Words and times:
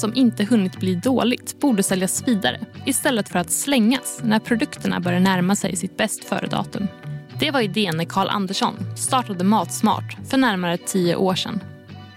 som 0.00 0.14
inte 0.14 0.44
hunnit 0.44 0.80
bli 0.80 0.94
dåligt 0.94 1.60
borde 1.60 1.82
säljas 1.82 2.28
vidare 2.28 2.60
istället 2.86 3.28
för 3.28 3.38
att 3.38 3.50
slängas 3.50 4.20
när 4.22 4.38
produkterna 4.38 5.00
börjar 5.00 5.20
närma 5.20 5.56
sig 5.56 5.76
sitt 5.76 5.96
bäst 5.96 6.24
före-datum. 6.24 6.88
Det 7.38 7.50
var 7.50 7.60
idén 7.60 7.96
när 7.96 8.04
Carl 8.04 8.28
Andersson 8.28 8.74
startade 8.96 9.44
Matsmart 9.44 10.16
för 10.30 10.36
närmare 10.36 10.78
tio 10.78 11.16
år 11.16 11.34
sedan. 11.34 11.60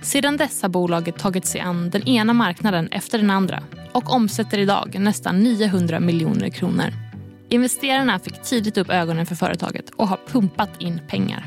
Sedan 0.01 0.37
dess 0.37 0.61
har 0.61 0.69
bolaget 0.69 1.17
tagit 1.17 1.45
sig 1.45 1.61
an 1.61 1.89
den 1.89 2.07
ena 2.07 2.33
marknaden 2.33 2.87
efter 2.87 3.17
den 3.17 3.29
andra 3.29 3.63
och 3.91 4.13
omsätter 4.13 4.57
idag 4.57 4.95
nästan 4.99 5.39
900 5.39 5.99
miljoner 5.99 6.49
kronor. 6.49 6.93
Investerarna 7.49 8.19
fick 8.19 8.41
tidigt 8.41 8.77
upp 8.77 8.89
ögonen 8.89 9.25
för 9.25 9.35
företaget 9.35 9.89
och 9.89 10.07
har 10.07 10.19
pumpat 10.27 10.81
in 10.81 11.01
pengar. 11.07 11.45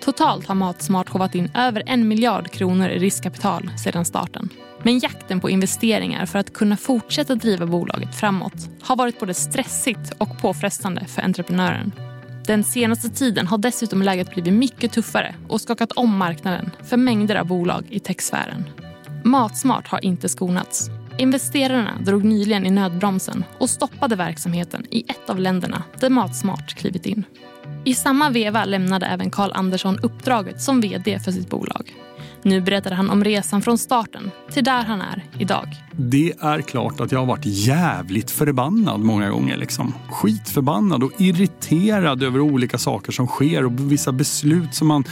Totalt 0.00 0.46
har 0.46 0.54
Matsmart 0.54 1.08
hovat 1.08 1.34
in 1.34 1.50
över 1.54 1.82
en 1.86 2.08
miljard 2.08 2.50
kronor 2.50 2.88
i 2.88 2.98
riskkapital 2.98 3.70
sedan 3.84 4.04
starten. 4.04 4.48
Men 4.82 4.98
jakten 4.98 5.40
på 5.40 5.50
investeringar 5.50 6.26
för 6.26 6.38
att 6.38 6.52
kunna 6.52 6.76
fortsätta 6.76 7.34
driva 7.34 7.66
bolaget 7.66 8.14
framåt 8.14 8.68
har 8.82 8.96
varit 8.96 9.20
både 9.20 9.34
stressigt 9.34 10.12
och 10.18 10.38
påfrestande 10.38 11.04
för 11.04 11.22
entreprenören. 11.22 11.92
Den 12.46 12.64
senaste 12.64 13.08
tiden 13.08 13.46
har 13.46 13.58
dessutom 13.58 14.02
läget 14.02 14.34
blivit 14.34 14.52
mycket 14.52 14.92
tuffare 14.92 15.34
och 15.48 15.60
skakat 15.60 15.92
om 15.92 16.16
marknaden 16.16 16.70
för 16.82 16.96
mängder 16.96 17.36
av 17.36 17.46
bolag 17.46 17.84
i 17.90 18.00
techsfären. 18.00 18.64
Matsmart 19.24 19.88
har 19.88 20.04
inte 20.04 20.28
skonats. 20.28 20.90
Investerarna 21.18 21.98
drog 22.00 22.24
nyligen 22.24 22.66
i 22.66 22.70
nödbromsen 22.70 23.44
och 23.58 23.70
stoppade 23.70 24.16
verksamheten 24.16 24.86
i 24.90 25.04
ett 25.08 25.30
av 25.30 25.38
länderna 25.38 25.82
där 26.00 26.10
Matsmart 26.10 26.74
klivit 26.74 27.06
in. 27.06 27.24
I 27.84 27.94
samma 27.94 28.30
veva 28.30 28.64
lämnade 28.64 29.06
även 29.06 29.30
Carl 29.30 29.52
Andersson 29.54 29.98
uppdraget 30.02 30.62
som 30.62 30.80
vd 30.80 31.18
för 31.18 31.32
sitt 31.32 31.50
bolag. 31.50 31.94
Nu 32.42 32.60
berättar 32.60 32.90
han 32.90 33.10
om 33.10 33.24
resan 33.24 33.62
från 33.62 33.78
starten 33.78 34.30
till 34.52 34.64
där 34.64 34.82
han 34.82 35.00
är 35.00 35.24
idag. 35.38 35.68
Det 35.92 36.32
är 36.40 36.60
klart 36.60 37.00
att 37.00 37.12
jag 37.12 37.18
har 37.18 37.26
varit 37.26 37.46
jävligt 37.46 38.30
förbannad 38.30 39.00
många 39.00 39.30
gånger. 39.30 39.56
Liksom. 39.56 39.94
Skitförbannad 40.10 41.02
och 41.02 41.12
irriterad 41.18 42.22
över 42.22 42.40
olika 42.40 42.78
saker 42.78 43.12
som 43.12 43.26
sker 43.26 43.64
och 43.64 43.92
vissa 43.92 44.12
beslut 44.12 44.74
som 44.74 44.88
man 44.88 45.04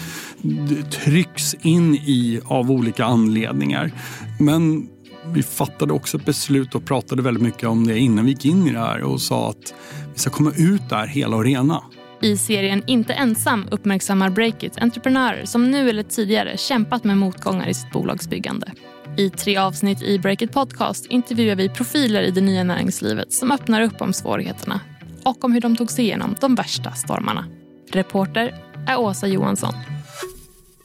trycks 0.90 1.54
in 1.54 1.94
i 1.94 2.40
av 2.44 2.70
olika 2.70 3.04
anledningar. 3.04 3.92
Men 4.40 4.88
vi 5.26 5.42
fattade 5.42 5.92
också 5.92 6.16
ett 6.16 6.24
beslut 6.24 6.74
och 6.74 6.84
pratade 6.84 7.22
väldigt 7.22 7.42
mycket 7.42 7.68
om 7.68 7.86
det 7.86 7.98
innan 7.98 8.24
vi 8.24 8.30
gick 8.30 8.44
in 8.44 8.66
i 8.66 8.72
det 8.72 8.78
här 8.78 9.02
och 9.02 9.20
sa 9.20 9.50
att 9.50 9.74
vi 10.14 10.18
ska 10.18 10.30
komma 10.30 10.52
ut 10.56 10.88
där 10.88 11.06
hela 11.06 11.36
och 11.36 11.44
rena. 11.44 11.82
I 12.20 12.36
serien 12.36 12.83
Inte 12.86 13.12
ensam 13.12 13.69
uppmärksammar 13.70 14.30
Breakit 14.30 14.78
entreprenörer 14.78 15.44
som 15.44 15.70
nu 15.70 15.88
eller 15.88 16.02
tidigare 16.02 16.56
kämpat 16.56 17.05
med 17.05 17.19
motgångar 17.19 17.69
i 17.69 17.74
sitt 17.74 17.92
bolagsbyggande. 17.92 18.72
I 19.16 19.30
tre 19.30 19.56
avsnitt 19.56 20.02
i 20.02 20.19
Breakit 20.19 20.52
Podcast 20.52 21.06
intervjuar 21.06 21.56
vi 21.56 21.69
profiler 21.69 22.22
i 22.22 22.30
det 22.30 22.41
nya 22.41 22.64
näringslivet 22.64 23.33
som 23.33 23.52
öppnar 23.52 23.83
upp 23.83 24.00
om 24.00 24.12
svårigheterna 24.12 24.80
och 25.24 25.44
om 25.44 25.52
hur 25.52 25.61
de 25.61 25.77
tog 25.77 25.91
sig 25.91 26.05
igenom 26.05 26.36
de 26.41 26.55
värsta 26.55 26.92
stormarna. 26.92 27.44
Reporter 27.91 28.55
är 28.86 28.98
Åsa 29.00 29.27
Johansson. 29.27 29.74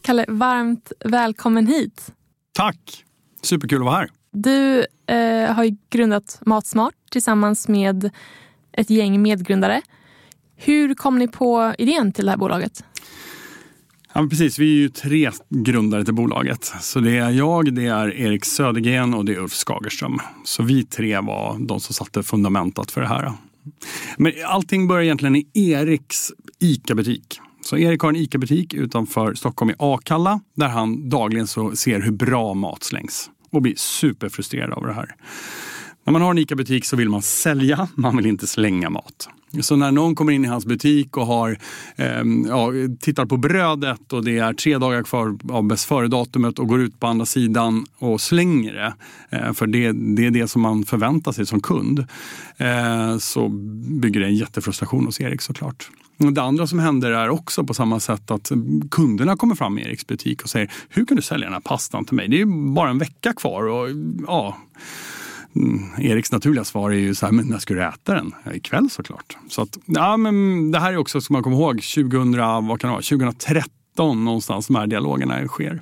Kalle, 0.02 0.26
varmt 0.28 0.92
välkommen 1.06 1.68
hit. 1.68 2.12
Tack! 2.54 3.06
Superkul 3.42 3.82
att 3.82 3.86
vara 3.86 3.96
här. 3.96 4.10
Du 4.32 4.86
eh, 5.08 5.54
har 5.56 5.90
grundat 5.90 6.40
Matsmart 6.46 6.96
tillsammans 7.12 7.68
med 7.68 8.12
ett 8.72 8.90
gäng 8.90 9.22
medgrundare. 9.22 9.82
Hur 10.56 10.96
kom 10.96 11.20
ni 11.20 11.28
på 11.28 11.74
idén 11.78 12.12
till 12.12 12.26
det 12.26 12.32
här 12.32 12.38
bolaget? 12.38 12.84
Ja, 14.14 14.28
precis, 14.30 14.60
vi 14.60 14.74
är 14.74 14.78
ju 14.78 14.90
tre 14.90 15.32
grundare 15.50 16.06
till 16.06 16.14
bolaget. 16.14 16.74
Så 16.82 17.00
det 17.00 17.18
är 17.18 17.30
jag, 17.30 17.76
det 17.76 17.86
är 17.86 18.14
Erik 18.14 18.46
Södergren 18.46 19.14
och 19.14 19.26
det 19.26 19.34
är 19.34 19.40
Ulf 19.40 19.54
Skagerström. 19.54 20.20
Så 20.44 20.64
vi 20.64 20.84
tre 20.84 21.20
var 21.20 21.58
de 21.68 21.80
som 21.80 21.94
satte 21.94 22.24
fundamentet 22.24 22.92
för 22.92 23.02
det 23.02 23.08
här. 23.08 23.32
Men 24.18 24.34
allting 24.48 24.88
börjar 24.88 25.04
egentligen 25.04 25.36
i 25.36 25.48
Eriks 25.54 26.32
ICA-butik. 26.60 27.40
Så 27.62 27.78
Erik 27.78 28.02
har 28.02 28.10
en 28.10 28.16
ICA-butik 28.16 28.74
utanför 28.74 29.34
Stockholm 29.34 29.72
i 29.72 29.76
Akalla 29.80 30.40
där 30.56 30.68
han 30.68 31.10
dagligen 31.10 31.48
så 31.48 31.76
ser 31.76 32.02
hur 32.02 32.12
bra 32.12 32.54
mat 32.54 32.84
slängs 32.84 33.30
och 33.52 33.62
blir 33.62 33.76
superfrustrerad 33.76 34.74
av 34.74 34.86
det 34.86 34.94
här. 34.94 35.16
När 36.04 36.14
man 36.14 36.22
har 36.22 36.32
en 36.32 36.38
ICA-butik 36.38 36.86
så 36.86 36.96
vill 36.96 37.10
man 37.10 37.22
sälja, 37.22 37.88
man 37.96 38.18
vill 38.18 38.26
inte 38.26 38.48
slänga 38.48 38.90
mat. 38.90 39.30
Så 39.62 39.76
när 39.76 39.92
någon 39.92 40.16
kommer 40.16 40.32
in 40.32 40.46
i 40.46 40.48
hans 40.48 40.66
butik 40.66 41.18
och 41.18 41.26
har, 41.26 41.58
eh, 41.96 42.24
ja, 42.48 42.72
tittar 43.00 43.26
på 43.26 43.38
brödet 43.38 44.14
och 44.14 44.24
det 44.24 44.38
är 44.38 44.54
tre 44.54 44.78
dagar 44.78 45.04
kvar 45.04 45.38
av 45.50 45.64
bäst 45.64 45.86
före-datumet 45.86 46.60
och 46.60 46.68
går 46.68 46.82
ut 46.82 47.00
på 47.00 47.08
andra 47.08 47.26
sidan 47.26 47.86
och 47.98 48.22
slänger 48.22 48.74
det, 48.74 48.94
eh, 49.38 49.54
för 49.54 49.68
det, 49.68 49.92
det, 49.92 50.26
är 50.26 50.32
det 50.32 50.48
som 50.48 50.62
man 50.62 50.84
förväntar 50.84 51.32
sig 51.32 51.46
som 51.46 51.62
kund, 51.62 52.06
eh, 52.58 53.18
så 53.18 53.50
bygger 54.02 54.20
det 54.20 54.26
en 54.26 54.36
jättefrustration 54.36 55.06
hos 55.06 55.22
Erik 55.22 55.42
såklart. 55.42 55.90
Det 56.18 56.42
andra 56.42 56.68
som 56.68 56.80
händer 56.80 57.12
är 57.12 57.30
också 57.30 57.64
på 57.64 57.74
samma 57.74 58.00
sätt 58.00 58.32
att 58.32 58.52
kunderna 58.92 59.38
kommer 59.38 59.56
fram 59.56 59.80
i 59.80 59.82
Eriks 59.82 60.08
butik 60.08 60.44
och 60.44 60.50
säger 60.50 60.72
Hur 60.90 61.06
kan 61.06 61.16
du 61.16 61.22
sälja 61.22 61.46
den 61.46 61.54
här 61.54 61.60
pastan 61.60 62.06
till 62.06 62.16
mig? 62.16 62.28
Det 62.28 62.42
är 62.42 62.74
bara 62.74 62.90
en 62.90 62.98
vecka 62.98 63.34
kvar. 63.34 63.64
Och, 63.64 63.90
ja, 64.28 64.58
Mm, 65.56 65.84
Eriks 65.98 66.32
naturliga 66.32 66.64
svar 66.64 66.92
är 66.92 66.96
ju 66.96 67.16
så 67.16 67.26
här, 67.26 67.34
men 67.34 67.46
när 67.46 67.60
ska 67.60 67.74
du 67.74 67.84
äta 67.84 68.14
den? 68.14 68.34
Ja, 68.44 68.54
ikväll 68.54 68.90
såklart. 68.90 69.38
Så 69.50 69.62
att, 69.62 69.78
ja, 69.86 70.18
men 70.18 70.72
det 70.72 70.80
här 70.80 70.94
är 70.94 70.98
också, 70.98 71.22
som 71.22 71.34
man 71.34 71.44
kommer 71.44 71.58
ihåg, 71.58 71.82
2000, 71.82 72.38
vad 72.68 72.80
kan 72.80 72.88
det 72.88 72.92
vara, 72.92 73.02
2013 73.02 74.26
någonstans 74.26 74.68
de 74.68 74.76
här 74.76 74.88
dialogerna 74.88 75.48
sker. 75.48 75.82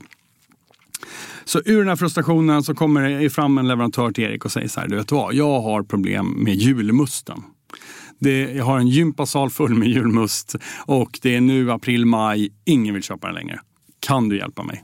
Så 1.45 1.61
ur 1.65 1.77
den 1.77 1.87
här 1.87 1.95
frustrationen 1.95 2.63
så 2.63 2.75
kommer 2.75 3.09
det 3.09 3.29
fram 3.29 3.57
en 3.57 3.67
leverantör 3.67 4.11
till 4.11 4.23
Erik 4.23 4.45
och 4.45 4.51
säger 4.51 4.67
så 4.67 4.79
här, 4.79 4.87
du 4.87 4.95
vet 4.95 5.11
vad, 5.11 5.33
jag 5.33 5.61
har 5.61 5.83
problem 5.83 6.27
med 6.27 6.55
julmusten. 6.55 7.43
Det, 8.19 8.39
jag 8.39 8.65
har 8.65 8.79
en 8.79 8.87
gympasal 8.87 9.49
full 9.49 9.75
med 9.75 9.87
julmust 9.87 10.55
och 10.85 11.19
det 11.21 11.35
är 11.35 11.41
nu 11.41 11.71
april, 11.71 12.05
maj, 12.05 12.49
ingen 12.65 12.93
vill 12.93 13.03
köpa 13.03 13.27
den 13.27 13.35
längre. 13.35 13.59
Kan 13.99 14.29
du 14.29 14.37
hjälpa 14.37 14.63
mig? 14.63 14.83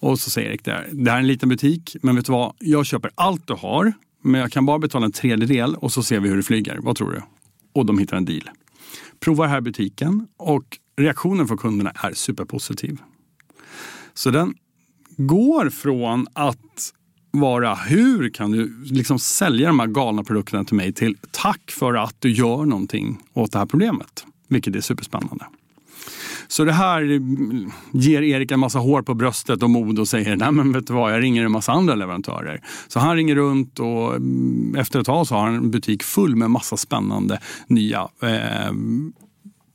Och 0.00 0.18
så 0.18 0.30
säger 0.30 0.50
Erik 0.50 0.64
det 0.64 0.72
här, 0.72 0.88
det 0.92 1.10
här 1.10 1.18
är 1.18 1.20
en 1.20 1.26
liten 1.26 1.48
butik, 1.48 1.96
men 2.02 2.16
vet 2.16 2.26
du 2.26 2.32
vad, 2.32 2.54
jag 2.58 2.86
köper 2.86 3.10
allt 3.14 3.46
du 3.46 3.54
har 3.54 3.92
men 4.22 4.40
jag 4.40 4.52
kan 4.52 4.66
bara 4.66 4.78
betala 4.78 5.06
en 5.06 5.12
tredjedel 5.12 5.74
och 5.74 5.92
så 5.92 6.02
ser 6.02 6.20
vi 6.20 6.28
hur 6.28 6.36
det 6.36 6.42
flyger. 6.42 6.78
Vad 6.82 6.96
tror 6.96 7.10
du? 7.12 7.22
Och 7.72 7.86
de 7.86 7.98
hittar 7.98 8.16
en 8.16 8.24
deal. 8.24 8.50
Prova 9.20 9.46
här 9.46 9.60
butiken 9.60 10.26
och 10.36 10.78
reaktionen 10.96 11.48
från 11.48 11.58
kunderna 11.58 11.90
är 11.90 12.12
superpositiv. 12.12 12.98
Så 14.14 14.30
den 14.30 14.54
går 15.16 15.70
från 15.70 16.26
att 16.32 16.92
vara 17.30 17.74
hur 17.74 18.28
kan 18.28 18.50
du 18.50 18.82
liksom 18.84 19.18
sälja 19.18 19.66
de 19.66 19.80
här 19.80 19.86
galna 19.86 20.24
produkterna 20.24 20.64
till 20.64 20.76
mig 20.76 20.92
till 20.92 21.16
tack 21.30 21.70
för 21.70 21.94
att 21.94 22.16
du 22.18 22.32
gör 22.32 22.64
någonting 22.64 23.18
åt 23.32 23.52
det 23.52 23.58
här 23.58 23.66
problemet. 23.66 24.26
Vilket 24.48 24.76
är 24.76 24.80
superspännande. 24.80 25.44
Så 26.50 26.64
det 26.64 26.72
här 26.72 27.20
ger 27.92 28.22
Erik 28.22 28.50
en 28.50 28.60
massa 28.60 28.78
hår 28.78 29.02
på 29.02 29.14
bröstet 29.14 29.62
och 29.62 29.70
mod 29.70 29.98
och 29.98 30.08
säger 30.08 30.36
nej 30.36 30.52
men 30.52 30.72
vet 30.72 30.86
du 30.86 30.92
vad, 30.92 31.12
jag 31.12 31.22
ringer 31.22 31.44
en 31.44 31.52
massa 31.52 31.72
andra 31.72 31.94
leverantörer. 31.94 32.60
Så 32.88 33.00
han 33.00 33.16
ringer 33.16 33.34
runt 33.34 33.78
och 33.78 34.16
mm, 34.16 34.76
efter 34.78 35.00
ett 35.00 35.06
tag 35.06 35.26
så 35.26 35.34
har 35.34 35.46
han 35.46 35.54
en 35.54 35.70
butik 35.70 36.02
full 36.02 36.36
med 36.36 36.50
massa 36.50 36.76
spännande 36.76 37.40
nya 37.66 38.08
eh, 38.22 38.72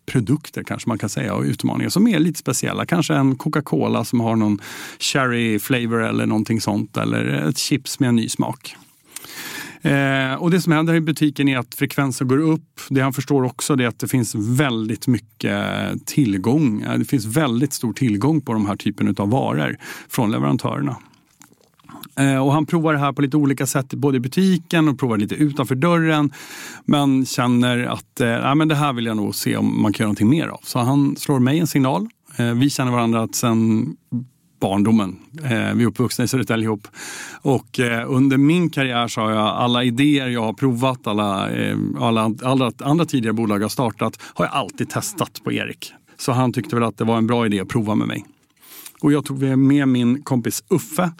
produkter 0.05 0.63
kanske 0.63 0.89
man 0.89 0.97
kan 0.97 1.09
säga 1.09 1.33
och 1.33 1.43
utmaningar 1.43 1.89
som 1.89 2.07
är 2.07 2.19
lite 2.19 2.39
speciella. 2.39 2.85
Kanske 2.85 3.13
en 3.13 3.35
Coca-Cola 3.35 4.05
som 4.05 4.19
har 4.19 4.35
någon 4.35 4.59
cherry 4.99 5.59
flavor 5.59 6.03
eller 6.03 6.25
någonting 6.25 6.61
sånt 6.61 6.97
eller 6.97 7.25
ett 7.25 7.57
chips 7.57 7.99
med 7.99 8.09
en 8.09 8.15
ny 8.15 8.29
smak. 8.29 8.75
Eh, 9.85 10.33
och 10.33 10.51
det 10.51 10.61
som 10.61 10.73
händer 10.73 10.93
i 10.93 11.01
butiken 11.01 11.47
är 11.47 11.57
att 11.57 11.75
frekvensen 11.75 12.27
går 12.27 12.37
upp. 12.37 12.81
Det 12.89 13.01
han 13.01 13.13
förstår 13.13 13.43
också 13.43 13.73
är 13.73 13.87
att 13.87 13.99
det 13.99 14.07
finns 14.07 14.35
väldigt 14.35 15.07
mycket 15.07 15.61
tillgång. 16.05 16.81
Eh, 16.81 16.97
det 16.97 17.05
finns 17.05 17.25
väldigt 17.25 17.73
stor 17.73 17.93
tillgång 17.93 18.41
på 18.41 18.53
de 18.53 18.65
här 18.65 18.75
typen 18.75 19.15
av 19.17 19.29
varor 19.29 19.77
från 20.09 20.31
leverantörerna. 20.31 20.97
Eh, 22.15 22.45
och 22.45 22.53
han 22.53 22.65
provar 22.65 22.93
det 22.93 22.99
här 22.99 23.13
på 23.13 23.21
lite 23.21 23.37
olika 23.37 23.65
sätt, 23.65 23.93
både 23.93 24.17
i 24.17 24.19
butiken 24.19 24.87
och 24.87 24.99
provar 24.99 25.17
lite 25.17 25.35
utanför 25.35 25.75
dörren. 25.75 26.31
Men 26.85 27.25
känner 27.25 27.83
att 27.83 28.21
äh, 28.21 28.55
men 28.55 28.67
det 28.67 28.75
här 28.75 28.93
vill 28.93 29.05
jag 29.05 29.17
nog 29.17 29.35
se 29.35 29.57
om 29.57 29.81
man 29.81 29.93
kan 29.93 30.03
göra 30.03 30.07
någonting 30.07 30.29
mer 30.29 30.47
av. 30.47 30.59
Så 30.63 30.79
han 30.79 31.15
slår 31.15 31.39
mig 31.39 31.59
en 31.59 31.67
signal. 31.67 32.07
Vi 32.55 32.69
känner 32.69 32.91
varandra 32.91 33.27
sen 33.31 33.85
barndomen. 34.65 35.15
Eh, 35.43 35.73
vi 35.73 35.83
är 35.83 35.85
uppvuxna 35.85 36.25
i 36.25 36.27
Södertälje 36.27 36.65
ihop. 36.65 36.87
Och 37.41 37.79
eh, 37.79 38.11
under 38.11 38.37
min 38.37 38.69
karriär 38.69 39.07
så 39.07 39.21
har 39.21 39.31
jag 39.31 39.47
alla 39.47 39.83
idéer 39.83 40.27
jag 40.27 40.41
har 40.41 40.53
provat, 40.53 41.07
alla, 41.07 41.49
eh, 41.49 41.77
alla, 41.99 42.33
alla 42.43 42.71
andra 42.79 43.05
tidigare 43.05 43.33
bolag 43.33 43.61
jag 43.61 43.71
startat, 43.71 44.19
har 44.21 44.45
jag 44.45 44.53
alltid 44.53 44.89
testat 44.89 45.41
på 45.43 45.51
Erik. 45.51 45.93
Så 46.17 46.31
han 46.31 46.53
tyckte 46.53 46.75
väl 46.75 46.83
att 46.83 46.97
det 46.97 47.03
var 47.03 47.17
en 47.17 47.27
bra 47.27 47.45
idé 47.45 47.59
att 47.59 47.67
prova 47.67 47.95
med 47.95 48.07
mig. 48.07 48.25
Och 49.01 49.11
jag 49.11 49.25
tog 49.25 49.41
med 49.43 49.87
min 49.87 50.21
kompis 50.23 50.63
Uffe 50.69 51.11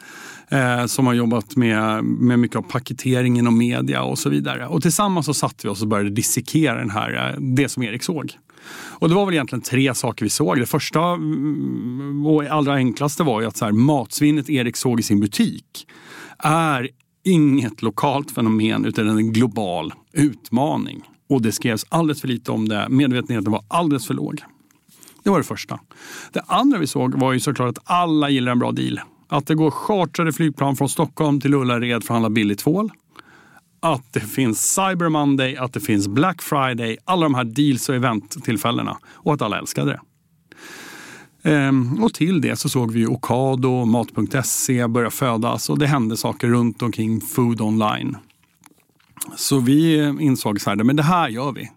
eh, 0.50 0.86
som 0.86 1.08
har 1.08 1.14
jobbat 1.14 1.56
med, 1.56 2.04
med 2.04 2.40
mycket 2.40 2.58
av 2.58 2.62
paketering 2.62 3.38
inom 3.40 3.58
media 3.58 4.04
och 4.04 4.20
så 4.20 4.30
vidare. 4.30 4.68
Och 4.68 4.82
tillsammans 4.82 5.26
så 5.26 5.34
satt 5.34 5.66
vi 5.66 5.70
oss 5.70 5.82
och 5.82 5.88
började 5.88 6.10
dissekera 6.10 6.80
den 6.80 6.90
här, 6.90 7.38
det 7.40 7.70
som 7.70 7.84
Erik 7.84 8.04
såg. 8.04 8.38
Och 8.74 9.10
det 9.10 9.16
var 9.16 9.26
väl 9.26 9.34
egentligen 9.34 9.62
tre 9.62 9.94
saker 9.94 10.26
vi 10.26 10.30
såg. 10.30 10.60
Det 10.60 10.66
första 10.66 11.00
mm, 11.00 12.26
och 12.26 12.44
allra 12.44 12.74
enklaste 12.74 13.24
var 13.24 13.42
ju 13.42 13.48
att 13.48 13.58
så 13.58 13.66
här, 13.66 13.72
matsvinnet 13.72 14.50
Erik 14.50 14.78
såg 14.78 15.00
i 15.00 15.04
sin 15.04 15.20
butik 15.20 15.88
är 16.38 16.90
inget 17.24 17.82
lokalt 17.82 18.32
fenomen 18.32 18.86
utan 18.86 19.10
en 19.10 19.34
global 19.34 19.94
utmaning. 20.14 21.02
Och 21.30 21.42
det 21.42 21.52
skrevs 21.52 21.86
alldeles 21.90 22.22
för 22.22 22.28
lite 22.28 22.52
om 22.52 22.70
det. 22.70 22.88
Medvetenheten 22.90 23.52
var 23.52 23.64
alldeles 23.68 24.08
för 24.08 24.14
låg. 24.14 24.42
Det 25.24 25.30
var 25.30 25.38
det 25.38 25.44
första. 25.44 25.80
Det 26.34 26.42
andra 26.48 26.78
vi 26.78 26.88
såg 26.88 27.20
var 27.20 27.34
ju 27.34 27.40
såklart 27.40 27.78
att 27.78 27.84
alla 27.84 28.30
gillar 28.30 28.52
en 28.52 28.60
bra 28.60 28.72
deal. 28.72 29.00
Att 29.28 29.48
det 29.48 29.56
går 29.56 29.72
chartrade 29.72 30.34
flygplan 30.34 30.76
från 30.76 30.90
Stockholm 30.90 31.42
till 31.42 31.54
Ullared 31.54 32.04
för 32.04 32.14
att 32.14 32.16
handla 32.16 32.30
billigt 32.30 32.60
tvål. 32.60 32.92
Att 33.80 34.14
det 34.14 34.20
finns 34.20 34.74
Cyber 34.74 35.10
Monday, 35.10 35.58
att 35.58 35.74
det 35.74 35.80
finns 35.80 36.08
Black 36.08 36.42
Friday, 36.42 36.98
alla 37.06 37.24
de 37.24 37.36
här 37.36 37.44
deals 37.44 37.90
och 37.90 37.96
eventtillfällena. 37.96 38.98
Och 39.06 39.34
att 39.34 39.42
alla 39.42 39.60
älskade 39.60 39.92
det. 39.92 40.00
Ehm, 41.46 42.04
och 42.04 42.14
till 42.14 42.42
det 42.42 42.56
så 42.56 42.70
såg 42.70 42.92
vi 42.92 43.08
Ocado, 43.08 43.86
Mat.se 43.86 44.88
börja 44.88 45.10
födas 45.10 45.70
och 45.70 45.80
det 45.80 45.88
hände 45.88 46.18
saker 46.18 46.48
runt 46.48 46.82
omkring 46.82 47.22
Food 47.22 47.62
Online. 47.62 48.18
Så 49.36 49.60
vi 49.60 50.00
eh, 50.00 50.14
insåg 50.20 50.62
så 50.62 50.70
här, 50.70 50.78
men 50.78 50.96
det 50.96 51.04
här 51.04 51.30
gör 51.30 51.52
vi. 51.52 51.72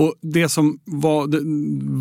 Och 0.00 0.14
det 0.22 0.48
som 0.48 0.78
var, 0.84 1.28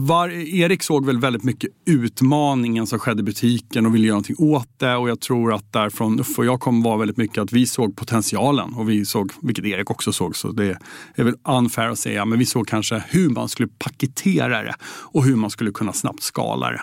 var, 0.07 0.29
Erik 0.29 0.83
såg 0.83 1.05
väl 1.05 1.19
väldigt 1.19 1.43
mycket 1.43 1.69
utmaningen 1.85 2.87
som 2.87 2.99
skedde 2.99 3.19
i 3.19 3.23
butiken 3.23 3.85
och 3.85 3.95
ville 3.95 4.07
göra 4.07 4.13
någonting 4.13 4.35
åt 4.39 4.69
det. 4.77 4.95
Och 4.95 5.09
jag 5.09 5.19
tror 5.19 5.53
att 5.53 5.73
därifrån 5.73 6.19
Uffe 6.19 6.41
och 6.41 6.45
jag 6.45 6.59
kom 6.59 6.83
var 6.83 6.97
väldigt 6.97 7.17
mycket 7.17 7.37
att 7.37 7.51
vi 7.51 7.65
såg 7.65 7.95
potentialen 7.95 8.73
och 8.73 8.89
vi 8.89 9.05
såg, 9.05 9.31
vilket 9.41 9.65
Erik 9.65 9.91
också 9.91 10.13
såg, 10.13 10.35
så 10.35 10.51
det 10.51 10.77
är 11.15 11.23
väl 11.23 11.35
unfair 11.43 11.89
att 11.89 11.99
säga, 11.99 12.25
men 12.25 12.39
vi 12.39 12.45
såg 12.45 12.67
kanske 12.67 13.03
hur 13.09 13.29
man 13.29 13.49
skulle 13.49 13.69
paketera 13.79 14.63
det 14.63 14.75
och 14.83 15.23
hur 15.23 15.35
man 15.35 15.49
skulle 15.49 15.71
kunna 15.71 15.93
snabbt 15.93 16.23
skala 16.23 16.71
det. 16.71 16.81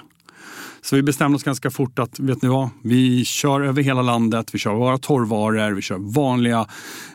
Så 0.87 0.97
vi 0.97 1.03
bestämde 1.03 1.37
oss 1.37 1.43
ganska 1.43 1.71
fort 1.71 1.99
att, 1.99 2.21
vet 2.21 2.43
ni 2.43 2.49
vad, 2.49 2.69
vi 2.83 3.25
kör 3.25 3.61
över 3.61 3.83
hela 3.83 4.03
landet, 4.03 4.55
vi 4.55 4.59
kör 4.59 4.75
våra 4.75 4.99
torrvaror, 4.99 5.73
vi 5.73 5.83
kör 5.83 5.99
vanliga 5.99 6.67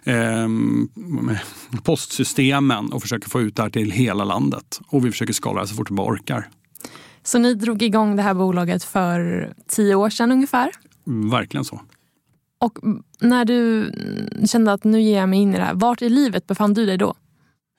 eh, 0.03 0.47
postsystemen 1.83 2.91
och 2.91 3.01
försöker 3.01 3.29
få 3.29 3.41
ut 3.41 3.55
det 3.55 3.61
här 3.61 3.69
till 3.69 3.91
hela 3.91 4.23
landet. 4.23 4.79
Och 4.87 5.05
vi 5.05 5.11
försöker 5.11 5.33
skala 5.33 5.61
det 5.61 5.67
så 5.67 5.75
fort 5.75 5.91
vi 5.91 5.95
bara 5.95 6.07
orkar. 6.07 6.49
Så 7.23 7.39
ni 7.39 7.53
drog 7.53 7.81
igång 7.81 8.15
det 8.15 8.21
här 8.21 8.33
bolaget 8.33 8.83
för 8.83 9.49
tio 9.67 9.95
år 9.95 10.09
sedan 10.09 10.31
ungefär? 10.31 10.71
Verkligen 11.31 11.65
så. 11.65 11.81
Och 12.59 12.79
när 13.19 13.45
du 13.45 13.91
kände 14.47 14.73
att 14.73 14.83
nu 14.83 15.01
ger 15.01 15.19
jag 15.19 15.29
mig 15.29 15.39
in 15.39 15.53
i 15.53 15.57
det 15.57 15.63
här, 15.63 15.73
vart 15.73 16.01
i 16.01 16.09
livet 16.09 16.47
befann 16.47 16.73
du 16.73 16.85
dig 16.85 16.97
då? 16.97 17.15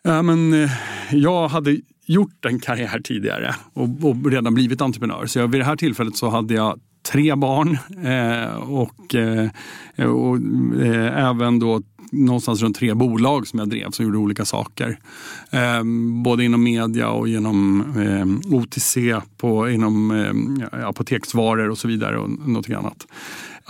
Ja, 0.03 0.23
men, 0.23 0.65
eh, 0.65 0.71
jag 1.11 1.49
hade 1.49 1.77
gjort 2.12 2.44
en 2.44 2.61
karriär 2.61 3.00
tidigare 3.05 3.55
och, 3.73 3.88
och 4.03 4.31
redan 4.31 4.55
blivit 4.55 4.81
entreprenör. 4.81 5.26
Så 5.26 5.38
jag, 5.38 5.49
vid 5.49 5.61
det 5.61 5.64
här 5.64 5.76
tillfället 5.76 6.17
så 6.17 6.29
hade 6.29 6.55
jag 6.55 6.81
tre 7.12 7.35
barn 7.35 7.79
eh, 8.05 8.55
och, 8.55 9.14
eh, 9.14 9.50
och 10.11 10.37
eh, 10.82 11.29
även 11.29 11.59
då 11.59 11.82
någonstans 12.12 12.62
runt 12.62 12.76
tre 12.76 12.94
bolag 12.94 13.47
som 13.47 13.59
jag 13.59 13.69
drev 13.69 13.91
som 13.91 14.05
gjorde 14.05 14.19
olika 14.19 14.44
saker. 14.44 14.99
Eh, 15.50 15.82
både 16.25 16.44
inom 16.44 16.62
media 16.62 17.11
och 17.11 17.29
genom 17.29 17.81
eh, 18.00 18.55
OTC, 18.56 18.99
på, 19.37 19.70
inom 19.70 20.11
eh, 20.11 20.88
apoteksvaror 20.88 21.70
och 21.70 21.79
så 21.79 21.88
vidare 21.88 22.19
och 22.19 22.31
något 22.49 22.70
annat. 22.70 23.06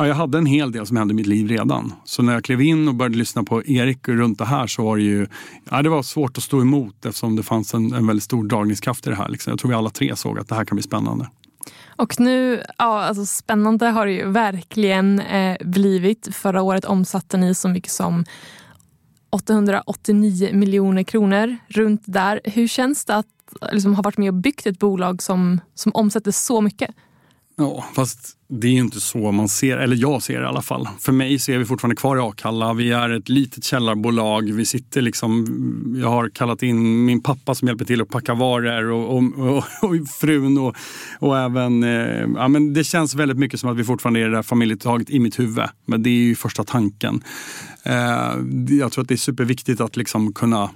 Ja, 0.03 0.09
jag 0.09 0.15
hade 0.15 0.39
en 0.39 0.47
hel 0.47 0.73
del 0.73 0.87
som 0.87 0.97
hände 0.97 1.13
i 1.13 1.15
mitt 1.15 1.27
liv 1.27 1.49
redan. 1.49 1.93
Så 2.05 2.23
när 2.23 2.33
jag 2.33 2.45
klev 2.45 2.61
in 2.61 2.89
och 2.89 2.95
började 2.95 3.17
lyssna 3.17 3.45
på 3.45 3.65
Erik 3.65 4.09
runt 4.09 4.39
det 4.39 4.45
här 4.45 4.67
så 4.67 4.85
var 4.85 4.97
det 4.97 5.03
ju 5.03 5.27
ja, 5.71 5.83
det 5.83 5.89
var 5.89 6.03
svårt 6.03 6.39
att 6.39 6.45
stå 6.45 6.61
emot 6.61 7.07
eftersom 7.07 7.37
det 7.37 7.43
fanns 7.43 7.75
en, 7.75 7.93
en 7.93 8.07
väldigt 8.07 8.25
stor 8.25 8.45
dragningskraft 8.45 9.07
i 9.07 9.11
det 9.11 9.17
här. 9.17 9.29
Liksom. 9.29 9.51
Jag 9.51 9.61
tror 9.61 9.69
vi 9.69 9.75
alla 9.75 9.91
tre 9.91 10.17
såg 10.17 10.39
att 10.39 10.49
det 10.49 10.55
här 10.55 10.65
kan 10.65 10.77
bli 10.77 10.83
spännande. 10.83 11.31
Och 11.97 12.21
nu, 12.21 12.63
ja 12.79 13.03
alltså 13.03 13.27
spännande 13.27 13.87
har 13.87 14.07
det 14.07 14.13
ju 14.13 14.31
verkligen 14.31 15.21
eh, 15.21 15.57
blivit. 15.61 16.29
Förra 16.33 16.63
året 16.63 16.85
omsatte 16.85 17.37
ni 17.37 17.55
så 17.55 17.69
mycket 17.69 17.93
som 17.93 18.25
889 19.31 20.51
miljoner 20.53 21.03
kronor, 21.03 21.57
runt 21.69 22.03
där. 22.05 22.41
Hur 22.45 22.69
känns 22.69 23.05
det 23.05 23.17
att 23.17 23.27
liksom, 23.73 23.95
ha 23.95 24.03
varit 24.03 24.19
med 24.19 24.29
och 24.29 24.35
byggt 24.35 24.67
ett 24.67 24.79
bolag 24.79 25.23
som, 25.23 25.61
som 25.75 25.93
omsätter 25.95 26.31
så 26.31 26.61
mycket? 26.61 26.91
Ja, 27.57 27.85
fast 27.95 28.37
det 28.49 28.69
är 28.69 28.73
inte 28.73 29.01
så 29.01 29.33
man 29.33 29.49
ser, 29.49 29.77
eller 29.77 29.97
jag 29.97 30.23
ser 30.23 30.39
det 30.39 30.45
i 30.45 30.47
alla 30.47 30.63
fall. 30.63 30.89
För 30.99 31.13
mig 31.13 31.39
så 31.39 31.53
är 31.53 31.59
vi 31.59 31.65
fortfarande 31.65 31.97
kvar 31.97 32.17
i 32.17 32.21
Akalla. 32.21 32.73
Vi 32.73 32.93
är 32.93 33.11
ett 33.11 33.29
litet 33.29 33.65
källarbolag. 33.65 34.53
Vi 34.53 34.65
sitter 34.65 35.03
liksom, 35.03 35.47
jag 36.01 36.09
har 36.09 36.29
kallat 36.29 36.63
in 36.63 37.05
min 37.05 37.23
pappa 37.23 37.55
som 37.55 37.69
hjälper 37.69 37.85
till 37.85 38.03
att 38.03 38.09
packa 38.09 38.35
varor 38.35 38.91
och, 38.91 39.17
och, 39.17 39.23
och, 39.39 39.57
och 39.83 40.09
frun 40.21 40.59
och, 40.59 40.77
och 41.19 41.39
även, 41.39 41.83
eh, 41.83 42.29
ja 42.37 42.49
men 42.49 42.75
det 42.75 42.85
känns 42.85 43.15
väldigt 43.15 43.39
mycket 43.39 43.61
som 43.61 43.71
att 43.71 43.77
vi 43.77 43.85
fortfarande 43.85 44.21
är 44.21 44.29
det 44.29 44.37
där 44.37 44.43
familjetaget 44.43 45.11
i 45.11 45.19
mitt 45.19 45.39
huvud. 45.39 45.65
Men 45.87 46.03
det 46.03 46.11
är 46.11 46.23
ju 46.23 46.35
första 46.35 46.65
tanken. 46.65 47.23
Eh, 47.83 48.77
jag 48.79 48.93
tror 48.93 49.03
att 49.03 49.09
det 49.09 49.15
är 49.15 49.17
superviktigt 49.17 49.81
att 49.81 49.97
liksom 49.97 50.33
kunna 50.33 50.71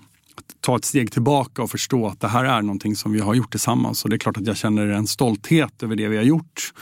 ta 0.60 0.76
ett 0.76 0.84
steg 0.84 1.12
tillbaka 1.12 1.62
och 1.62 1.70
förstå 1.70 2.06
att 2.06 2.20
det 2.20 2.28
här 2.28 2.44
är 2.44 2.62
någonting 2.62 2.96
som 2.96 3.12
vi 3.12 3.20
har 3.20 3.34
gjort 3.34 3.50
tillsammans. 3.50 4.04
Och 4.04 4.10
det 4.10 4.16
är 4.16 4.18
klart 4.18 4.36
att 4.36 4.46
jag 4.46 4.56
känner 4.56 4.86
en 4.86 5.06
stolthet 5.06 5.82
över 5.82 5.96
det 5.96 6.08
vi 6.08 6.16
har 6.16 6.24
gjort. 6.24 6.72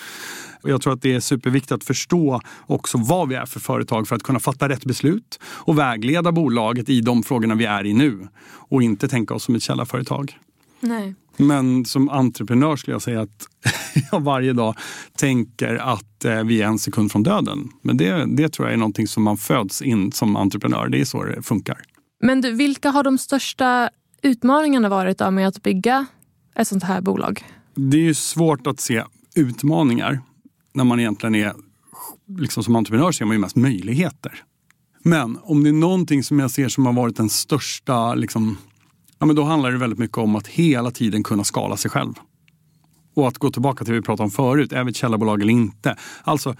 Och 0.62 0.70
jag 0.70 0.82
tror 0.82 0.92
att 0.92 1.02
det 1.02 1.14
är 1.14 1.20
superviktigt 1.20 1.72
att 1.72 1.84
förstå 1.84 2.40
också 2.66 2.98
vad 2.98 3.28
vi 3.28 3.34
är 3.34 3.46
för 3.46 3.60
företag 3.60 4.08
för 4.08 4.16
att 4.16 4.22
kunna 4.22 4.40
fatta 4.40 4.68
rätt 4.68 4.84
beslut 4.84 5.40
och 5.44 5.78
vägleda 5.78 6.32
bolaget 6.32 6.88
i 6.88 7.00
de 7.00 7.22
frågorna 7.22 7.54
vi 7.54 7.64
är 7.64 7.86
i 7.86 7.94
nu. 7.94 8.28
Och 8.46 8.82
inte 8.82 9.08
tänka 9.08 9.34
oss 9.34 9.44
som 9.44 9.54
ett 9.54 9.62
källarföretag. 9.62 10.38
Nej. 10.80 11.14
Men 11.36 11.84
som 11.84 12.08
entreprenör 12.08 12.76
skulle 12.76 12.94
jag 12.94 13.02
säga 13.02 13.20
att 13.20 13.48
jag 14.12 14.20
varje 14.20 14.52
dag 14.52 14.74
tänker 15.16 15.74
att 15.74 16.24
eh, 16.24 16.44
vi 16.44 16.62
är 16.62 16.66
en 16.66 16.78
sekund 16.78 17.12
från 17.12 17.22
döden. 17.22 17.70
Men 17.82 17.96
det, 17.96 18.26
det 18.36 18.48
tror 18.48 18.68
jag 18.68 18.72
är 18.72 18.78
någonting 18.78 19.08
som 19.08 19.22
man 19.22 19.36
föds 19.36 19.82
in 19.82 20.12
som 20.12 20.36
entreprenör. 20.36 20.88
Det 20.88 21.00
är 21.00 21.04
så 21.04 21.24
det 21.24 21.42
funkar. 21.42 21.78
Men 22.24 22.40
du, 22.40 22.50
vilka 22.50 22.90
har 22.90 23.02
de 23.02 23.18
största 23.18 23.90
utmaningarna 24.22 24.88
varit 24.88 25.18
då 25.18 25.30
med 25.30 25.48
att 25.48 25.62
bygga 25.62 26.06
ett 26.54 26.68
sånt 26.68 26.82
här 26.82 27.00
bolag? 27.00 27.44
Det 27.74 27.96
är 27.96 28.00
ju 28.00 28.14
svårt 28.14 28.66
att 28.66 28.80
se 28.80 29.04
utmaningar 29.34 30.20
när 30.74 30.84
man 30.84 31.00
egentligen 31.00 31.34
är 31.34 31.52
liksom 32.38 32.64
som 32.64 32.76
entreprenör 32.76 33.12
ser 33.12 33.24
man 33.24 33.34
ju 33.34 33.40
mest 33.40 33.56
möjligheter. 33.56 34.42
Men 35.02 35.38
om 35.42 35.64
det 35.64 35.70
är 35.70 35.72
någonting 35.72 36.22
som 36.22 36.38
jag 36.38 36.50
ser 36.50 36.68
som 36.68 36.86
har 36.86 36.92
varit 36.92 37.16
den 37.16 37.30
största, 37.30 38.14
liksom, 38.14 38.58
ja, 39.18 39.26
men 39.26 39.36
då 39.36 39.44
handlar 39.44 39.72
det 39.72 39.78
väldigt 39.78 39.98
mycket 39.98 40.18
om 40.18 40.36
att 40.36 40.46
hela 40.46 40.90
tiden 40.90 41.22
kunna 41.22 41.44
skala 41.44 41.76
sig 41.76 41.90
själv. 41.90 42.14
Och 43.14 43.28
att 43.28 43.38
gå 43.38 43.50
tillbaka 43.50 43.84
till 43.84 43.94
det 43.94 44.00
vi 44.00 44.04
pratade 44.04 44.24
om 44.24 44.30
förut, 44.30 44.72
är 44.72 44.84
vi 44.84 44.90
ett 44.90 44.96
källarbolag 44.96 45.42
eller 45.42 45.52
inte? 45.52 45.96
Alltså, 46.22 46.54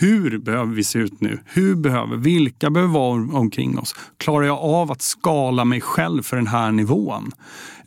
hur 0.00 0.38
behöver 0.38 0.74
vi 0.74 0.84
se 0.84 0.98
ut 0.98 1.20
nu? 1.20 1.40
Hur 1.46 1.74
behöver, 1.74 2.16
vilka 2.16 2.70
behöver 2.70 2.94
vara 2.94 3.38
omkring 3.38 3.78
oss? 3.78 3.94
Klarar 4.16 4.46
jag 4.46 4.58
av 4.58 4.92
att 4.92 5.02
skala 5.02 5.64
mig 5.64 5.80
själv 5.80 6.22
för 6.22 6.36
den 6.36 6.46
här 6.46 6.72
nivån? 6.72 7.32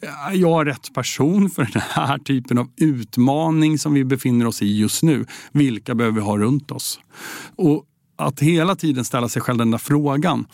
Eh, 0.01 0.27
är 0.27 0.35
jag 0.35 0.67
rätt 0.67 0.93
person 0.93 1.49
för 1.49 1.69
den 1.73 1.81
här 1.89 2.17
typen 2.17 2.57
av 2.57 2.69
utmaning 2.77 3.79
som 3.79 3.93
vi 3.93 4.05
befinner 4.05 4.47
oss 4.47 4.61
i 4.61 4.79
just 4.79 5.03
nu? 5.03 5.25
Vilka 5.51 5.95
behöver 5.95 6.15
vi 6.15 6.21
ha 6.21 6.37
runt 6.37 6.71
oss? 6.71 6.99
Och 7.55 7.85
att 8.17 8.39
hela 8.39 8.75
tiden 8.75 9.05
ställa 9.05 9.29
sig 9.29 9.41
själv 9.41 9.57
den 9.57 9.71
där 9.71 9.77
frågan 9.77 10.45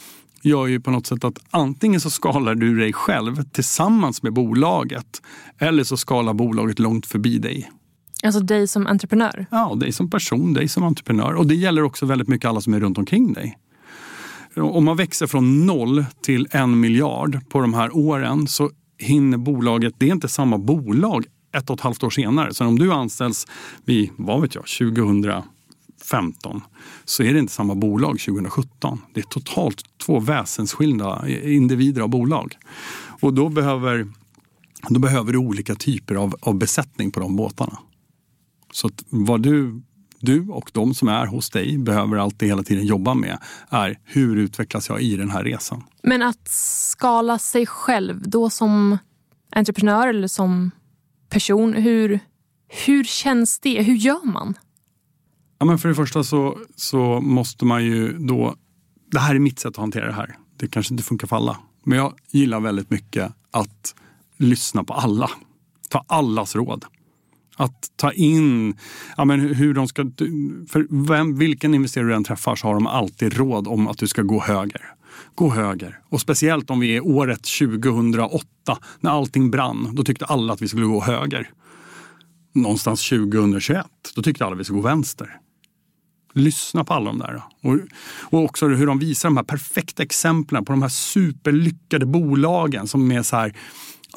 gör 0.42 0.68
ju 0.68 0.80
på 0.80 0.92
något 0.92 1.08
sätt 1.08 1.24
att 1.24 1.40
antingen 1.50 2.02
så 2.02 2.10
skalar 2.10 2.56
du 2.56 2.78
dig 2.78 2.94
själv 2.94 3.44
tillsammans 3.44 4.24
med 4.24 4.34
bolaget 4.34 5.22
eller 5.58 5.84
så 5.84 5.98
skalar 5.98 6.34
bolaget 6.34 6.80
långt 6.80 7.06
förbi 7.06 7.38
dig. 7.38 7.72
Alltså 8.24 8.40
dig 8.40 8.68
som 8.68 8.88
entreprenör? 8.88 9.46
Ja, 9.52 9.76
dig 9.76 9.92
som 9.92 10.10
person, 10.10 10.54
dig 10.54 10.68
som 10.68 10.84
entreprenör. 10.84 11.34
Och 11.34 11.48
det 11.48 11.56
gäller 11.56 11.84
också 11.84 12.06
väldigt 12.06 12.28
mycket 12.28 12.50
alla 12.50 12.62
som 12.62 12.74
är 12.74 12.80
runt 12.80 12.98
omkring 12.98 13.34
dig. 13.34 13.58
Om 14.56 14.86
man 14.86 14.98
växer 14.98 15.28
från 15.28 15.66
noll 15.66 16.06
till 16.22 16.48
en 16.52 16.80
miljard 16.80 17.40
på 17.50 17.60
de 17.62 17.74
här 17.74 17.98
åren 17.98 18.48
så 18.48 18.70
hinner 18.98 19.38
bolaget, 19.38 19.94
det 19.98 20.08
är 20.08 20.12
inte 20.12 20.28
samma 20.28 20.58
bolag 20.58 21.26
ett 21.58 21.70
och 21.70 21.76
ett 21.76 21.82
halvt 21.82 22.04
år 22.04 22.10
senare. 22.10 22.54
Så 22.54 22.66
om 22.66 22.80
du 22.80 22.94
anställs 22.94 23.48
vid, 23.86 24.10
vad 24.16 24.42
vet 24.42 24.56
jag, 24.56 24.64
2015 24.66 26.62
så 27.06 27.24
är 27.24 27.34
det 27.34 27.40
inte 27.40 27.54
samma 27.54 27.76
bolag 27.76 28.20
2017. 28.20 29.02
Det 29.14 29.20
är 29.20 29.24
totalt 29.24 29.84
två 30.06 30.20
väsensskilda 30.20 31.28
individer 31.44 32.02
av 32.02 32.10
bolag. 32.10 32.58
Och 33.22 33.34
då 33.34 33.50
behöver, 33.50 34.08
då 34.90 35.00
behöver 35.00 35.32
du 35.32 35.38
olika 35.38 35.76
typer 35.76 36.16
av, 36.16 36.36
av 36.40 36.56
besättning 36.56 37.12
på 37.12 37.20
de 37.20 37.36
båtarna. 37.36 37.78
Så 38.72 38.90
vad 39.10 39.42
du, 39.42 39.82
du 40.20 40.50
och 40.50 40.72
de 40.74 40.94
som 40.94 41.08
är 41.08 41.26
hos 41.26 41.50
dig 41.50 41.78
behöver 41.78 42.18
alltid 42.18 42.50
hela 42.50 42.64
tiden 42.64 42.86
jobba 42.86 43.14
med 43.14 43.38
är 43.70 44.00
hur 44.04 44.38
utvecklas 44.38 44.90
jag 44.90 45.02
i 45.02 45.16
den 45.16 45.30
här 45.30 45.44
resan? 45.44 45.84
Men 46.04 46.22
att 46.22 46.48
skala 46.48 47.40
sig 47.40 47.66
själv 47.66 48.30
då 48.30 48.50
som 48.50 48.98
entreprenör 49.52 50.08
eller 50.08 50.28
som 50.28 50.72
person, 51.30 51.74
hur, 51.74 52.20
hur 52.86 53.04
känns 53.04 53.60
det? 53.60 53.82
Hur 53.82 53.96
gör 53.96 54.26
man? 54.26 54.54
Ja, 55.60 55.66
men 55.66 55.80
för 55.80 55.90
det 55.90 55.96
första 55.96 56.24
så, 56.24 56.58
så 56.76 57.22
måste 57.22 57.66
man 57.66 57.86
ju 57.86 58.18
då... 58.18 58.56
Det 59.12 59.20
här 59.20 59.36
är 59.36 59.40
mitt 59.40 59.60
sätt 59.60 59.70
att 59.70 59.78
hantera 59.78 60.06
det 60.06 60.14
här. 60.14 60.38
Det 60.58 60.68
kanske 60.68 60.94
inte 60.94 61.04
funkar 61.04 61.28
för 61.28 61.36
alla. 61.36 61.58
Men 61.84 61.98
jag 61.98 62.14
gillar 62.32 62.60
väldigt 62.60 62.90
mycket 62.90 63.34
att 63.52 63.96
lyssna 64.38 64.84
på 64.84 64.94
alla. 64.94 65.30
Ta 65.90 66.06
allas 66.08 66.56
råd. 66.56 66.86
Att 67.60 67.92
ta 67.96 68.12
in 68.12 68.78
ja, 69.18 69.26
men 69.26 69.40
hur 69.40 69.74
de 69.74 69.88
ska... 69.88 70.02
För 70.70 71.08
vem, 71.08 71.38
vilken 71.38 71.74
investerare 71.74 72.08
du 72.08 72.16
än 72.16 72.24
träffar 72.24 72.56
så 72.56 72.68
har 72.68 72.74
de 72.74 72.88
alltid 72.88 73.38
råd 73.38 73.68
om 73.68 73.88
att 73.88 73.98
du 73.98 74.08
ska 74.08 74.22
gå 74.22 74.42
höger. 74.42 74.82
Gå 75.36 75.50
höger. 75.50 76.00
Och 76.10 76.22
speciellt 76.22 76.70
om 76.70 76.80
vi 76.80 76.96
är 76.96 77.08
året 77.08 77.44
2008 77.60 78.46
när 79.00 79.12
allting 79.12 79.52
brann. 79.52 79.90
Då 79.94 80.04
tyckte 80.04 80.26
alla 80.26 80.54
att 80.54 80.62
vi 80.62 80.68
skulle 80.68 80.86
gå 80.86 81.02
höger. 81.02 81.50
Någonstans 82.54 83.10
2021, 83.10 83.86
då 84.16 84.22
tyckte 84.22 84.46
alla 84.46 84.54
att 84.54 84.60
vi 84.60 84.64
skulle 84.64 84.82
gå 84.82 84.88
vänster. 84.88 85.38
Lyssna 86.34 86.84
på 86.84 86.94
alla 86.94 87.06
de 87.06 87.20
där. 87.20 87.42
Och, 87.64 87.80
och 88.22 88.44
också 88.44 88.68
hur 88.68 88.88
de 88.88 89.00
visar 89.00 89.30
de 89.30 89.38
här 89.38 89.44
perfekta 89.44 90.04
exemplen 90.04 90.66
på 90.66 90.72
de 90.72 90.82
här 90.82 90.90
superlyckade 90.90 92.06
bolagen 92.06 92.88
som 92.88 93.12
är 93.12 93.24
så 93.24 93.36
här 93.36 93.54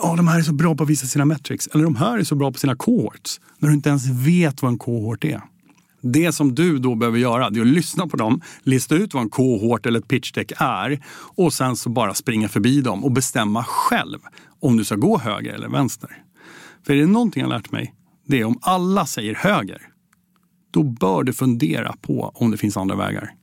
oh, 0.00 0.16
de 0.16 0.28
här 0.28 0.38
är 0.38 0.42
så 0.42 0.52
bra 0.52 0.74
på 0.74 0.82
att 0.82 0.90
visa 0.90 1.06
sina 1.06 1.24
metrics. 1.24 1.66
Eller 1.66 1.84
de 1.84 1.96
här 1.96 2.18
är 2.18 2.24
så 2.24 2.34
bra 2.34 2.52
på 2.52 2.58
sina 2.58 2.76
cohorts. 2.76 3.40
När 3.58 3.68
du 3.68 3.74
inte 3.74 3.88
ens 3.88 4.06
vet 4.06 4.62
vad 4.62 4.72
en 4.72 4.78
cohort 4.78 5.24
är. 5.24 5.42
Det 6.02 6.32
som 6.32 6.54
du 6.54 6.78
då 6.78 6.94
behöver 6.94 7.18
göra 7.18 7.50
det 7.50 7.60
är 7.60 7.62
att 7.62 7.66
lyssna 7.66 8.06
på 8.06 8.16
dem, 8.16 8.40
lista 8.62 8.94
ut 8.94 9.14
vad 9.14 9.22
en 9.22 9.30
cohort 9.30 9.86
eller 9.86 9.98
ett 9.98 10.08
pitch 10.08 10.32
deck 10.32 10.52
är 10.56 11.04
och 11.36 11.52
sen 11.52 11.76
så 11.76 11.90
bara 11.90 12.14
springa 12.14 12.48
förbi 12.48 12.80
dem 12.80 13.04
och 13.04 13.12
bestämma 13.12 13.64
själv 13.64 14.18
om 14.60 14.76
du 14.76 14.84
ska 14.84 14.96
gå 14.96 15.18
höger 15.18 15.54
eller 15.54 15.68
vänster. 15.68 16.10
För 16.86 16.92
är 16.92 17.00
det 17.00 17.06
någonting 17.06 17.42
jag 17.42 17.48
lärt 17.48 17.72
mig, 17.72 17.94
det 18.26 18.40
är 18.40 18.44
om 18.44 18.58
alla 18.62 19.06
säger 19.06 19.34
höger, 19.34 19.82
då 20.70 20.82
bör 20.82 21.22
du 21.22 21.32
fundera 21.32 21.94
på 22.02 22.32
om 22.34 22.50
det 22.50 22.56
finns 22.56 22.76
andra 22.76 22.96
vägar. 22.96 23.34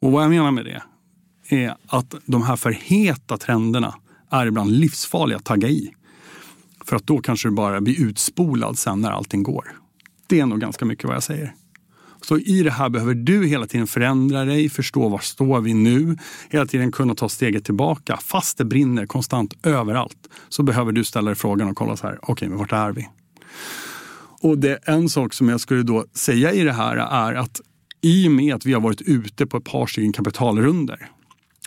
Och 0.00 0.12
vad 0.12 0.22
jag 0.22 0.30
menar 0.30 0.50
med 0.50 0.64
det 0.64 0.82
är 1.48 1.76
att 1.86 2.14
de 2.26 2.42
här 2.42 2.56
för 2.56 2.70
heta 2.70 3.36
trenderna 3.36 3.94
är 4.30 4.46
ibland 4.46 4.70
livsfarliga 4.70 5.36
att 5.36 5.44
tagga 5.44 5.68
i. 5.68 5.94
För 6.84 6.96
att 6.96 7.06
då 7.06 7.18
kanske 7.18 7.48
du 7.48 7.52
bara 7.54 7.80
blir 7.80 8.00
utspolad 8.00 8.78
sen 8.78 9.00
när 9.00 9.10
allting 9.10 9.42
går. 9.42 9.72
Det 10.26 10.40
är 10.40 10.46
nog 10.46 10.60
ganska 10.60 10.84
mycket 10.84 11.04
vad 11.04 11.16
jag 11.16 11.22
säger. 11.22 11.54
Så 12.20 12.38
i 12.38 12.62
det 12.62 12.70
här 12.70 12.88
behöver 12.88 13.14
du 13.14 13.46
hela 13.46 13.66
tiden 13.66 13.86
förändra 13.86 14.44
dig, 14.44 14.68
förstå 14.68 15.08
var 15.08 15.18
står 15.18 15.60
vi 15.60 15.74
nu, 15.74 16.16
hela 16.50 16.66
tiden 16.66 16.92
kunna 16.92 17.14
ta 17.14 17.28
steget 17.28 17.64
tillbaka. 17.64 18.16
Fast 18.16 18.58
det 18.58 18.64
brinner 18.64 19.06
konstant 19.06 19.54
överallt 19.62 20.28
så 20.48 20.62
behöver 20.62 20.92
du 20.92 21.04
ställa 21.04 21.26
dig 21.26 21.34
frågan 21.34 21.68
och 21.68 21.76
kolla 21.76 21.96
så 21.96 22.06
här, 22.06 22.18
okej, 22.22 22.32
okay, 22.32 22.48
men 22.48 22.58
vart 22.58 22.72
är 22.72 22.92
vi? 22.92 23.08
Och 24.40 24.58
det 24.58 24.78
en 24.84 25.08
sak 25.08 25.34
som 25.34 25.48
jag 25.48 25.60
skulle 25.60 25.82
då 25.82 26.04
säga 26.14 26.52
i 26.52 26.62
det 26.62 26.72
här 26.72 26.96
är 26.96 27.34
att 27.34 27.60
i 28.00 28.28
och 28.28 28.32
med 28.32 28.54
att 28.54 28.66
vi 28.66 28.72
har 28.72 28.80
varit 28.80 29.02
ute 29.02 29.46
på 29.46 29.56
ett 29.56 29.64
par 29.64 29.86
stycken 29.86 30.12
kapitalrunder 30.12 31.10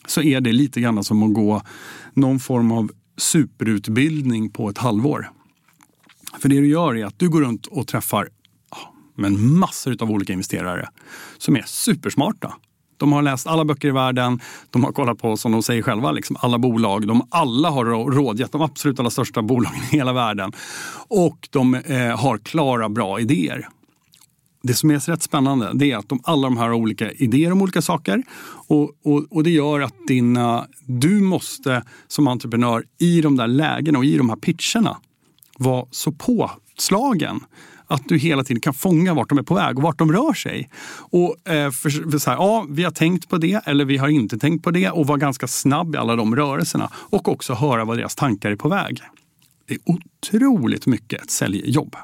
så 0.08 0.22
är 0.22 0.42
det 0.42 0.52
lite 0.52 0.82
grann 0.82 1.04
som 1.04 1.24
att 1.24 1.34
gå 1.34 1.62
någon 2.14 2.40
form 2.40 2.72
av 2.72 2.92
superutbildning 3.18 4.50
på 4.50 4.70
ett 4.70 4.78
halvår. 4.78 5.30
För 6.40 6.50
det 6.50 6.60
du 6.60 6.68
gör 6.68 6.98
är 6.98 7.06
att 7.06 7.20
du 7.20 7.30
går 7.30 7.42
runt 7.42 7.68
och 7.68 7.88
träffar 7.88 8.30
men 9.18 9.58
massor 9.58 9.96
av 10.00 10.12
olika 10.12 10.34
investerare 10.34 10.90
som 11.38 11.56
är 11.56 11.64
supersmarta. 11.66 12.54
De 12.98 13.14
har 13.14 13.22
läst 13.22 13.48
alla 13.48 13.66
böcker 13.66 13.88
i 13.88 13.92
världen, 13.92 14.40
de 14.70 14.84
har 14.84 14.92
kollat 14.92 15.18
på, 15.18 15.38
som 15.38 15.52
de 15.52 15.64
säger 15.64 15.82
själva, 15.82 16.12
liksom 16.12 16.38
alla 16.40 16.58
bolag. 16.58 17.08
De 17.08 17.28
alla 17.30 17.70
har 17.70 17.86
rådgett 18.12 18.52
de 18.52 18.62
absolut 18.62 19.00
allra 19.00 19.10
största 19.10 19.42
bolagen 19.42 19.80
i 19.92 19.96
hela 19.96 20.14
världen. 20.14 20.52
Och 21.08 21.50
de 21.52 21.76
eh, 21.76 22.20
har 22.20 22.38
klara, 22.38 22.90
bra 22.90 23.20
idéer. 23.20 23.68
Det 24.64 24.74
som 24.74 24.90
är 24.92 25.00
rätt 25.00 25.24
spännande 25.24 25.72
det 25.74 25.92
är 25.92 25.98
att 25.98 26.10
de, 26.10 26.20
alla 26.24 26.48
de 26.48 26.58
här 26.58 26.66
har 26.68 26.74
olika 26.74 27.12
idéer 27.12 27.52
om 27.52 27.62
olika 27.62 27.82
saker. 27.82 28.24
Och, 28.68 28.92
och, 29.04 29.26
och, 29.30 29.44
det 29.44 29.50
gör 29.50 29.80
att 29.80 29.94
dina, 30.08 30.68
du 30.86 31.22
måste 31.22 31.84
som 32.08 32.28
entreprenör 32.28 32.84
i 33.00 33.22
de 33.22 33.38
där 33.38 33.48
lägena 33.48 33.98
och 33.98 34.06
i 34.06 34.18
de 34.18 34.30
här 34.30 34.36
pitcherna 34.36 34.98
vara 35.58 35.86
så 35.92 36.12
påslagen 36.12 37.40
att 37.88 38.02
du 38.06 38.18
hela 38.18 38.44
tiden 38.44 38.62
kan 38.62 38.74
fånga 38.74 39.14
vart 39.14 39.30
de 39.30 39.38
är 39.38 39.44
på 39.44 39.56
väg 39.56 39.78
och 39.78 39.84
vart 39.84 40.00
de 40.00 40.12
rör 40.12 40.34
sig. 40.34 40.70
Och 40.98 41.50
eh, 41.50 41.72
för, 41.72 42.12
för 42.12 42.18
så 42.18 42.30
här, 42.30 42.38
ja, 42.38 42.66
vi 42.70 42.84
har 42.84 42.92
tänkt 42.92 43.30
på 43.30 43.38
det 43.38 43.62
eller 43.66 43.86
vi 43.86 43.98
har 43.98 44.08
inte 44.08 44.38
tänkt 44.38 44.64
på 44.64 44.72
det 44.72 44.90
och 44.90 45.08
vara 45.08 45.18
ganska 45.18 45.48
snabb 45.48 45.96
i 45.96 45.98
alla 45.98 46.16
de 46.16 46.36
rörelserna 46.36 46.92
och 46.94 47.28
också 47.28 47.54
höra 47.54 47.86
vad 47.86 47.98
deras 47.98 48.16
tankar 48.16 48.52
är 48.52 48.56
på 48.56 48.70
väg. 48.70 49.02
Det 49.68 49.74
är 49.74 49.80
otroligt 49.86 50.86
mycket 50.86 51.22
ett 51.22 51.32
säljjobb. 51.32 51.96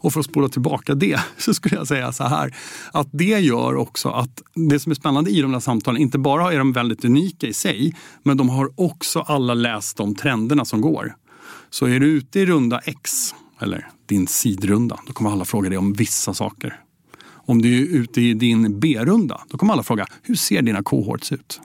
Och 0.00 0.12
för 0.12 0.20
att 0.20 0.26
spola 0.26 0.48
tillbaka 0.48 0.94
det 0.94 1.20
så 1.38 1.54
skulle 1.54 1.76
jag 1.76 1.86
säga 1.86 2.12
så 2.12 2.24
här 2.24 2.56
att 2.92 3.08
det 3.12 3.40
gör 3.40 3.76
också 3.76 4.08
att 4.08 4.42
det 4.54 4.80
som 4.80 4.90
är 4.90 4.96
spännande 4.96 5.30
i 5.30 5.40
de 5.40 5.52
där 5.52 5.60
samtalen, 5.60 6.02
inte 6.02 6.18
bara 6.18 6.52
är 6.52 6.58
de 6.58 6.72
väldigt 6.72 7.04
unika 7.04 7.46
i 7.46 7.52
sig, 7.52 7.94
men 8.22 8.36
de 8.36 8.48
har 8.48 8.70
också 8.80 9.20
alla 9.20 9.54
läst 9.54 9.96
de 9.96 10.14
trenderna 10.14 10.64
som 10.64 10.80
går. 10.80 11.14
Så 11.70 11.86
är 11.86 12.00
du 12.00 12.06
ute 12.06 12.40
i 12.40 12.46
runda 12.46 12.78
X, 12.78 13.34
eller 13.60 13.88
din 14.06 14.26
sidrunda, 14.26 15.00
då 15.06 15.12
kommer 15.12 15.30
alla 15.30 15.44
fråga 15.44 15.68
dig 15.68 15.78
om 15.78 15.92
vissa 15.92 16.34
saker. 16.34 16.80
Om 17.50 17.62
du 17.62 17.78
är 17.78 18.00
ute 18.00 18.20
i 18.20 18.34
din 18.34 18.80
B-runda, 18.80 19.40
då 19.50 19.58
kommer 19.58 19.72
alla 19.72 19.82
fråga 19.82 20.06
hur 20.22 20.34
ser 20.34 20.62
dina 20.62 20.82
kohorts 20.82 21.32
ut? 21.32 21.60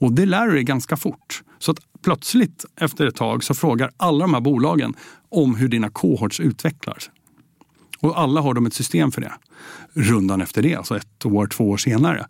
Och 0.00 0.12
det 0.12 0.26
lär 0.26 0.46
du 0.46 0.54
dig 0.54 0.64
ganska 0.64 0.96
fort. 0.96 1.42
Så 1.58 1.70
att 1.70 1.78
plötsligt 2.02 2.64
efter 2.76 3.06
ett 3.06 3.16
tag 3.16 3.44
så 3.44 3.54
frågar 3.54 3.90
alla 3.96 4.18
de 4.18 4.34
här 4.34 4.40
bolagen 4.40 4.94
om 5.28 5.54
hur 5.54 5.68
dina 5.68 5.90
kohorts 5.90 6.40
utvecklas. 6.40 7.10
Och 8.00 8.20
alla 8.20 8.40
har 8.40 8.54
de 8.54 8.66
ett 8.66 8.74
system 8.74 9.12
för 9.12 9.20
det. 9.20 9.32
Rundan 9.92 10.40
efter 10.40 10.62
det, 10.62 10.74
alltså 10.74 10.96
ett 10.96 11.26
år, 11.26 11.46
två 11.46 11.70
år 11.70 11.76
senare, 11.76 12.26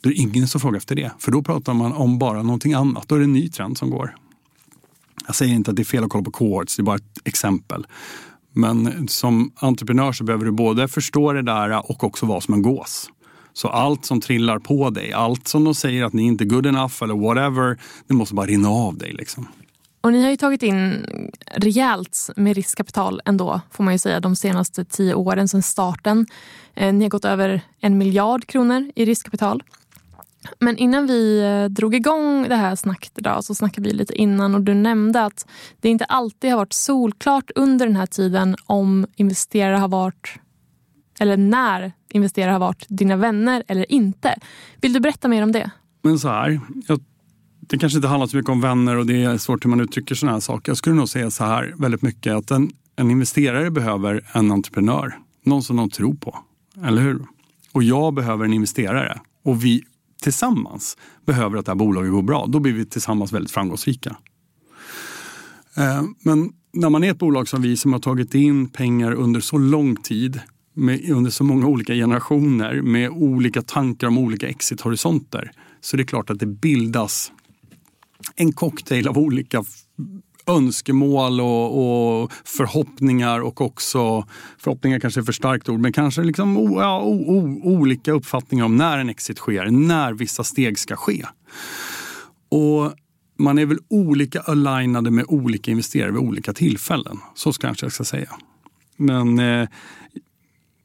då 0.00 0.10
är 0.10 0.14
det 0.14 0.20
ingen 0.20 0.48
som 0.48 0.60
frågar 0.60 0.76
efter 0.76 0.94
det. 0.94 1.12
För 1.18 1.32
då 1.32 1.42
pratar 1.42 1.74
man 1.74 1.92
om 1.92 2.18
bara 2.18 2.42
någonting 2.42 2.72
annat. 2.72 3.08
Då 3.08 3.14
är 3.14 3.18
det 3.18 3.24
en 3.24 3.32
ny 3.32 3.48
trend 3.48 3.78
som 3.78 3.90
går. 3.90 4.16
Jag 5.26 5.34
säger 5.34 5.54
inte 5.54 5.70
att 5.70 5.76
det 5.76 5.82
är 5.82 5.84
fel 5.84 6.04
att 6.04 6.10
kolla 6.10 6.24
på 6.24 6.30
cohorts, 6.30 6.76
det 6.76 6.80
är 6.80 6.84
bara 6.84 6.96
ett 6.96 7.18
exempel. 7.24 7.86
Men 8.52 9.08
som 9.08 9.52
entreprenör 9.56 10.12
så 10.12 10.24
behöver 10.24 10.44
du 10.44 10.52
både 10.52 10.88
förstå 10.88 11.32
det 11.32 11.42
där 11.42 11.90
och 11.90 12.04
också 12.04 12.26
vara 12.26 12.40
som 12.40 12.54
en 12.54 12.62
gås. 12.62 13.10
Så 13.52 13.68
allt 13.68 14.04
som 14.04 14.20
trillar 14.20 14.58
på 14.58 14.90
dig, 14.90 15.12
allt 15.12 15.48
som 15.48 15.64
de 15.64 15.74
säger 15.74 16.04
att 16.04 16.12
ni 16.12 16.22
inte 16.22 16.44
är 16.44 16.46
good 16.46 16.66
enough 16.66 17.02
eller 17.02 17.14
whatever, 17.14 17.80
det 18.06 18.14
måste 18.14 18.34
bara 18.34 18.46
rinna 18.46 18.68
av 18.68 18.98
dig. 18.98 19.12
Liksom. 19.12 19.46
Och 20.02 20.12
ni 20.12 20.22
har 20.22 20.30
ju 20.30 20.36
tagit 20.36 20.62
in 20.62 21.06
rejält 21.46 22.30
med 22.36 22.56
riskkapital 22.56 23.20
ändå, 23.24 23.60
får 23.70 23.84
man 23.84 23.94
ju 23.94 23.98
säga, 23.98 24.20
de 24.20 24.36
senaste 24.36 24.84
tio 24.84 25.14
åren 25.14 25.48
sedan 25.48 25.62
starten. 25.62 26.26
Eh, 26.74 26.94
ni 26.94 27.04
har 27.04 27.10
gått 27.10 27.24
över 27.24 27.60
en 27.80 27.98
miljard 27.98 28.46
kronor 28.46 28.90
i 28.94 29.04
riskkapital. 29.04 29.62
Men 30.58 30.78
innan 30.78 31.06
vi 31.06 31.40
eh, 31.40 31.64
drog 31.64 31.94
igång 31.94 32.48
det 32.48 32.56
här 32.56 32.76
snacket 32.76 33.18
idag 33.18 33.44
så 33.44 33.54
snackade 33.54 33.88
vi 33.88 33.94
lite 33.94 34.14
innan 34.14 34.54
och 34.54 34.60
du 34.60 34.74
nämnde 34.74 35.24
att 35.24 35.46
det 35.80 35.88
inte 35.88 36.04
alltid 36.04 36.50
har 36.50 36.58
varit 36.58 36.72
solklart 36.72 37.50
under 37.54 37.86
den 37.86 37.96
här 37.96 38.06
tiden 38.06 38.56
om 38.66 39.06
investerare 39.16 39.76
har 39.76 39.88
varit 39.88 40.34
eller 41.20 41.36
när 41.36 41.92
investerare 42.08 42.52
har 42.52 42.58
varit 42.58 42.86
dina 42.88 43.16
vänner 43.16 43.62
eller 43.68 43.92
inte. 43.92 44.38
Vill 44.80 44.92
du 44.92 45.00
berätta 45.00 45.28
mer 45.28 45.42
om 45.42 45.52
det? 45.52 45.70
Men 46.02 46.18
så 46.18 46.28
här, 46.28 46.60
jag 46.88 47.00
det 47.68 47.78
kanske 47.78 47.98
inte 47.98 48.08
handlar 48.08 48.26
så 48.26 48.36
mycket 48.36 48.50
om 48.50 48.60
vänner 48.60 48.96
och 48.96 49.06
det 49.06 49.22
är 49.22 49.38
svårt 49.38 49.64
hur 49.64 49.70
man 49.70 49.80
uttrycker 49.80 50.14
sådana 50.14 50.32
här 50.32 50.40
saker. 50.40 50.70
Jag 50.70 50.76
skulle 50.76 50.96
nog 50.96 51.08
säga 51.08 51.30
så 51.30 51.44
här 51.44 51.74
väldigt 51.78 52.02
mycket 52.02 52.34
att 52.34 52.50
en, 52.50 52.70
en 52.96 53.10
investerare 53.10 53.70
behöver 53.70 54.30
en 54.32 54.50
entreprenör. 54.50 55.18
Någon 55.44 55.62
som 55.62 55.76
de 55.76 55.90
tror 55.90 56.14
på. 56.14 56.38
Eller 56.84 57.02
hur? 57.02 57.22
Och 57.72 57.82
jag 57.82 58.14
behöver 58.14 58.44
en 58.44 58.52
investerare. 58.52 59.20
Och 59.44 59.64
vi 59.64 59.82
tillsammans 60.22 60.96
behöver 61.26 61.58
att 61.58 61.66
det 61.66 61.70
här 61.70 61.76
bolaget 61.76 62.12
går 62.12 62.22
bra. 62.22 62.46
Då 62.48 62.60
blir 62.60 62.72
vi 62.72 62.86
tillsammans 62.86 63.32
väldigt 63.32 63.50
framgångsrika. 63.50 64.16
Eh, 65.76 66.02
men 66.22 66.52
när 66.72 66.90
man 66.90 67.04
är 67.04 67.10
ett 67.10 67.18
bolag 67.18 67.48
som 67.48 67.62
vi 67.62 67.76
som 67.76 67.92
har 67.92 68.00
tagit 68.00 68.34
in 68.34 68.68
pengar 68.68 69.12
under 69.12 69.40
så 69.40 69.58
lång 69.58 69.96
tid 69.96 70.40
med, 70.74 71.10
under 71.10 71.30
så 71.30 71.44
många 71.44 71.66
olika 71.66 71.94
generationer 71.94 72.82
med 72.82 73.10
olika 73.10 73.62
tankar 73.62 74.06
om 74.06 74.18
olika 74.18 74.48
exithorisonter 74.48 75.52
så 75.80 75.96
det 75.96 76.02
är 76.02 76.06
klart 76.06 76.30
att 76.30 76.38
det 76.38 76.46
bildas 76.46 77.32
en 78.36 78.52
cocktail 78.52 79.08
av 79.08 79.18
olika 79.18 79.64
önskemål 80.46 81.40
och, 81.40 82.22
och, 82.22 82.32
förhoppningar 82.44 83.40
och 83.40 83.60
också, 83.60 84.26
förhoppningar 84.58 85.00
kanske 85.00 85.20
är 85.20 85.24
för 85.24 85.32
starkt 85.32 85.68
ord, 85.68 85.80
men 85.80 85.92
kanske 85.92 86.22
liksom, 86.22 86.72
ja, 86.76 87.02
o, 87.02 87.24
o, 87.26 87.60
olika 87.62 88.12
uppfattningar 88.12 88.64
om 88.64 88.76
när 88.76 88.98
en 88.98 89.08
exit 89.08 89.38
sker, 89.38 89.70
när 89.70 90.12
vissa 90.12 90.44
steg 90.44 90.78
ska 90.78 90.96
ske. 90.96 91.26
Och 92.48 92.92
man 93.38 93.58
är 93.58 93.66
väl 93.66 93.78
olika 93.88 94.40
alignade 94.40 95.10
med 95.10 95.24
olika 95.28 95.70
investerare 95.70 96.10
vid 96.10 96.20
olika 96.20 96.52
tillfällen. 96.52 97.18
Så 97.34 97.52
kanske 97.52 97.86
jag 97.86 97.92
ska 97.92 98.04
säga. 98.04 98.28
Men 98.96 99.38
eh, 99.38 99.68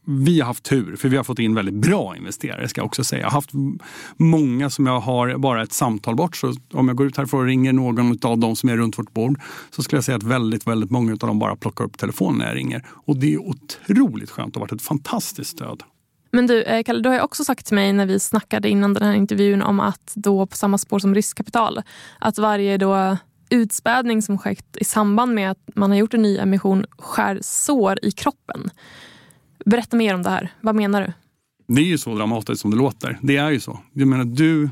vi 0.09 0.39
har 0.39 0.47
haft 0.47 0.63
tur, 0.63 0.95
för 0.95 1.09
vi 1.09 1.17
har 1.17 1.23
fått 1.23 1.39
in 1.39 1.55
väldigt 1.55 1.75
bra 1.75 2.17
investerare 2.17 2.67
ska 2.67 2.81
jag 2.81 2.85
också 2.85 3.03
säga. 3.03 3.21
Jag 3.21 3.27
har 3.27 3.31
haft 3.31 3.51
många 4.17 4.69
som 4.69 4.85
jag 4.85 4.99
har 4.99 5.37
bara 5.37 5.63
ett 5.63 5.73
samtal 5.73 6.15
bort. 6.15 6.35
Så 6.35 6.53
om 6.73 6.87
jag 6.87 6.97
går 6.97 7.07
ut 7.07 7.17
härifrån 7.17 7.39
och 7.39 7.45
ringer 7.45 7.73
någon 7.73 8.17
av 8.21 8.37
dem 8.37 8.55
som 8.55 8.69
är 8.69 8.77
runt 8.77 8.99
vårt 8.99 9.13
bord 9.13 9.39
så 9.71 9.83
skulle 9.83 9.97
jag 9.97 10.03
säga 10.03 10.15
att 10.15 10.23
väldigt, 10.23 10.67
väldigt 10.67 10.91
många 10.91 11.11
av 11.11 11.17
dem 11.17 11.39
bara 11.39 11.55
plockar 11.55 11.83
upp 11.85 11.97
telefonen 11.97 12.37
när 12.37 12.47
jag 12.47 12.55
ringer. 12.55 12.85
Och 12.89 13.17
det 13.17 13.33
är 13.33 13.37
otroligt 13.37 14.29
skönt 14.29 14.55
och 14.55 14.61
har 14.61 14.67
varit 14.67 14.71
ett 14.71 14.87
fantastiskt 14.87 15.49
stöd. 15.49 15.83
Men 16.31 16.47
du, 16.47 16.63
eh, 16.63 16.83
Kalle, 16.83 17.01
du 17.01 17.09
har 17.09 17.15
ju 17.15 17.21
också 17.21 17.43
sagt 17.43 17.65
till 17.65 17.75
mig 17.75 17.93
när 17.93 18.05
vi 18.05 18.19
snackade 18.19 18.69
innan 18.69 18.93
den 18.93 19.03
här 19.03 19.15
intervjun 19.15 19.61
om 19.61 19.79
att 19.79 20.11
då 20.15 20.45
på 20.45 20.55
samma 20.55 20.77
spår 20.77 20.99
som 20.99 21.15
riskkapital, 21.15 21.81
att 22.19 22.37
varje 22.37 22.77
då 22.77 23.17
utspädning 23.49 24.21
som 24.21 24.37
skett 24.37 24.77
i 24.77 24.83
samband 24.83 25.33
med 25.33 25.51
att 25.51 25.69
man 25.75 25.91
har 25.91 25.97
gjort 25.97 26.13
en 26.13 26.21
ny 26.21 26.37
emission 26.37 26.85
skär 26.97 27.39
sår 27.41 27.99
i 28.01 28.11
kroppen. 28.11 28.69
Berätta 29.67 29.97
mer 29.97 30.15
om 30.15 30.23
det 30.23 30.29
här. 30.29 30.51
Vad 30.61 30.75
menar 30.75 31.01
du? 31.01 31.13
Det 31.75 31.81
är 31.81 31.85
ju 31.85 31.97
så 31.97 32.15
dramatiskt 32.15 32.61
som 32.61 32.71
det 32.71 32.77
låter. 32.77 33.19
Det 33.21 33.37
är 33.37 33.49
ju 33.49 33.59
så. 33.59 33.79
Jag 33.93 34.07
menar, 34.07 34.25
du, 34.25 34.69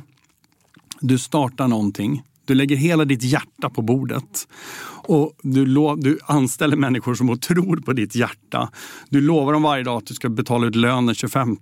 du 1.00 1.18
startar 1.18 1.68
någonting. 1.68 2.24
Du 2.46 2.56
lägger 2.56 2.76
hela 2.76 3.06
ditt 3.06 3.24
hjärta 3.24 3.70
på 3.70 3.82
bordet. 3.82 4.48
Och 5.08 5.34
du, 5.42 5.66
du 5.98 6.20
anställer 6.26 6.78
människor 6.78 7.16
som 7.16 7.40
tror 7.40 7.78
på 7.78 7.94
ditt 7.94 8.16
hjärta. 8.16 8.70
Du 9.10 9.22
lovar 9.22 9.54
dem 9.54 9.64
varje 9.64 9.84
dag 9.84 9.98
att 9.98 10.06
du 10.06 10.14
ska 10.14 10.30
betala 10.30 10.68
ut 10.68 10.76
lön 10.76 11.06
den 11.06 11.16
25. 11.16 11.58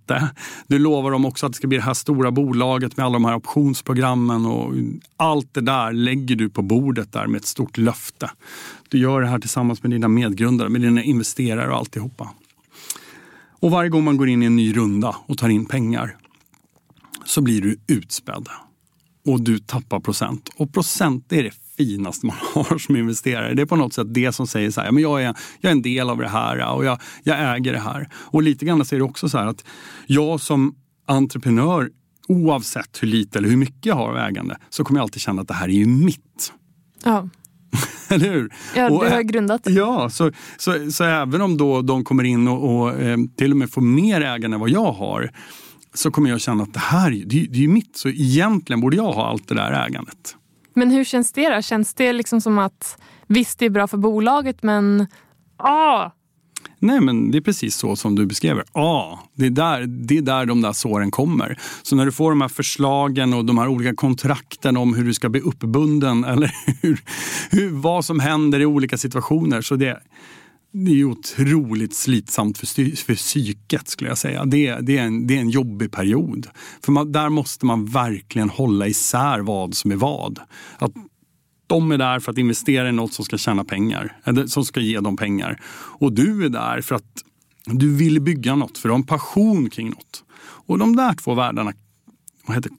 Du 0.68 0.80
lovar 0.80 1.12
dem 1.12 1.26
också 1.26 1.46
att 1.46 1.52
det 1.52 1.58
ska 1.58 1.68
bli 1.68 1.78
det 1.78 1.84
här 1.84 1.94
stora 1.94 2.32
bolaget 2.32 2.98
med 2.98 3.06
alla 3.06 3.14
de 3.14 3.26
här 3.26 3.36
optionsprogrammen. 3.36 4.46
Och 4.46 4.74
allt 5.18 5.54
det 5.54 5.62
där 5.62 5.94
lägger 5.94 6.36
du 6.36 6.50
på 6.50 6.62
bordet 6.62 7.12
där 7.12 7.28
med 7.28 7.40
ett 7.40 7.46
stort 7.46 7.78
löfte. 7.78 8.32
Du 8.90 8.98
gör 8.98 9.22
det 9.22 9.28
här 9.28 9.40
tillsammans 9.40 9.84
med 9.84 9.92
dina 9.92 10.08
medgrundare, 10.08 10.70
med 10.70 10.82
dina 10.82 11.04
investerare 11.04 11.70
och 11.72 11.78
alltihopa. 11.78 12.30
Och 13.64 13.72
varje 13.72 13.90
gång 13.90 14.04
man 14.04 14.18
går 14.18 14.30
in 14.30 14.44
i 14.44 14.46
en 14.46 14.56
ny 14.56 14.74
runda 14.74 15.16
och 15.26 15.38
tar 15.38 15.50
in 15.50 15.66
pengar 15.66 16.18
så 17.26 17.42
blir 17.42 17.62
du 17.62 17.78
utspädd. 17.88 18.48
Och 19.26 19.42
du 19.42 19.60
tappar 19.60 20.00
procent. 20.00 20.50
Och 20.56 20.74
procent 20.74 21.34
är 21.34 21.44
det 21.44 21.54
finaste 21.78 22.26
man 22.26 22.36
har 22.54 22.78
som 22.78 22.96
investerare. 22.96 23.54
Det 23.54 23.62
är 23.62 23.66
på 23.66 23.76
något 23.76 23.94
sätt 23.94 24.08
det 24.14 24.32
som 24.32 24.48
säger 24.48 24.72
så 24.72 24.82
här, 24.82 24.92
men 24.92 25.04
jag 25.04 25.24
är, 25.24 25.36
jag 25.62 25.70
är 25.70 25.72
en 25.72 25.82
del 25.82 26.10
av 26.10 26.18
det 26.18 26.28
här 26.28 26.76
och 26.76 26.86
jag, 26.86 27.02
jag 27.24 27.56
äger 27.56 27.74
det 27.74 27.80
här. 27.80 28.10
Och 28.14 28.44
lite 28.44 28.66
grann 28.66 28.86
så 28.86 28.96
är 28.96 29.00
det 29.00 29.06
också 29.06 29.30
så 29.30 29.38
här 29.38 29.48
att 29.48 29.66
jag 30.08 30.42
som 30.42 30.76
entreprenör 31.08 31.90
oavsett 32.28 33.04
hur 33.04 33.08
lite 33.08 33.38
eller 33.40 33.50
hur 33.50 33.58
mycket 33.58 33.86
jag 33.86 33.96
har 33.96 34.10
av 34.10 34.18
ägande 34.18 34.58
så 34.70 34.84
kommer 34.84 35.00
jag 35.00 35.04
alltid 35.04 35.22
känna 35.22 35.42
att 35.42 35.48
det 35.48 35.54
här 35.54 35.68
är 35.68 35.74
ju 35.74 35.86
mitt. 35.86 36.54
Ja. 37.04 37.30
Eller 38.14 38.30
hur? 38.32 38.54
Ja, 38.76 38.90
du 38.90 38.96
har 38.96 39.22
grundat 39.22 39.64
det. 39.64 39.72
Ja, 39.72 40.10
så, 40.10 40.32
så, 40.58 40.92
så, 40.92 41.04
även 41.04 41.42
om 41.42 41.58
då 41.58 41.82
de 41.82 42.04
kommer 42.04 42.24
in 42.24 42.48
och, 42.48 42.76
och 42.76 43.02
eh, 43.02 43.18
till 43.38 43.52
och 43.52 43.58
med 43.58 43.70
får 43.70 43.82
mer 43.82 44.22
ägande 44.22 44.56
än 44.56 44.62
vad 44.62 44.70
jag 44.70 44.92
har 44.92 45.32
så 45.94 46.12
kommer 46.12 46.30
jag 46.30 46.42
känna 46.42 46.64
att 46.64 46.74
det 46.74 46.80
här 46.80 47.12
det, 47.12 47.48
det 47.50 47.64
är 47.64 47.68
mitt. 47.68 47.98
Så 47.98 48.10
egentligen 48.10 48.82
borde 48.82 48.96
jag 48.96 49.12
ha 49.12 49.28
allt 49.28 49.48
det 49.48 49.56
där 49.56 49.86
ägandet. 49.88 50.36
Men 50.74 50.92
hur 50.92 51.04
känns 51.04 51.32
det 51.32 51.56
då? 51.56 51.62
Känns 51.62 51.94
det 51.94 52.14
liksom 52.14 52.42
som 52.42 52.60
att 52.60 52.98
visst, 53.28 53.60
det 53.60 53.66
är 53.66 53.70
bra 53.70 53.88
för 53.88 53.98
bolaget 53.98 54.64
men 54.64 55.08
ah, 55.58 56.12
Nej, 56.84 57.02
men 57.02 57.32
det 57.32 57.38
är 57.38 57.42
precis 57.42 57.76
så 57.76 57.96
som 57.96 58.16
du 58.16 58.26
beskriver. 58.26 58.64
Ja, 58.74 59.20
det 59.36 59.46
är, 59.46 59.50
där, 59.50 59.86
det 59.86 60.18
är 60.18 60.22
där 60.22 60.46
de 60.46 60.62
där 60.62 60.74
såren 60.74 61.12
kommer. 61.12 61.58
Så 61.84 61.96
när 61.96 62.06
du 62.06 62.12
får 62.12 62.32
de 62.32 62.42
här 62.42 62.48
förslagen 62.48 63.34
och 63.34 63.46
de 63.46 63.58
här 63.58 63.68
olika 63.68 63.96
kontrakten 63.96 64.78
om 64.78 64.94
hur 64.94 65.06
du 65.06 65.14
ska 65.14 65.30
bli 65.30 65.42
uppbunden 65.42 66.24
eller 66.32 66.52
hur, 66.82 67.02
hur, 67.50 67.70
vad 67.70 68.06
som 68.06 68.20
händer 68.20 68.60
i 68.60 68.66
olika 68.66 68.98
situationer. 68.98 69.62
Så 69.62 69.76
det, 69.76 70.00
det 70.74 70.92
är 71.00 71.04
otroligt 71.04 71.96
slitsamt 71.96 72.58
för, 72.58 72.96
för 72.96 73.16
psyket 73.16 73.88
skulle 73.88 74.10
jag 74.10 74.18
säga. 74.18 74.46
Det, 74.46 74.76
det, 74.82 74.98
är, 74.98 75.04
en, 75.04 75.28
det 75.28 75.38
är 75.38 75.42
en 75.42 75.50
jobbig 75.50 75.92
period. 75.92 76.48
För 76.86 76.92
man, 76.92 77.12
där 77.12 77.30
måste 77.30 77.66
man 77.66 77.86
verkligen 77.86 78.50
hålla 78.50 78.88
isär 78.88 79.40
vad 79.40 79.76
som 79.76 79.92
är 79.92 79.96
vad. 79.96 80.40
Att 80.78 80.94
de 81.74 81.92
är 81.92 81.98
där 81.98 82.20
för 82.20 82.32
att 82.32 82.38
investera 82.38 82.90
i 82.90 82.92
något 82.92 83.14
som 83.14 83.26
ska 83.26 83.38
tjäna 83.38 83.64
pengar, 83.64 84.18
eller 84.24 84.48
som 84.48 84.66
ska 84.66 84.80
ge 84.80 85.00
dem 85.00 85.18
pengar. 85.18 85.62
Och 86.00 86.14
du 86.14 86.46
är 86.46 86.50
där 86.50 86.82
för 86.82 86.96
att 86.96 87.24
du 87.66 87.96
vill 87.96 88.22
bygga 88.22 88.56
något, 88.56 88.78
för 88.78 88.90
du 88.90 88.94
har 88.94 89.00
en 89.00 89.06
passion 89.06 89.70
kring 89.70 89.90
något. 89.90 90.24
Och 90.42 90.78
de 90.78 90.96
där 90.96 91.14
två 91.14 91.34
världarna 91.34 91.74
vad 92.46 92.56
heter, 92.56 92.72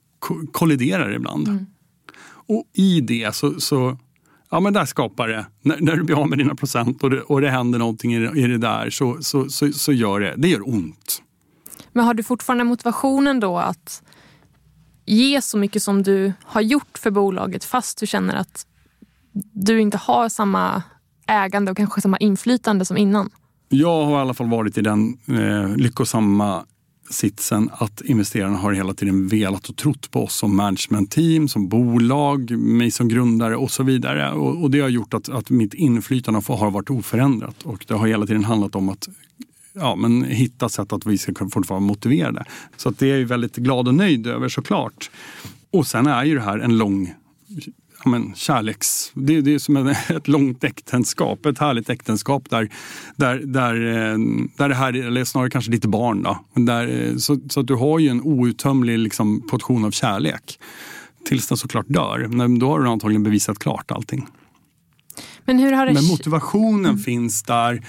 kolliderar 0.51 1.15
ibland. 1.15 1.47
Mm. 1.47 1.65
Och 2.47 2.63
i 2.73 3.01
det 3.01 3.35
så, 3.35 3.59
så 3.59 3.97
ja, 4.49 4.59
men 4.59 4.73
där 4.73 4.85
skapar 4.85 5.27
det, 5.27 5.45
när, 5.61 5.77
när, 5.81 5.95
du 5.95 6.03
blir 6.03 6.21
av 6.21 6.29
med 6.29 6.37
dina 6.37 6.55
procent 6.55 7.03
och 7.03 7.09
det, 7.09 7.21
och 7.21 7.41
det 7.41 7.49
händer 7.49 7.79
någonting 7.79 8.13
i 8.13 8.19
det, 8.19 8.39
i 8.39 8.47
det 8.47 8.57
där 8.57 8.89
så, 8.89 9.17
så, 9.21 9.49
så, 9.49 9.71
så, 9.73 9.93
gör 9.93 10.19
det, 10.19 10.33
det 10.37 10.47
gör 10.47 10.69
ont. 10.69 11.21
Men 11.93 12.05
har 12.05 12.13
du 12.13 12.23
fortfarande 12.23 12.63
motivationen 12.63 13.39
då 13.39 13.57
att 13.57 14.03
ge 15.05 15.41
så 15.41 15.57
mycket 15.57 15.83
som 15.83 16.03
du 16.03 16.33
har 16.43 16.61
gjort 16.61 16.97
för 16.97 17.11
bolaget 17.11 17.63
fast 17.63 17.99
du 17.99 18.07
känner 18.07 18.35
att 18.35 18.67
du 19.53 19.81
inte 19.81 19.97
har 19.97 20.29
samma 20.29 20.83
ägande 21.27 21.71
och 21.71 21.77
kanske 21.77 22.01
samma 22.01 22.17
inflytande 22.17 22.85
som 22.85 22.97
innan? 22.97 23.29
Jag 23.69 24.05
har 24.05 24.17
i 24.17 24.21
alla 24.21 24.33
fall 24.33 24.49
varit 24.49 24.77
i 24.77 24.81
den 24.81 25.17
eh, 25.27 25.75
lyckosamma 25.75 26.65
sitsen 27.09 27.69
att 27.73 28.01
investerarna 28.01 28.57
har 28.57 28.73
hela 28.73 28.93
tiden 28.93 29.27
velat 29.27 29.69
och 29.69 29.75
trott 29.75 30.11
på 30.11 30.23
oss 30.23 30.35
som 30.35 30.55
managementteam, 30.55 31.47
som 31.47 31.67
bolag, 31.67 32.51
mig 32.51 32.91
som 32.91 33.07
grundare 33.07 33.55
och 33.55 33.71
så 33.71 33.83
vidare. 33.83 34.31
Och, 34.31 34.63
och 34.63 34.71
det 34.71 34.79
har 34.79 34.89
gjort 34.89 35.13
att, 35.13 35.29
att 35.29 35.49
mitt 35.49 35.73
inflytande 35.73 36.41
har 36.47 36.71
varit 36.71 36.89
oförändrat 36.89 37.63
och 37.63 37.85
det 37.87 37.93
har 37.93 38.07
hela 38.07 38.25
tiden 38.25 38.43
handlat 38.43 38.75
om 38.75 38.89
att 38.89 39.07
ja, 39.73 39.95
men 39.95 40.23
hitta 40.23 40.69
sätt 40.69 40.93
att 40.93 41.05
vi 41.05 41.17
ska 41.17 41.33
fortfarande 41.35 41.67
vara 41.69 41.79
motiverade. 41.79 42.45
Så 42.77 42.89
att 42.89 42.99
det 42.99 43.11
är 43.11 43.19
jag 43.19 43.25
väldigt 43.25 43.55
glad 43.55 43.87
och 43.87 43.95
nöjd 43.95 44.27
över 44.27 44.49
såklart. 44.49 45.11
Och 45.71 45.87
sen 45.87 46.07
är 46.07 46.23
ju 46.23 46.35
det 46.35 46.41
här 46.41 46.59
en 46.59 46.77
lång 46.77 47.13
men, 48.05 48.33
kärleks... 48.35 49.11
Det, 49.13 49.41
det 49.41 49.53
är 49.53 49.59
som 49.59 49.87
ett 50.09 50.27
långt 50.27 50.63
äktenskap, 50.63 51.45
ett 51.45 51.59
härligt 51.59 51.89
äktenskap 51.89 52.49
där, 52.49 52.69
där, 53.15 53.39
där, 53.45 53.75
eh, 53.87 54.17
där 54.57 54.69
det 54.69 54.75
här, 54.75 54.93
eller 54.93 55.23
snarare 55.23 55.49
kanske 55.49 55.71
lite 55.71 55.87
barn 55.87 56.23
då. 56.23 56.45
Där, 56.53 57.07
eh, 57.07 57.17
så, 57.17 57.39
så 57.49 57.59
att 57.59 57.67
du 57.67 57.75
har 57.75 57.99
ju 57.99 58.09
en 58.09 58.21
outtömlig 58.21 58.99
liksom, 58.99 59.47
portion 59.49 59.85
av 59.85 59.91
kärlek. 59.91 60.59
Tills 61.25 61.47
den 61.47 61.57
såklart 61.57 61.85
dör. 61.87 62.27
Men 62.27 62.59
då 62.59 62.67
har 62.67 62.79
du 62.79 62.89
antagligen 62.89 63.23
bevisat 63.23 63.59
klart 63.59 63.91
allting. 63.91 64.27
Men, 65.45 65.57
det... 65.57 65.93
Men 65.93 66.05
motivationen 66.05 66.85
mm. 66.85 66.97
finns 66.97 67.43
där 67.43 67.81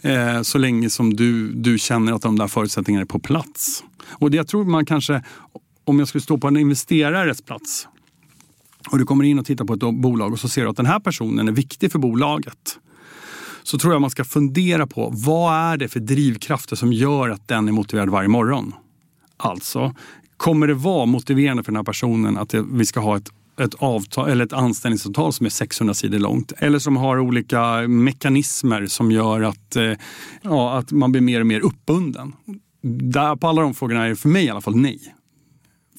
eh, 0.00 0.42
så 0.42 0.58
länge 0.58 0.90
som 0.90 1.14
du, 1.14 1.52
du 1.52 1.78
känner 1.78 2.12
att 2.12 2.22
de 2.22 2.38
där 2.38 2.48
förutsättningarna 2.48 3.02
är 3.02 3.06
på 3.06 3.18
plats. 3.18 3.84
Och 4.08 4.30
det 4.30 4.36
jag 4.36 4.48
tror 4.48 4.64
man 4.64 4.86
kanske, 4.86 5.22
om 5.84 5.98
jag 5.98 6.08
skulle 6.08 6.22
stå 6.22 6.38
på 6.38 6.48
en 6.48 6.56
investerares 6.56 7.42
plats 7.42 7.88
och 8.90 8.98
du 8.98 9.04
kommer 9.04 9.24
in 9.24 9.38
och 9.38 9.46
tittar 9.46 9.64
på 9.64 9.74
ett 9.74 9.80
bolag 9.80 10.32
och 10.32 10.40
så 10.40 10.48
ser 10.48 10.62
du 10.62 10.68
att 10.68 10.76
den 10.76 10.86
här 10.86 11.00
personen 11.00 11.48
är 11.48 11.52
viktig 11.52 11.92
för 11.92 11.98
bolaget 11.98 12.78
så 13.62 13.78
tror 13.78 13.92
jag 13.92 14.00
man 14.00 14.10
ska 14.10 14.24
fundera 14.24 14.86
på 14.86 15.12
vad 15.14 15.54
är 15.54 15.76
det 15.76 15.88
för 15.88 16.00
drivkrafter 16.00 16.76
som 16.76 16.92
gör 16.92 17.28
att 17.28 17.48
den 17.48 17.68
är 17.68 17.72
motiverad 17.72 18.08
varje 18.08 18.28
morgon. 18.28 18.72
Alltså, 19.36 19.94
kommer 20.36 20.66
det 20.66 20.74
vara 20.74 21.06
motiverande 21.06 21.62
för 21.62 21.72
den 21.72 21.76
här 21.76 21.84
personen 21.84 22.38
att 22.38 22.54
vi 22.54 22.86
ska 22.86 23.00
ha 23.00 23.16
ett 23.16 23.30
ett, 23.60 23.74
avtal, 23.74 24.30
eller 24.30 24.44
ett 24.44 24.52
anställningsavtal 24.52 25.32
som 25.32 25.46
är 25.46 25.50
600 25.50 25.94
sidor 25.94 26.18
långt 26.18 26.52
eller 26.58 26.78
som 26.78 26.96
har 26.96 27.18
olika 27.18 27.88
mekanismer 27.88 28.86
som 28.86 29.10
gör 29.10 29.42
att, 29.42 29.76
eh, 29.76 29.92
ja, 30.42 30.78
att 30.78 30.92
man 30.92 31.12
blir 31.12 31.22
mer 31.22 31.40
och 31.40 31.46
mer 31.46 31.60
uppbunden. 31.60 32.32
Där, 32.82 33.36
på 33.36 33.48
alla 33.48 33.62
de 33.62 33.74
frågorna 33.74 34.04
är 34.04 34.08
det 34.08 34.16
för 34.16 34.28
mig 34.28 34.44
i 34.44 34.50
alla 34.50 34.60
fall 34.60 34.76
nej. 34.76 35.14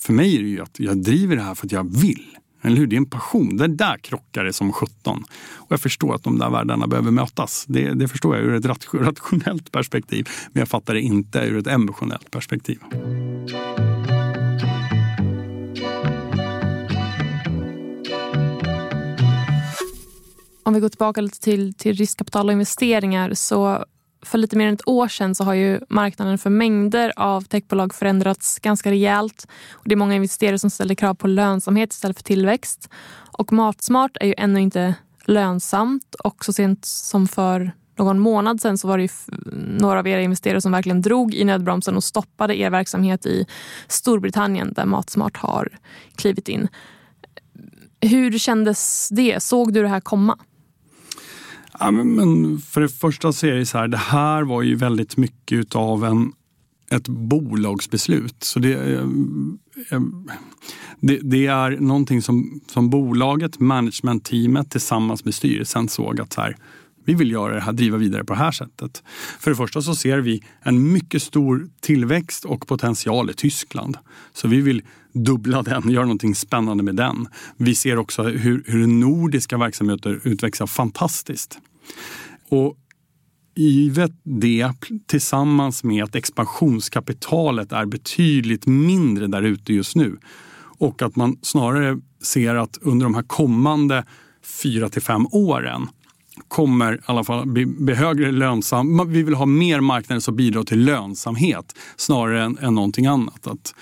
För 0.01 0.13
mig 0.13 0.37
är 0.37 0.41
det 0.41 0.49
ju 0.49 0.61
att 0.61 0.79
jag 0.79 0.97
driver 0.97 1.35
det 1.35 1.41
här 1.41 1.55
för 1.55 1.65
att 1.65 1.71
jag 1.71 1.97
vill. 2.01 2.37
Eller 2.65 2.77
hur? 2.77 2.87
Det 2.87 2.95
är 2.95 2.97
en 2.97 3.05
passion. 3.05 3.57
Det 3.57 3.67
där 3.67 3.97
krockar 3.97 4.43
det 4.43 4.53
som 4.53 4.73
17. 4.73 5.23
Och 5.55 5.71
jag 5.71 5.79
förstår 5.79 6.15
att 6.15 6.23
de 6.23 6.39
där 6.39 6.49
världarna 6.49 6.87
behöver 6.87 7.11
mötas. 7.11 7.65
Det, 7.67 7.93
det 7.93 8.07
förstår 8.07 8.35
jag 8.35 8.45
ur 8.45 8.53
ett 8.55 8.65
rationellt 8.95 9.71
perspektiv. 9.71 10.29
Men 10.51 10.59
jag 10.59 10.67
fattar 10.67 10.93
det 10.93 11.01
inte 11.01 11.39
ur 11.39 11.57
ett 11.57 11.67
emotionellt 11.67 12.31
perspektiv. 12.31 12.79
Om 20.63 20.73
vi 20.73 20.79
går 20.79 20.89
tillbaka 20.89 21.21
lite 21.21 21.39
till, 21.39 21.73
till 21.73 21.95
riskkapital 21.95 22.47
och 22.47 22.53
investeringar 22.53 23.33
så 23.33 23.85
för 24.25 24.37
lite 24.37 24.57
mer 24.57 24.67
än 24.67 24.73
ett 24.73 24.87
år 24.87 25.07
sedan 25.07 25.35
så 25.35 25.43
har 25.43 25.53
ju 25.53 25.79
marknaden 25.89 26.37
för 26.37 26.49
mängder 26.49 27.13
av 27.15 27.41
techbolag 27.41 27.93
förändrats 27.93 28.59
ganska 28.59 28.91
rejält. 28.91 29.47
Och 29.71 29.83
det 29.85 29.93
är 29.93 29.97
många 29.97 30.15
investerare 30.15 30.59
som 30.59 30.69
ställer 30.69 30.95
krav 30.95 31.13
på 31.13 31.27
lönsamhet 31.27 31.93
istället 31.93 32.17
för 32.17 32.23
tillväxt. 32.23 32.89
Och 33.37 33.53
Matsmart 33.53 34.17
är 34.19 34.27
ju 34.27 34.33
ännu 34.37 34.61
inte 34.61 34.95
lönsamt 35.25 36.15
och 36.15 36.45
så 36.45 36.53
sent 36.53 36.85
som 36.85 37.27
för 37.27 37.71
någon 37.97 38.19
månad 38.19 38.61
sedan 38.61 38.77
så 38.77 38.87
var 38.87 38.97
det 38.97 39.11
några 39.81 39.99
av 39.99 40.07
era 40.07 40.21
investerare 40.21 40.61
som 40.61 40.71
verkligen 40.71 41.01
drog 41.01 41.33
i 41.33 41.43
nödbromsen 41.43 41.95
och 41.95 42.03
stoppade 42.03 42.59
er 42.59 42.69
verksamhet 42.69 43.25
i 43.25 43.45
Storbritannien 43.87 44.73
där 44.73 44.85
Matsmart 44.85 45.37
har 45.37 45.69
klivit 46.15 46.49
in. 46.49 46.67
Hur 48.01 48.37
kändes 48.37 49.09
det? 49.09 49.43
Såg 49.43 49.73
du 49.73 49.81
det 49.81 49.87
här 49.87 50.01
komma? 50.01 50.37
Ja, 51.79 51.91
men 51.91 52.59
för 52.59 52.81
det 52.81 52.89
första 52.89 53.33
så 53.33 53.47
är 53.47 53.51
det 53.51 53.65
så 53.65 53.77
här, 53.77 53.87
det 53.87 53.97
här 53.97 54.43
var 54.43 54.61
ju 54.61 54.75
väldigt 54.75 55.17
mycket 55.17 55.75
av 55.75 56.05
en, 56.05 56.31
ett 56.91 57.07
bolagsbeslut. 57.07 58.35
Så 58.43 58.59
det, 58.59 58.73
eh, 58.73 58.99
eh, 59.91 60.01
det, 60.99 61.19
det, 61.23 61.47
är 61.47 61.71
någonting 61.79 62.21
som, 62.21 62.61
som 62.67 62.89
bolaget, 62.89 63.59
managementteamet 63.59 64.71
tillsammans 64.71 65.25
med 65.25 65.33
styrelsen 65.33 65.89
såg 65.89 66.21
att 66.21 66.33
så 66.33 66.41
här, 66.41 66.57
vi 67.05 67.13
vill 67.13 67.31
göra 67.31 67.53
det 67.53 67.61
här, 67.61 67.73
driva 67.73 67.97
vidare 67.97 68.23
på 68.23 68.33
det 68.33 68.39
här 68.39 68.51
sättet. 68.51 69.03
För 69.39 69.51
det 69.51 69.57
första 69.57 69.81
så 69.81 69.95
ser 69.95 70.17
vi 70.17 70.43
en 70.61 70.91
mycket 70.91 71.23
stor 71.23 71.69
tillväxt 71.81 72.45
och 72.45 72.67
potential 72.67 73.29
i 73.29 73.33
Tyskland. 73.33 73.97
Så 74.33 74.47
vi 74.47 74.61
vill 74.61 74.81
dubbla 75.15 75.61
den, 75.61 75.89
gör 75.89 76.01
någonting 76.01 76.35
spännande 76.35 76.83
med 76.83 76.95
den. 76.95 77.27
Vi 77.57 77.75
ser 77.75 77.97
också 77.97 78.23
hur, 78.23 78.63
hur 78.67 78.87
nordiska 78.87 79.57
verksamheter 79.57 80.19
utvecklas 80.23 80.71
fantastiskt. 80.71 81.59
Och 82.49 82.77
givet 83.55 84.11
det 84.23 84.71
tillsammans 85.07 85.83
med 85.83 86.03
att 86.03 86.15
expansionskapitalet 86.15 87.71
är 87.71 87.85
betydligt 87.85 88.67
mindre 88.67 89.27
där 89.27 89.41
ute 89.41 89.73
just 89.73 89.95
nu 89.95 90.17
och 90.77 91.01
att 91.01 91.15
man 91.15 91.37
snarare 91.41 91.99
ser 92.21 92.55
att 92.55 92.77
under 92.81 93.03
de 93.03 93.15
här 93.15 93.23
kommande 93.23 94.05
fyra 94.63 94.89
till 94.89 95.01
fem 95.01 95.27
åren 95.31 95.87
kommer 96.47 96.95
i 96.95 96.99
alla 97.05 97.23
fall 97.23 97.47
bli, 97.47 97.65
bli 97.65 97.93
högre 97.93 98.31
lönsam. 98.31 99.11
Vi 99.11 99.23
vill 99.23 99.33
ha 99.33 99.45
mer 99.45 99.79
marknader 99.79 100.19
som 100.19 100.35
bidrar 100.35 100.63
till 100.63 100.85
lönsamhet 100.85 101.75
snarare 101.95 102.43
än, 102.43 102.57
än 102.57 102.75
någonting 102.75 103.05
annat. 103.05 103.47
Att, 103.47 103.75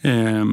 eh, 0.00 0.44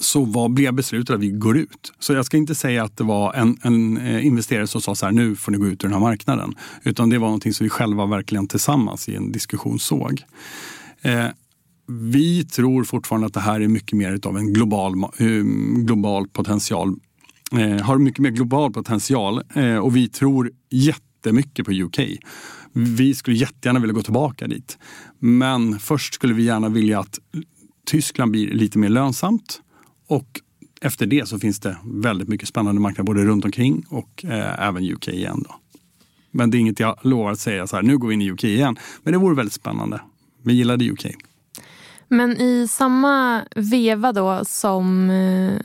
så 0.00 0.24
vad 0.24 0.50
blev 0.50 0.74
beslutet 0.74 1.14
att 1.14 1.20
vi 1.20 1.30
går 1.30 1.58
ut? 1.58 1.92
Så 1.98 2.12
jag 2.12 2.26
ska 2.26 2.36
inte 2.36 2.54
säga 2.54 2.84
att 2.84 2.96
det 2.96 3.04
var 3.04 3.34
en, 3.34 3.58
en 3.62 3.96
eh, 3.96 4.26
investerare 4.26 4.66
som 4.66 4.80
sa 4.80 4.94
så 4.94 5.06
här, 5.06 5.12
nu 5.12 5.36
får 5.36 5.52
ni 5.52 5.58
gå 5.58 5.66
ut 5.66 5.84
ur 5.84 5.88
den 5.88 5.92
här 5.92 6.00
marknaden. 6.00 6.54
Utan 6.82 7.08
det 7.08 7.18
var 7.18 7.26
någonting 7.26 7.52
som 7.52 7.64
vi 7.64 7.70
själva 7.70 8.06
verkligen 8.06 8.48
tillsammans 8.48 9.08
i 9.08 9.14
en 9.14 9.32
diskussion 9.32 9.78
såg. 9.78 10.22
Eh, 11.02 11.26
vi 11.88 12.44
tror 12.44 12.84
fortfarande 12.84 13.26
att 13.26 13.34
det 13.34 13.40
här 13.40 13.60
är 13.60 13.68
mycket 13.68 13.92
mer 13.92 14.20
av 14.26 14.36
en 14.36 14.52
global, 14.52 14.94
eh, 15.18 15.26
global 15.76 16.28
potential. 16.28 16.96
Eh, 17.52 17.84
har 17.84 17.98
mycket 17.98 18.20
mer 18.20 18.30
global 18.30 18.72
potential 18.72 19.42
eh, 19.54 19.76
och 19.76 19.96
vi 19.96 20.08
tror 20.08 20.50
jättemycket 20.70 21.66
på 21.66 21.72
UK. 21.72 21.98
Vi 22.72 23.14
skulle 23.14 23.36
jättegärna 23.36 23.80
vilja 23.80 23.94
gå 23.94 24.02
tillbaka 24.02 24.46
dit. 24.46 24.78
Men 25.18 25.78
först 25.78 26.14
skulle 26.14 26.34
vi 26.34 26.42
gärna 26.42 26.68
vilja 26.68 27.00
att 27.00 27.18
Tyskland 27.86 28.30
blir 28.30 28.50
lite 28.50 28.78
mer 28.78 28.88
lönsamt 28.88 29.60
och 30.08 30.40
efter 30.80 31.06
det 31.06 31.28
så 31.28 31.38
finns 31.38 31.60
det 31.60 31.76
väldigt 31.84 32.28
mycket 32.28 32.48
spännande 32.48 32.80
marknader 32.80 33.06
både 33.06 33.24
runt 33.24 33.44
omkring 33.44 33.84
och 33.88 34.24
eh, 34.24 34.66
även 34.68 34.92
UK 34.92 35.08
igen. 35.08 35.44
Då. 35.48 35.54
Men 36.30 36.50
det 36.50 36.56
är 36.56 36.60
inget 36.60 36.80
jag 36.80 36.98
lovar 37.02 37.32
att 37.32 37.40
säga 37.40 37.66
så 37.66 37.76
här, 37.76 37.82
nu 37.82 37.98
går 37.98 38.08
vi 38.08 38.14
in 38.14 38.22
i 38.22 38.30
UK 38.30 38.44
igen. 38.44 38.78
Men 39.02 39.12
det 39.12 39.18
vore 39.18 39.34
väldigt 39.34 39.52
spännande. 39.52 40.00
Vi 40.42 40.52
gillade 40.52 40.90
UK. 40.90 41.06
Men 42.08 42.40
i 42.40 42.68
samma 42.68 43.42
veva 43.56 44.12
då 44.12 44.44
som 44.44 45.10
eh, 45.10 45.60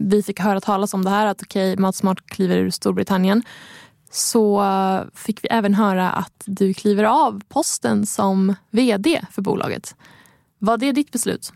vi 0.00 0.22
fick 0.22 0.40
höra 0.40 0.60
talas 0.60 0.94
om 0.94 1.04
det 1.04 1.10
här 1.10 1.26
att 1.26 1.42
okej, 1.42 1.72
okay, 1.72 1.82
Matsmart 1.82 2.26
kliver 2.26 2.56
ur 2.56 2.70
Storbritannien 2.70 3.42
så 4.10 4.64
fick 5.14 5.44
vi 5.44 5.48
även 5.48 5.74
höra 5.74 6.10
att 6.10 6.42
du 6.44 6.74
kliver 6.74 7.04
av 7.04 7.42
posten 7.48 8.06
som 8.06 8.54
vd 8.70 9.20
för 9.30 9.42
bolaget. 9.42 9.96
Var 10.58 10.76
det 10.76 10.92
ditt 10.92 11.12
beslut? 11.12 11.52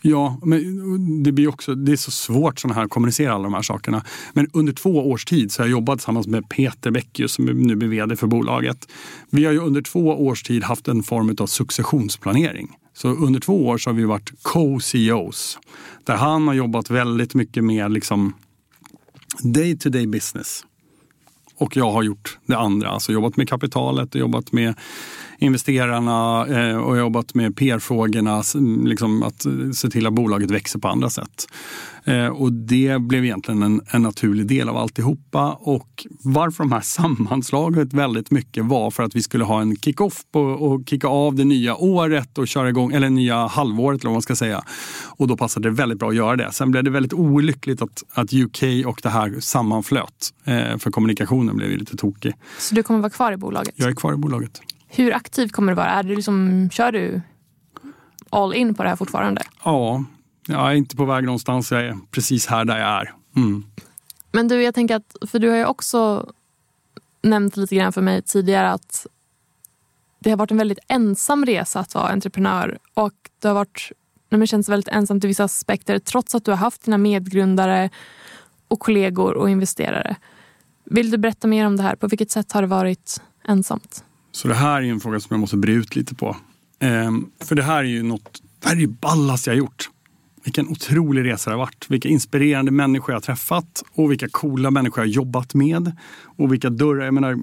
Ja, 0.00 0.38
men 0.42 1.22
det 1.22 1.32
blir 1.32 1.48
också, 1.48 1.74
det 1.74 1.92
är 1.92 1.96
så 1.96 2.10
svårt 2.10 2.60
sådana 2.60 2.74
här, 2.74 2.84
att 2.84 2.90
kommunicera 2.90 3.32
alla 3.32 3.44
de 3.44 3.54
här 3.54 3.62
sakerna. 3.62 4.04
Men 4.32 4.50
under 4.52 4.72
två 4.72 5.10
års 5.10 5.24
tid 5.24 5.52
så 5.52 5.62
har 5.62 5.66
jag 5.66 5.70
jobbat 5.70 5.98
tillsammans 5.98 6.26
med 6.26 6.48
Peter 6.48 6.90
Beckius 6.90 7.32
som 7.32 7.44
nu 7.44 7.76
blir 7.76 7.88
vd 7.88 8.16
för 8.16 8.26
bolaget. 8.26 8.88
Vi 9.30 9.44
har 9.44 9.52
ju 9.52 9.58
under 9.58 9.82
två 9.82 10.26
års 10.26 10.42
tid 10.42 10.64
haft 10.64 10.88
en 10.88 11.02
form 11.02 11.36
av 11.40 11.46
successionsplanering. 11.46 12.76
Så 12.96 13.08
under 13.08 13.40
två 13.40 13.66
år 13.66 13.78
så 13.78 13.90
har 13.90 13.94
vi 13.94 14.04
varit 14.04 14.32
co-CEOs. 14.42 15.58
Där 16.04 16.16
han 16.16 16.48
har 16.48 16.54
jobbat 16.54 16.90
väldigt 16.90 17.34
mycket 17.34 17.64
med 17.64 17.92
liksom 17.92 18.34
day 19.42 19.78
to 19.78 19.88
day 19.88 20.06
business. 20.06 20.64
Och 21.56 21.76
jag 21.76 21.90
har 21.90 22.02
gjort 22.02 22.38
det 22.46 22.56
andra, 22.56 22.88
alltså 22.88 23.12
jobbat 23.12 23.36
med 23.36 23.48
kapitalet 23.48 24.14
och 24.14 24.20
jobbat 24.20 24.52
med 24.52 24.74
investerarna 25.38 26.46
eh, 26.46 26.76
och 26.76 26.98
jobbat 26.98 27.34
med 27.34 27.56
PR-frågorna, 27.56 28.42
liksom 28.84 29.22
att 29.22 29.46
se 29.74 29.88
till 29.88 30.06
att 30.06 30.12
bolaget 30.12 30.50
växer 30.50 30.78
på 30.78 30.88
andra 30.88 31.10
sätt. 31.10 31.46
Eh, 32.06 32.26
och 32.26 32.52
det 32.52 33.00
blev 33.00 33.24
egentligen 33.24 33.62
en, 33.62 33.80
en, 33.90 34.02
naturlig 34.02 34.46
del 34.46 34.68
av 34.68 34.76
alltihopa. 34.76 35.52
Och 35.52 36.06
varför 36.22 36.64
de 36.64 36.72
här 36.72 36.80
sammanslaget 36.84 37.92
väldigt 37.92 38.30
mycket 38.30 38.64
var 38.64 38.90
för 38.90 39.02
att 39.02 39.16
vi 39.16 39.22
skulle 39.22 39.44
ha 39.44 39.60
en 39.60 39.76
kick-off 39.76 40.24
och 40.58 40.82
kicka 40.86 41.08
av 41.08 41.34
det 41.34 41.44
nya 41.44 41.76
året 41.76 42.38
och 42.38 42.48
köra 42.48 42.68
igång, 42.68 42.92
eller 42.92 43.10
nya 43.10 43.46
halvåret 43.46 44.00
eller 44.00 44.08
vad 44.08 44.14
man 44.14 44.22
ska 44.22 44.36
säga. 44.36 44.62
Och 45.06 45.28
då 45.28 45.36
passade 45.36 45.68
det 45.68 45.74
väldigt 45.74 45.98
bra 45.98 46.08
att 46.08 46.16
göra 46.16 46.36
det. 46.36 46.52
Sen 46.52 46.70
blev 46.70 46.84
det 46.84 46.90
väldigt 46.90 47.12
olyckligt 47.12 47.82
att, 47.82 48.04
att 48.12 48.32
UK 48.32 48.62
och 48.86 49.00
det 49.02 49.08
här 49.08 49.36
sammanflöt. 49.40 50.32
Eh, 50.44 50.78
för 50.78 50.90
kommunikationen 50.90 51.56
blev 51.56 51.70
lite 51.70 51.96
tokig. 51.96 52.34
Så 52.58 52.74
du 52.74 52.82
kommer 52.82 53.00
vara 53.00 53.10
kvar 53.10 53.32
i 53.32 53.36
bolaget? 53.36 53.74
Jag 53.76 53.88
är 53.88 53.94
kvar 53.94 54.14
i 54.14 54.16
bolaget. 54.16 54.60
Hur 54.88 55.14
aktiv 55.14 55.48
kommer 55.48 55.72
du 55.72 55.76
vara? 55.76 55.90
Är 55.90 56.02
du 56.02 56.14
liksom, 56.14 56.68
kör 56.72 56.92
du 56.92 57.20
all 58.30 58.54
in 58.54 58.74
på 58.74 58.82
det 58.82 58.88
här 58.88 58.96
fortfarande? 58.96 59.42
Ja, 59.64 60.04
jag 60.46 60.70
är 60.70 60.74
inte 60.74 60.96
på 60.96 61.04
väg 61.04 61.24
någonstans. 61.24 61.72
Jag 61.72 61.80
är 61.84 61.98
precis 62.10 62.46
här 62.46 62.64
där 62.64 62.78
jag 62.78 62.88
är. 62.88 63.14
Mm. 63.36 63.64
Men 64.32 64.48
du, 64.48 64.62
jag 64.62 64.74
tänker 64.74 64.96
att, 64.96 65.16
för 65.30 65.38
du 65.38 65.48
har 65.48 65.56
ju 65.56 65.64
också 65.64 66.30
nämnt 67.22 67.56
lite 67.56 67.76
grann 67.76 67.92
för 67.92 68.02
mig 68.02 68.22
tidigare 68.22 68.70
att 68.70 69.06
det 70.18 70.30
har 70.30 70.36
varit 70.36 70.50
en 70.50 70.58
väldigt 70.58 70.78
ensam 70.88 71.44
resa 71.44 71.80
att 71.80 71.94
vara 71.94 72.08
entreprenör 72.08 72.78
och 72.94 73.12
det 73.38 73.48
har 73.48 73.54
varit, 73.54 73.92
det 74.28 74.46
känns 74.46 74.68
väldigt 74.68 74.88
ensamt 74.88 75.24
i 75.24 75.26
vissa 75.26 75.44
aspekter 75.44 75.98
trots 75.98 76.34
att 76.34 76.44
du 76.44 76.50
har 76.50 76.58
haft 76.58 76.84
dina 76.84 76.98
medgrundare 76.98 77.90
och 78.68 78.80
kollegor 78.80 79.34
och 79.34 79.50
investerare. 79.50 80.16
Vill 80.84 81.10
du 81.10 81.18
berätta 81.18 81.48
mer 81.48 81.66
om 81.66 81.76
det 81.76 81.82
här? 81.82 81.96
På 81.96 82.08
vilket 82.08 82.30
sätt 82.30 82.52
har 82.52 82.62
det 82.62 82.68
varit 82.68 83.22
ensamt? 83.44 84.04
Så 84.36 84.48
det 84.48 84.54
här 84.54 84.82
är 84.82 84.86
en 84.86 85.00
fråga 85.00 85.20
som 85.20 85.28
jag 85.34 85.40
måste 85.40 85.56
bre 85.56 85.72
ut 85.72 85.96
lite 85.96 86.14
på. 86.14 86.36
Ehm, 86.80 87.26
för 87.44 87.54
det 87.54 87.62
här 87.62 87.78
är 87.78 87.88
ju 87.88 88.02
något, 88.02 88.42
det 88.62 88.68
här 88.68 88.76
är 88.76 88.80
ju 88.80 88.86
ballast 88.86 89.46
jag 89.46 89.54
har 89.54 89.58
gjort. 89.58 89.90
Vilken 90.44 90.68
otrolig 90.68 91.24
resa 91.24 91.50
det 91.50 91.56
har 91.56 91.58
varit. 91.58 91.86
Vilka 91.88 92.08
inspirerande 92.08 92.70
människor 92.70 93.10
jag 93.10 93.16
har 93.16 93.22
träffat 93.22 93.82
och 93.94 94.10
vilka 94.10 94.28
coola 94.28 94.70
människor 94.70 94.98
jag 94.98 95.08
har 95.08 95.12
jobbat 95.12 95.54
med. 95.54 95.96
Och 96.38 96.52
vilka 96.52 96.70
dörrar, 96.70 97.04
jag 97.04 97.14
menar, 97.14 97.38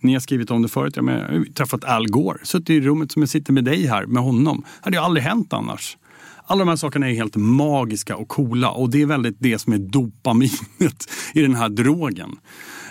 ni 0.00 0.12
har 0.12 0.20
skrivit 0.20 0.50
om 0.50 0.62
det 0.62 0.68
förut. 0.68 0.96
Jag, 0.96 1.04
menar, 1.04 1.32
jag 1.32 1.38
har 1.38 1.44
träffat 1.44 1.84
Al 1.84 2.08
Gore, 2.08 2.38
suttit 2.42 2.70
i 2.70 2.80
rummet 2.80 3.12
som 3.12 3.22
jag 3.22 3.28
sitter 3.28 3.52
med 3.52 3.64
dig 3.64 3.86
här, 3.86 4.06
med 4.06 4.22
honom. 4.22 4.60
Det 4.60 4.84
hade 4.84 4.96
ju 4.96 5.02
aldrig 5.02 5.24
hänt 5.24 5.52
annars. 5.52 5.96
Alla 6.44 6.58
de 6.58 6.68
här 6.68 6.76
sakerna 6.76 7.10
är 7.10 7.14
helt 7.14 7.36
magiska 7.36 8.16
och 8.16 8.28
coola 8.28 8.70
och 8.70 8.90
det 8.90 9.02
är 9.02 9.06
väldigt 9.06 9.36
det 9.38 9.58
som 9.58 9.72
är 9.72 9.78
dopaminet 9.78 11.10
i 11.34 11.42
den 11.42 11.54
här 11.54 11.68
drogen. 11.68 12.36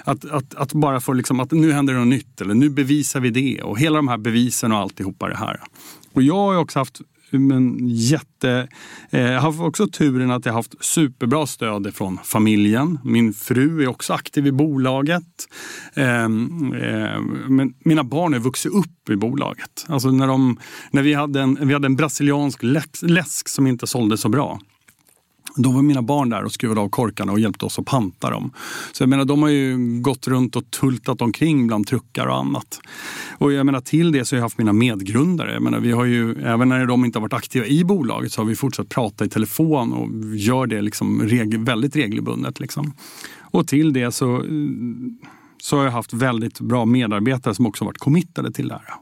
Att, 0.05 0.25
att, 0.25 0.55
att 0.55 0.73
bara 0.73 0.99
få 0.99 1.13
liksom, 1.13 1.39
att 1.39 1.51
nu 1.51 1.71
händer 1.71 1.93
det 1.93 1.99
något 1.99 2.07
nytt 2.07 2.41
eller 2.41 2.53
nu 2.53 2.69
bevisar 2.69 3.19
vi 3.19 3.29
det 3.29 3.61
och 3.61 3.79
hela 3.79 3.95
de 3.95 4.07
här 4.07 4.17
bevisen 4.17 4.71
och 4.71 4.77
alltihopa 4.77 5.29
det 5.29 5.37
här. 5.37 5.61
Och 6.13 6.23
jag 6.23 6.35
har 6.35 6.57
också 6.57 6.79
haft 6.79 7.01
men 7.31 7.77
jätte... 7.89 8.67
Eh, 9.09 9.21
jag 9.21 9.41
har 9.41 9.63
också 9.65 9.87
turen 9.87 10.31
att 10.31 10.45
jag 10.45 10.53
har 10.53 10.59
haft 10.59 10.85
superbra 10.85 11.47
stöd 11.47 11.95
från 11.95 12.19
familjen. 12.23 12.99
Min 13.03 13.33
fru 13.33 13.83
är 13.83 13.87
också 13.87 14.13
aktiv 14.13 14.47
i 14.47 14.51
bolaget. 14.51 15.47
Eh, 15.93 16.23
eh, 16.23 16.27
men 17.47 17.73
mina 17.85 18.03
barn 18.03 18.33
har 18.33 18.39
vuxit 18.39 18.71
upp 18.71 19.09
i 19.09 19.15
bolaget. 19.15 19.85
Alltså 19.87 20.11
när, 20.11 20.27
de, 20.27 20.59
när 20.91 21.01
vi, 21.01 21.13
hade 21.13 21.41
en, 21.41 21.67
vi 21.67 21.73
hade 21.73 21.85
en 21.85 21.95
brasiliansk 21.95 22.59
läsk 23.01 23.49
som 23.49 23.67
inte 23.67 23.87
sålde 23.87 24.17
så 24.17 24.29
bra. 24.29 24.59
Då 25.57 25.71
var 25.71 25.81
mina 25.81 26.01
barn 26.01 26.29
där 26.29 26.43
och 26.43 26.51
skruvade 26.51 26.81
av 26.81 26.89
korkarna 26.89 27.31
och 27.31 27.39
hjälpte 27.39 27.65
oss 27.65 27.79
att 27.79 27.85
panta 27.85 28.29
dem. 28.29 28.51
Så 28.91 29.03
jag 29.03 29.09
menar, 29.09 29.25
de 29.25 29.41
har 29.41 29.49
ju 29.49 30.01
gått 30.01 30.27
runt 30.27 30.55
och 30.55 30.71
tultat 30.71 31.21
omkring 31.21 31.67
bland 31.67 31.87
truckar 31.87 32.25
och 32.25 32.37
annat. 32.37 32.79
Och 33.37 33.53
jag 33.53 33.65
menar, 33.65 33.81
till 33.81 34.11
det 34.11 34.25
så 34.25 34.35
har 34.35 34.37
jag 34.37 34.43
haft 34.43 34.57
mina 34.57 34.73
medgrundare. 34.73 35.53
Jag 35.53 35.61
menar, 35.61 35.79
vi 35.79 35.91
har 35.91 36.05
ju, 36.05 36.41
även 36.43 36.69
när 36.69 36.85
de 36.85 37.05
inte 37.05 37.19
har 37.19 37.21
varit 37.21 37.33
aktiva 37.33 37.65
i 37.65 37.83
bolaget 37.83 38.31
så 38.31 38.41
har 38.41 38.45
vi 38.45 38.55
fortsatt 38.55 38.89
prata 38.89 39.25
i 39.25 39.29
telefon 39.29 39.93
och 39.93 40.35
gör 40.35 40.67
det 40.67 40.81
liksom 40.81 41.21
reg 41.21 41.59
väldigt 41.59 41.95
regelbundet. 41.95 42.59
Liksom. 42.59 42.93
Och 43.41 43.67
till 43.67 43.93
det 43.93 44.11
så, 44.11 44.43
så 45.61 45.77
har 45.77 45.83
jag 45.83 45.91
haft 45.91 46.13
väldigt 46.13 46.59
bra 46.59 46.85
medarbetare 46.85 47.55
som 47.55 47.65
också 47.65 47.85
varit 47.85 47.97
committade 47.97 48.51
till 48.51 48.67
det 48.67 48.73
här. 48.73 48.93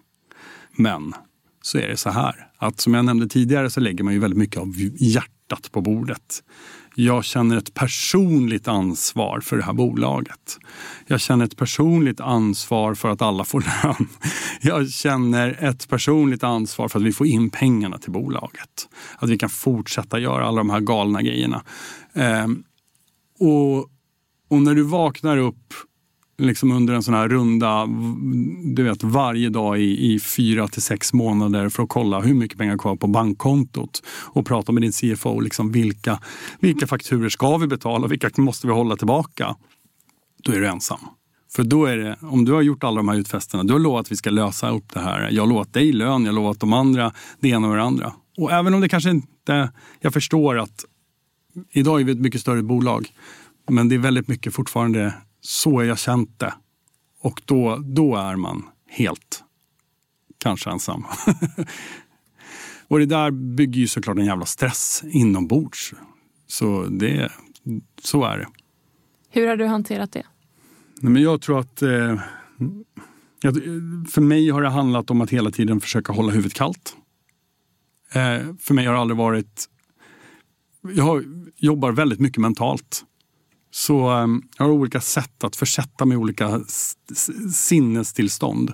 Men 0.77 1.13
så 1.61 1.77
är 1.77 1.87
det 1.87 1.97
så 1.97 2.09
här 2.09 2.47
att 2.57 2.79
som 2.79 2.93
jag 2.93 3.05
nämnde 3.05 3.27
tidigare 3.27 3.69
så 3.69 3.79
lägger 3.79 4.03
man 4.03 4.13
ju 4.13 4.19
väldigt 4.19 4.37
mycket 4.37 4.61
av 4.61 4.73
hjärtat 4.97 5.32
hjärtat 5.53 5.71
på 5.71 5.81
bordet. 5.81 6.43
Jag 6.95 7.23
känner 7.23 7.57
ett 7.57 7.73
personligt 7.73 8.67
ansvar 8.67 9.39
för 9.39 9.57
det 9.57 9.63
här 9.63 9.73
bolaget. 9.73 10.57
Jag 11.07 11.21
känner 11.21 11.45
ett 11.45 11.57
personligt 11.57 12.19
ansvar 12.19 12.95
för 12.95 13.09
att 13.09 13.21
alla 13.21 13.43
får 13.43 13.61
lön. 13.61 14.07
Jag 14.61 14.89
känner 14.89 15.63
ett 15.63 15.87
personligt 15.89 16.43
ansvar 16.43 16.87
för 16.87 16.99
att 16.99 17.05
vi 17.05 17.11
får 17.11 17.27
in 17.27 17.49
pengarna 17.49 17.97
till 17.97 18.11
bolaget. 18.11 18.89
Att 19.19 19.29
vi 19.29 19.37
kan 19.37 19.49
fortsätta 19.49 20.19
göra 20.19 20.45
alla 20.45 20.57
de 20.57 20.69
här 20.69 20.79
galna 20.79 21.21
grejerna. 21.21 21.63
Ehm, 22.15 22.63
och, 23.39 23.79
och 24.49 24.61
när 24.61 24.75
du 24.75 24.83
vaknar 24.83 25.37
upp 25.37 25.73
liksom 26.37 26.71
under 26.71 26.93
en 26.93 27.03
sån 27.03 27.13
här 27.13 27.29
runda, 27.29 27.87
du 28.75 28.83
vet 28.83 29.03
varje 29.03 29.49
dag 29.49 29.79
i, 29.79 30.13
i 30.13 30.19
fyra 30.19 30.67
till 30.67 30.81
sex 30.81 31.13
månader 31.13 31.69
för 31.69 31.83
att 31.83 31.89
kolla 31.89 32.19
hur 32.19 32.33
mycket 32.33 32.57
pengar 32.57 32.77
kvar 32.77 32.95
på 32.95 33.07
bankkontot 33.07 34.03
och 34.07 34.45
prata 34.45 34.71
med 34.71 34.83
din 34.83 34.91
CFO, 34.91 35.39
liksom 35.39 35.71
vilka, 35.71 36.19
vilka 36.59 36.87
fakturer 36.87 37.29
ska 37.29 37.57
vi 37.57 37.67
betala, 37.67 38.07
vilka 38.07 38.29
måste 38.37 38.67
vi 38.67 38.73
hålla 38.73 38.95
tillbaka? 38.95 39.55
Då 40.43 40.51
är 40.51 40.59
du 40.59 40.67
ensam. 40.67 40.99
För 41.55 41.63
då 41.63 41.85
är 41.85 41.97
det, 41.97 42.17
om 42.21 42.45
du 42.45 42.51
har 42.51 42.61
gjort 42.61 42.83
alla 42.83 42.97
de 42.97 43.07
här 43.07 43.15
utfästelserna, 43.15 43.63
du 43.63 43.73
har 43.73 43.79
lovat 43.79 44.01
att 44.01 44.11
vi 44.11 44.15
ska 44.15 44.29
lösa 44.29 44.69
upp 44.69 44.93
det 44.93 44.99
här. 44.99 45.29
Jag 45.31 45.41
har 45.41 45.47
lovat 45.47 45.73
dig 45.73 45.91
lön, 45.91 46.25
jag 46.25 46.31
har 46.31 46.35
lovat 46.35 46.59
de 46.59 46.73
andra 46.73 47.11
det 47.39 47.49
ena 47.49 47.67
och 47.67 47.75
det 47.75 47.83
andra. 47.83 48.13
Och 48.37 48.51
även 48.51 48.73
om 48.73 48.81
det 48.81 48.89
kanske 48.89 49.09
inte... 49.09 49.71
Jag 49.99 50.13
förstår 50.13 50.59
att 50.59 50.85
idag 51.71 52.01
är 52.01 52.05
vi 52.05 52.11
ett 52.11 52.19
mycket 52.19 52.41
större 52.41 52.63
bolag. 52.63 53.07
Men 53.69 53.89
det 53.89 53.95
är 53.95 53.99
väldigt 53.99 54.27
mycket 54.27 54.53
fortfarande 54.53 55.13
så 55.45 55.83
jag 55.83 55.99
känt 55.99 56.39
det. 56.39 56.53
Och 57.19 57.41
då, 57.45 57.77
då 57.83 58.15
är 58.15 58.35
man 58.35 58.65
helt 58.87 59.43
kanske 60.37 60.69
ensam. 60.69 61.05
och 62.87 62.99
det 62.99 63.05
där 63.05 63.31
bygger 63.31 63.79
ju 63.79 63.87
såklart 63.87 64.17
en 64.17 64.25
jävla 64.25 64.45
stress 64.45 65.03
inombords. 65.05 65.93
Så, 66.47 66.83
det, 66.83 67.31
så 68.01 68.23
är 68.23 68.37
det. 68.37 68.47
Hur 69.29 69.47
har 69.47 69.57
du 69.57 69.65
hanterat 69.65 70.11
det? 70.11 70.25
Nej, 71.01 71.11
men 71.11 71.21
jag 71.21 71.41
tror 71.41 71.59
att 71.59 71.81
eh, 71.81 72.19
för 74.09 74.21
mig 74.21 74.49
har 74.49 74.61
det 74.61 74.69
handlat 74.69 75.11
om 75.11 75.21
att 75.21 75.29
hela 75.29 75.51
tiden 75.51 75.81
försöka 75.81 76.13
hålla 76.13 76.31
huvudet 76.31 76.53
kallt. 76.53 76.95
Eh, 78.13 78.55
för 78.59 78.73
mig 78.73 78.85
har 78.85 78.93
det 78.93 78.99
aldrig 78.99 79.17
varit... 79.17 79.69
Jag 80.81 81.03
har, 81.03 81.23
jobbar 81.55 81.91
väldigt 81.91 82.19
mycket 82.19 82.37
mentalt. 82.37 83.05
Så 83.75 84.09
ehm, 84.09 84.41
jag 84.57 84.65
har 84.65 84.71
olika 84.71 85.01
sätt 85.01 85.43
att 85.43 85.55
försätta 85.55 86.05
mig 86.05 86.15
i 86.15 86.17
olika 86.17 86.61
sinnestillstånd. 87.53 88.73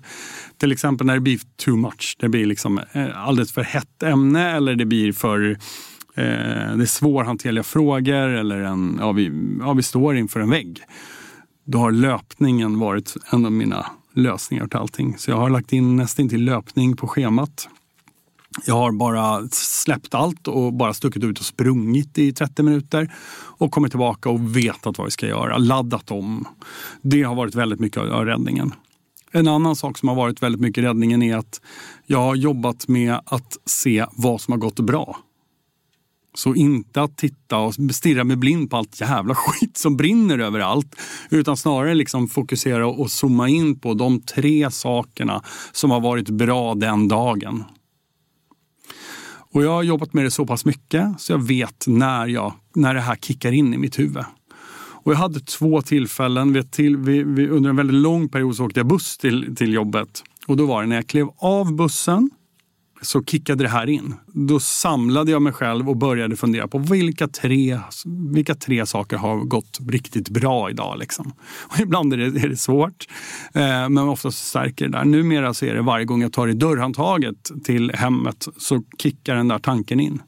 Till 0.57 0.71
exempel 0.71 1.07
när 1.07 1.13
det 1.13 1.19
blir 1.19 1.39
too 1.65 1.75
much. 1.75 2.17
Det 2.19 2.29
blir 2.29 2.45
liksom 2.45 2.79
eh, 2.91 3.27
alldeles 3.27 3.51
för 3.51 3.61
hett 3.61 4.03
ämne 4.03 4.51
eller 4.51 4.75
det 4.75 4.85
blir 4.85 5.11
för 5.11 5.49
eh, 5.49 6.75
det 6.75 6.83
är 6.83 6.85
svårhanterliga 6.85 7.63
frågor 7.63 8.29
eller 8.29 8.59
en, 8.61 8.97
ja, 8.99 9.11
vi, 9.11 9.31
ja, 9.59 9.73
vi 9.73 9.83
står 9.83 10.17
inför 10.17 10.39
en 10.39 10.49
vägg. 10.49 10.81
Då 11.65 11.77
har 11.77 11.91
löpningen 11.91 12.79
varit 12.79 13.15
en 13.31 13.45
av 13.45 13.51
mina 13.51 13.85
lösningar 14.13 14.67
till 14.67 14.79
allting. 14.79 15.17
Så 15.17 15.31
jag 15.31 15.37
har 15.37 15.49
lagt 15.49 15.73
in 15.73 15.95
nästan 15.95 16.29
till 16.29 16.43
löpning 16.43 16.95
på 16.95 17.07
schemat. 17.07 17.69
Jag 18.65 18.75
har 18.75 18.91
bara 18.91 19.47
släppt 19.51 20.15
allt 20.15 20.47
och 20.47 20.73
bara 20.73 20.93
stuckit 20.93 21.23
ut 21.23 21.39
och 21.39 21.45
sprungit 21.45 22.17
i 22.17 22.33
30 22.33 22.63
minuter 22.63 23.13
och 23.57 23.71
kommit 23.71 23.91
tillbaka 23.91 24.29
och 24.29 24.57
vetat 24.57 24.97
vad 24.97 25.07
vi 25.07 25.11
ska 25.11 25.27
göra, 25.27 25.57
laddat 25.57 26.11
om. 26.11 26.47
Det 27.01 27.23
har 27.23 27.35
varit 27.35 27.55
väldigt 27.55 27.79
mycket 27.79 27.97
av 27.97 28.25
räddningen. 28.25 28.73
En 29.31 29.47
annan 29.47 29.75
sak 29.75 29.97
som 29.97 30.09
har 30.09 30.15
varit 30.15 30.43
väldigt 30.43 30.61
mycket 30.61 30.83
räddningen 30.83 31.23
är 31.23 31.37
att 31.37 31.61
jag 32.05 32.19
har 32.19 32.35
jobbat 32.35 32.87
med 32.87 33.19
att 33.25 33.57
se 33.65 34.05
vad 34.11 34.41
som 34.41 34.51
har 34.51 34.59
gått 34.59 34.79
bra. 34.79 35.17
Så 36.33 36.55
inte 36.55 37.01
att 37.01 37.17
titta 37.17 37.57
och 37.57 37.73
stirra 37.91 38.23
mig 38.23 38.35
blind 38.35 38.69
på 38.69 38.77
allt 38.77 39.01
jävla 39.01 39.35
skit 39.37 39.77
som 39.77 39.97
brinner 39.97 40.39
överallt. 40.39 40.95
Utan 41.29 41.57
snarare 41.57 41.93
liksom 41.93 42.27
fokusera 42.27 42.87
och 42.87 43.11
zooma 43.11 43.49
in 43.49 43.79
på 43.79 43.93
de 43.93 44.21
tre 44.21 44.71
sakerna 44.71 45.43
som 45.71 45.91
har 45.91 45.99
varit 45.99 46.29
bra 46.29 46.75
den 46.75 47.07
dagen. 47.07 47.63
Och 49.53 49.63
jag 49.63 49.71
har 49.71 49.83
jobbat 49.83 50.13
med 50.13 50.23
det 50.23 50.31
så 50.31 50.45
pass 50.45 50.65
mycket 50.65 51.21
så 51.21 51.31
jag 51.31 51.47
vet 51.47 51.87
när, 51.87 52.27
jag, 52.27 52.53
när 52.75 52.93
det 52.93 53.01
här 53.01 53.15
kickar 53.15 53.51
in 53.51 53.73
i 53.73 53.77
mitt 53.77 53.99
huvud. 53.99 54.23
Och 55.03 55.11
jag 55.11 55.17
hade 55.17 55.39
två 55.39 55.81
tillfällen. 55.81 56.53
Vid 56.53 56.71
till, 56.71 56.97
vid, 56.97 57.27
vid, 57.27 57.49
under 57.49 57.69
en 57.69 57.75
väldigt 57.75 57.95
lång 57.95 58.29
period 58.29 58.55
så 58.55 58.65
åkte 58.65 58.79
jag 58.79 58.87
buss 58.87 59.17
till, 59.17 59.55
till 59.55 59.73
jobbet. 59.73 60.23
Och 60.47 60.57
då 60.57 60.65
var 60.65 60.81
det 60.81 60.87
när 60.87 60.95
jag 60.95 61.07
klev 61.07 61.27
av 61.37 61.75
bussen 61.75 62.29
så 63.01 63.23
kickade 63.23 63.63
det 63.63 63.69
här 63.69 63.89
in. 63.89 64.15
Då 64.27 64.59
samlade 64.59 65.31
jag 65.31 65.41
mig 65.41 65.53
själv 65.53 65.89
och 65.89 65.97
började 65.97 66.35
fundera 66.35 66.67
på 66.67 66.77
vilka 66.77 67.27
tre, 67.27 67.79
vilka 68.33 68.55
tre 68.55 68.85
saker 68.85 69.17
har 69.17 69.37
gått 69.37 69.79
riktigt 69.89 70.29
bra 70.29 70.69
idag. 70.69 70.99
Liksom. 70.99 71.33
Och 71.59 71.79
ibland 71.79 72.13
är 72.13 72.17
det, 72.17 72.41
är 72.43 72.49
det 72.49 72.57
svårt, 72.57 73.07
eh, 73.53 73.89
men 73.89 73.97
oftast 73.97 74.47
stärker 74.47 74.85
det 74.87 74.97
där. 74.97 75.05
Numera 75.05 75.53
så 75.53 75.65
är 75.65 75.75
det 75.75 75.81
varje 75.81 76.05
gång 76.05 76.21
jag 76.21 76.33
tar 76.33 76.47
i 76.47 76.53
dörrhandtaget 76.53 77.51
till 77.63 77.91
hemmet 77.91 78.47
så 78.57 78.83
kickar 78.97 79.35
den 79.35 79.47
där 79.47 79.59
tanken 79.59 79.99
in. 79.99 80.21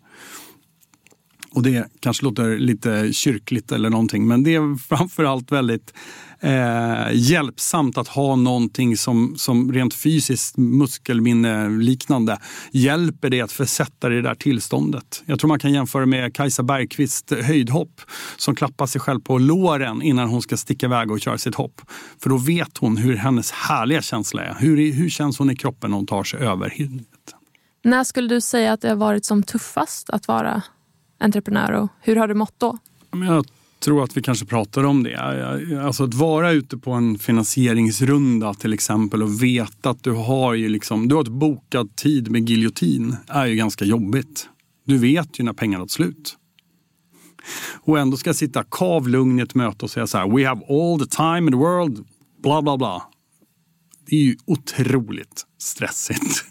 Och 1.54 1.64
det 1.64 1.88
kanske 2.00 2.26
låter 2.26 2.58
lite 2.58 3.14
kyrkligt 3.14 3.72
eller 3.72 3.90
någonting, 3.90 4.28
men 4.28 4.44
det 4.44 4.56
är 4.56 4.78
framförallt 4.78 5.52
väldigt 5.52 5.94
eh, 6.40 7.08
hjälpsamt 7.14 7.98
att 7.98 8.08
ha 8.08 8.36
någonting 8.36 8.98
som, 8.98 9.34
som 9.38 9.74
rent 9.74 9.94
fysiskt 9.94 10.58
muskelminne 10.58 11.70
liknande 11.70 12.40
hjälper 12.72 13.30
dig 13.30 13.42
att 13.42 13.52
försätta 13.52 14.10
dig 14.10 14.18
i 14.18 14.22
det 14.22 14.28
där 14.28 14.36
tillståndet. 14.36 15.24
Jag 15.26 15.40
tror 15.40 15.48
man 15.48 15.60
kan 15.60 15.74
jämföra 15.74 16.06
med 16.06 16.36
Kajsa 16.36 16.64
Bergqvist 16.64 17.34
höjdhopp 17.42 18.02
som 18.38 18.56
klappar 18.56 18.86
sig 18.86 19.02
själv 19.02 19.20
på 19.20 19.38
låren 19.38 20.02
innan 20.02 20.30
hon 20.30 20.42
ska 20.42 20.58
sticka 20.58 20.86
iväg 20.86 21.12
och 21.12 21.22
köra 21.22 21.38
sitt 21.38 21.56
hopp. 21.56 21.82
För 22.24 22.30
då 22.30 22.38
vet 22.38 22.78
hon 22.78 22.98
hur 22.98 23.16
hennes 23.16 23.52
härliga 23.52 24.02
känsla 24.02 24.44
är. 24.44 24.56
Hur, 24.60 24.92
hur 24.92 25.10
känns 25.10 25.40
hon 25.40 25.50
i 25.50 25.56
kroppen 25.56 25.90
när 25.90 25.98
hon 25.98 26.08
tar 26.08 26.24
sig 26.24 26.40
över 26.40 26.70
hindret? 26.70 27.08
När 27.84 28.04
skulle 28.04 28.28
du 28.28 28.42
säga 28.42 28.74
att 28.74 28.82
det 28.82 28.90
har 28.90 28.96
varit 28.96 29.26
som 29.26 29.44
tuffast 29.44 30.10
att 30.10 30.28
vara 30.28 30.64
entreprenör 31.22 31.72
och 31.72 31.90
hur 32.02 32.16
har 32.16 32.28
du 32.28 32.34
mått 32.34 32.54
då? 32.58 32.78
Jag 33.12 33.46
tror 33.80 34.04
att 34.04 34.18
vi 34.18 34.22
kanske 34.22 34.46
pratar 34.46 34.84
om 34.84 35.04
det. 35.04 35.16
Alltså 35.86 36.04
att 36.04 36.14
vara 36.14 36.52
ute 36.52 36.78
på 36.78 36.92
en 36.92 37.20
finansieringsrunda 37.20 38.54
till 38.54 38.74
exempel 38.74 39.24
och 39.24 39.44
veta 39.44 39.90
att 39.90 40.04
du 40.04 40.12
har, 40.12 40.54
ju 40.54 40.70
liksom, 40.70 41.08
du 41.08 41.16
har 41.16 41.22
ett 41.22 41.28
bokad 41.28 41.96
tid 41.96 42.32
med 42.32 42.50
giljotin 42.50 43.16
är 43.28 43.46
ju 43.46 43.56
ganska 43.56 43.86
jobbigt. 43.86 44.50
Du 44.86 44.98
vet 44.98 45.40
ju 45.40 45.44
när 45.44 45.54
pengarna 45.54 45.84
tar 45.84 45.88
slut. 45.88 46.38
Och 47.84 48.00
ändå 48.00 48.18
ska 48.18 48.30
jag 48.30 48.36
sitta 48.36 48.64
kavlugn 48.64 49.40
i 49.40 49.42
ett 49.42 49.56
möte 49.56 49.86
och 49.86 49.92
säga 49.92 50.08
så 50.08 50.18
här, 50.18 50.30
we 50.30 50.48
have 50.48 50.62
all 50.70 51.00
the 51.00 51.06
time 51.06 51.38
in 51.38 51.52
the 51.52 51.58
world, 51.58 52.06
bla 52.44 52.62
bla 52.62 52.78
bla. 52.78 53.04
Det 54.06 54.16
är 54.16 54.24
ju 54.24 54.36
otroligt 54.46 55.46
stressigt 55.58 56.46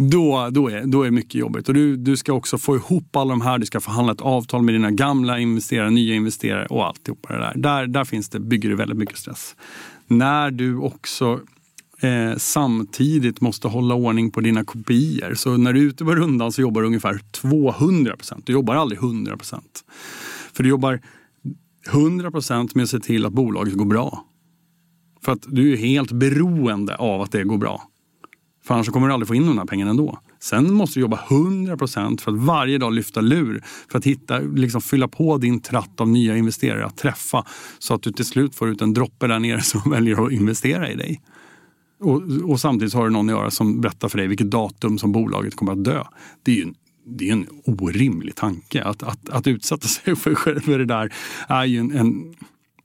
då, 0.00 0.48
då, 0.50 0.68
är, 0.68 0.86
då 0.86 1.02
är 1.02 1.04
det 1.04 1.10
mycket 1.10 1.34
jobbigt. 1.34 1.68
Och 1.68 1.74
du, 1.74 1.96
du 1.96 2.16
ska 2.16 2.32
också 2.32 2.58
få 2.58 2.76
ihop 2.76 3.16
alla 3.16 3.30
de 3.30 3.40
här. 3.40 3.58
Du 3.58 3.66
ska 3.66 3.80
förhandla 3.80 4.12
ett 4.12 4.20
avtal 4.20 4.62
med 4.62 4.74
dina 4.74 4.90
gamla 4.90 5.38
investerare, 5.38 5.90
nya 5.90 6.14
investerare 6.14 6.66
och 6.66 6.86
alltihopa 6.86 7.32
det 7.32 7.38
där. 7.38 7.52
Där, 7.56 7.86
där 7.86 8.04
finns 8.04 8.28
det, 8.28 8.40
bygger 8.40 8.68
det 8.68 8.74
väldigt 8.74 8.98
mycket 8.98 9.18
stress. 9.18 9.56
När 10.06 10.50
du 10.50 10.76
också 10.76 11.40
eh, 12.00 12.36
samtidigt 12.36 13.40
måste 13.40 13.68
hålla 13.68 13.94
ordning 13.94 14.30
på 14.30 14.40
dina 14.40 14.64
kopior. 14.64 15.34
Så 15.34 15.56
när 15.56 15.72
du 15.72 15.80
är 15.80 15.84
ute 15.84 16.04
på 16.04 16.14
rundan 16.14 16.52
så 16.52 16.60
jobbar 16.60 16.80
du 16.80 16.86
ungefär 16.86 17.20
200 17.32 18.16
procent. 18.16 18.46
Du 18.46 18.52
jobbar 18.52 18.74
aldrig 18.74 18.98
100 18.98 19.36
procent. 19.36 19.84
För 20.52 20.62
du 20.62 20.68
jobbar 20.68 21.00
100 21.88 22.30
procent 22.30 22.74
med 22.74 22.82
att 22.82 22.90
se 22.90 23.00
till 23.00 23.26
att 23.26 23.32
bolaget 23.32 23.74
går 23.74 23.86
bra. 23.86 24.24
För 25.22 25.32
att 25.32 25.44
du 25.46 25.72
är 25.72 25.76
helt 25.76 26.12
beroende 26.12 26.96
av 26.96 27.22
att 27.22 27.32
det 27.32 27.44
går 27.44 27.58
bra. 27.58 27.82
För 28.68 28.74
annars 28.74 28.88
kommer 28.88 29.06
du 29.06 29.12
aldrig 29.12 29.28
få 29.28 29.34
in 29.34 29.46
de 29.46 29.58
här 29.58 29.64
pengarna 29.64 29.90
ändå. 29.90 30.18
Sen 30.40 30.72
måste 30.72 30.98
du 30.98 31.00
jobba 31.00 31.16
100% 31.28 32.20
för 32.20 32.32
att 32.32 32.38
varje 32.38 32.78
dag 32.78 32.92
lyfta 32.92 33.20
lur. 33.20 33.64
För 33.90 33.98
att 33.98 34.04
hitta, 34.04 34.38
liksom 34.38 34.80
fylla 34.80 35.08
på 35.08 35.38
din 35.38 35.60
tratt 35.60 36.00
av 36.00 36.08
nya 36.08 36.36
investerare 36.36 36.86
att 36.86 36.96
träffa. 36.96 37.44
Så 37.78 37.94
att 37.94 38.02
du 38.02 38.12
till 38.12 38.24
slut 38.24 38.54
får 38.54 38.68
ut 38.68 38.82
en 38.82 38.94
droppe 38.94 39.26
där 39.26 39.38
nere 39.38 39.60
som 39.62 39.90
väljer 39.90 40.26
att 40.26 40.32
investera 40.32 40.90
i 40.90 40.96
dig. 40.96 41.20
Och, 42.00 42.22
och 42.44 42.60
samtidigt 42.60 42.94
har 42.94 43.04
du 43.04 43.10
någon 43.10 43.30
i 43.30 43.32
örat 43.32 43.54
som 43.54 43.80
berättar 43.80 44.08
för 44.08 44.18
dig 44.18 44.26
vilket 44.26 44.50
datum 44.50 44.98
som 44.98 45.12
bolaget 45.12 45.56
kommer 45.56 45.72
att 45.72 45.84
dö. 45.84 46.04
Det 46.42 46.52
är 46.52 46.56
ju 46.56 46.62
en, 46.62 46.74
det 47.06 47.28
är 47.28 47.32
en 47.32 47.46
orimlig 47.64 48.34
tanke. 48.34 48.84
Att, 48.84 49.02
att, 49.02 49.28
att 49.28 49.46
utsätta 49.46 49.88
sig 49.88 50.16
för, 50.16 50.60
för 50.60 50.78
det 50.78 50.84
där 50.84 51.12
är 51.48 51.64
ju 51.64 51.78
en, 51.78 51.90
en 51.90 52.34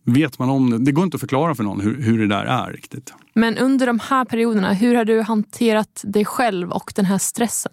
vet 0.03 0.39
man 0.39 0.49
om 0.49 0.69
det. 0.69 0.77
Det 0.77 0.91
går 0.91 1.03
inte 1.03 1.15
att 1.15 1.21
förklara 1.21 1.55
för 1.55 1.63
någon 1.63 1.81
hur, 1.81 2.01
hur 2.01 2.19
det 2.19 2.27
där 2.27 2.45
är 2.45 2.71
riktigt. 2.71 3.13
Men 3.33 3.57
under 3.57 3.87
de 3.87 3.99
här 3.99 4.25
perioderna, 4.25 4.73
hur 4.73 4.95
har 4.95 5.05
du 5.05 5.21
hanterat 5.21 6.01
dig 6.03 6.25
själv 6.25 6.71
och 6.71 6.93
den 6.95 7.05
här 7.05 7.17
stressen? 7.17 7.71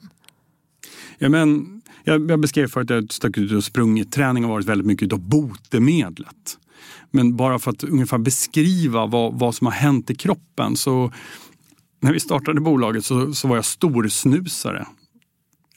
Ja, 1.19 1.29
men, 1.29 1.81
jag, 2.05 2.31
jag 2.31 2.41
beskrev 2.41 2.69
förut 2.69 2.91
att 2.91 2.95
jag 2.95 3.13
stack 3.13 3.39
ut 3.39 3.53
och 3.53 3.65
sprungit. 3.65 4.13
Träning 4.13 4.45
har 4.45 4.51
varit 4.51 4.67
väldigt 4.67 4.87
mycket 4.87 5.13
av 5.13 5.19
botemedlet. 5.19 6.59
Men 7.11 7.37
bara 7.37 7.59
för 7.59 7.71
att 7.71 7.85
ungefär 7.85 8.19
beskriva 8.19 9.07
vad, 9.07 9.39
vad 9.39 9.55
som 9.55 9.67
har 9.67 9.75
hänt 9.75 10.11
i 10.11 10.15
kroppen 10.15 10.77
så 10.77 11.13
när 12.01 12.13
vi 12.13 12.21
startade 12.21 12.61
bolaget 12.61 13.05
så, 13.05 13.33
så 13.33 13.49
var 13.49 13.57
jag 13.57 13.65
storsnusare 13.65 14.87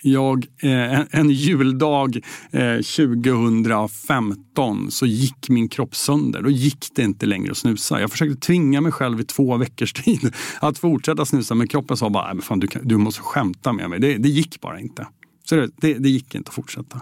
jag, 0.05 0.45
eh, 0.61 0.99
en 1.11 1.29
juldag 1.29 2.19
eh, 2.51 2.75
2015 2.75 4.91
så 4.91 5.05
gick 5.05 5.49
min 5.49 5.69
kropp 5.69 5.95
sönder. 5.95 6.41
Då 6.41 6.49
gick 6.49 6.87
det 6.95 7.03
inte 7.03 7.25
längre 7.25 7.51
att 7.51 7.57
snusa. 7.57 8.01
Jag 8.01 8.11
försökte 8.11 8.45
tvinga 8.45 8.81
mig 8.81 8.91
själv 8.91 9.19
i 9.19 9.23
två 9.23 9.57
veckors 9.57 9.93
tid 10.03 10.33
att 10.59 10.77
fortsätta 10.77 11.25
snusa 11.25 11.55
men 11.55 11.67
kroppen 11.67 11.97
sa 11.97 12.09
bara, 12.09 12.33
men 12.33 12.41
fan, 12.41 12.59
du, 12.59 12.67
du 12.83 12.97
måste 12.97 13.21
skämta 13.21 13.73
med 13.73 13.89
mig. 13.89 13.99
Det, 13.99 14.17
det 14.17 14.29
gick 14.29 14.61
bara 14.61 14.79
inte. 14.79 15.07
Så 15.49 15.55
det, 15.55 15.69
det, 15.77 15.93
det 15.93 16.09
gick 16.09 16.35
inte 16.35 16.49
att 16.49 16.55
fortsätta. 16.55 17.01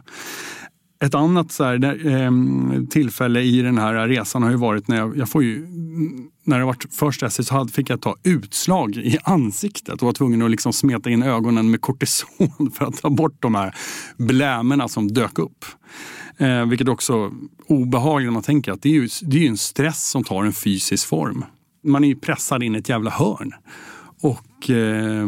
Ett 1.01 1.15
annat 1.15 1.51
så 1.51 1.63
här, 1.63 1.77
där, 1.77 2.07
eh, 2.07 2.31
tillfälle 2.89 3.41
i 3.41 3.61
den 3.61 3.77
här 3.77 4.07
resan 4.07 4.43
har 4.43 4.49
ju 4.49 4.55
varit 4.55 4.87
när 4.87 4.97
jag, 4.97 5.17
jag 5.17 5.29
får 5.29 5.43
ju, 5.43 5.67
när 6.43 6.59
det 6.59 6.65
var 6.65 6.75
för 6.91 7.11
stressigt 7.11 7.47
så 7.47 7.67
fick 7.67 7.89
jag 7.89 8.01
ta 8.01 8.15
utslag 8.23 8.97
i 8.97 9.17
ansiktet 9.23 9.93
och 9.93 10.01
var 10.01 10.13
tvungen 10.13 10.41
att 10.41 10.51
liksom 10.51 10.73
smeta 10.73 11.09
in 11.09 11.23
ögonen 11.23 11.71
med 11.71 11.81
kortison 11.81 12.71
för 12.73 12.85
att 12.85 13.01
ta 13.01 13.09
bort 13.09 13.35
de 13.39 13.55
här 13.55 13.75
blämorna 14.17 14.87
som 14.87 15.07
dök 15.07 15.39
upp. 15.39 15.65
Eh, 16.37 16.65
vilket 16.65 16.87
också 16.87 17.31
obehagligt 17.67 18.27
när 18.27 18.33
man 18.33 18.43
tänker 18.43 18.71
att 18.71 18.81
det 18.81 18.89
är 18.89 18.93
ju 18.93 19.09
det 19.21 19.45
är 19.45 19.49
en 19.49 19.57
stress 19.57 20.09
som 20.09 20.23
tar 20.23 20.43
en 20.43 20.53
fysisk 20.53 21.07
form. 21.07 21.45
Man 21.83 22.03
är 22.03 22.07
ju 22.07 22.15
pressad 22.15 22.63
in 22.63 22.75
i 22.75 22.77
ett 22.77 22.89
jävla 22.89 23.11
hörn. 23.11 23.53
Och 24.21 24.69
eh, 24.69 25.27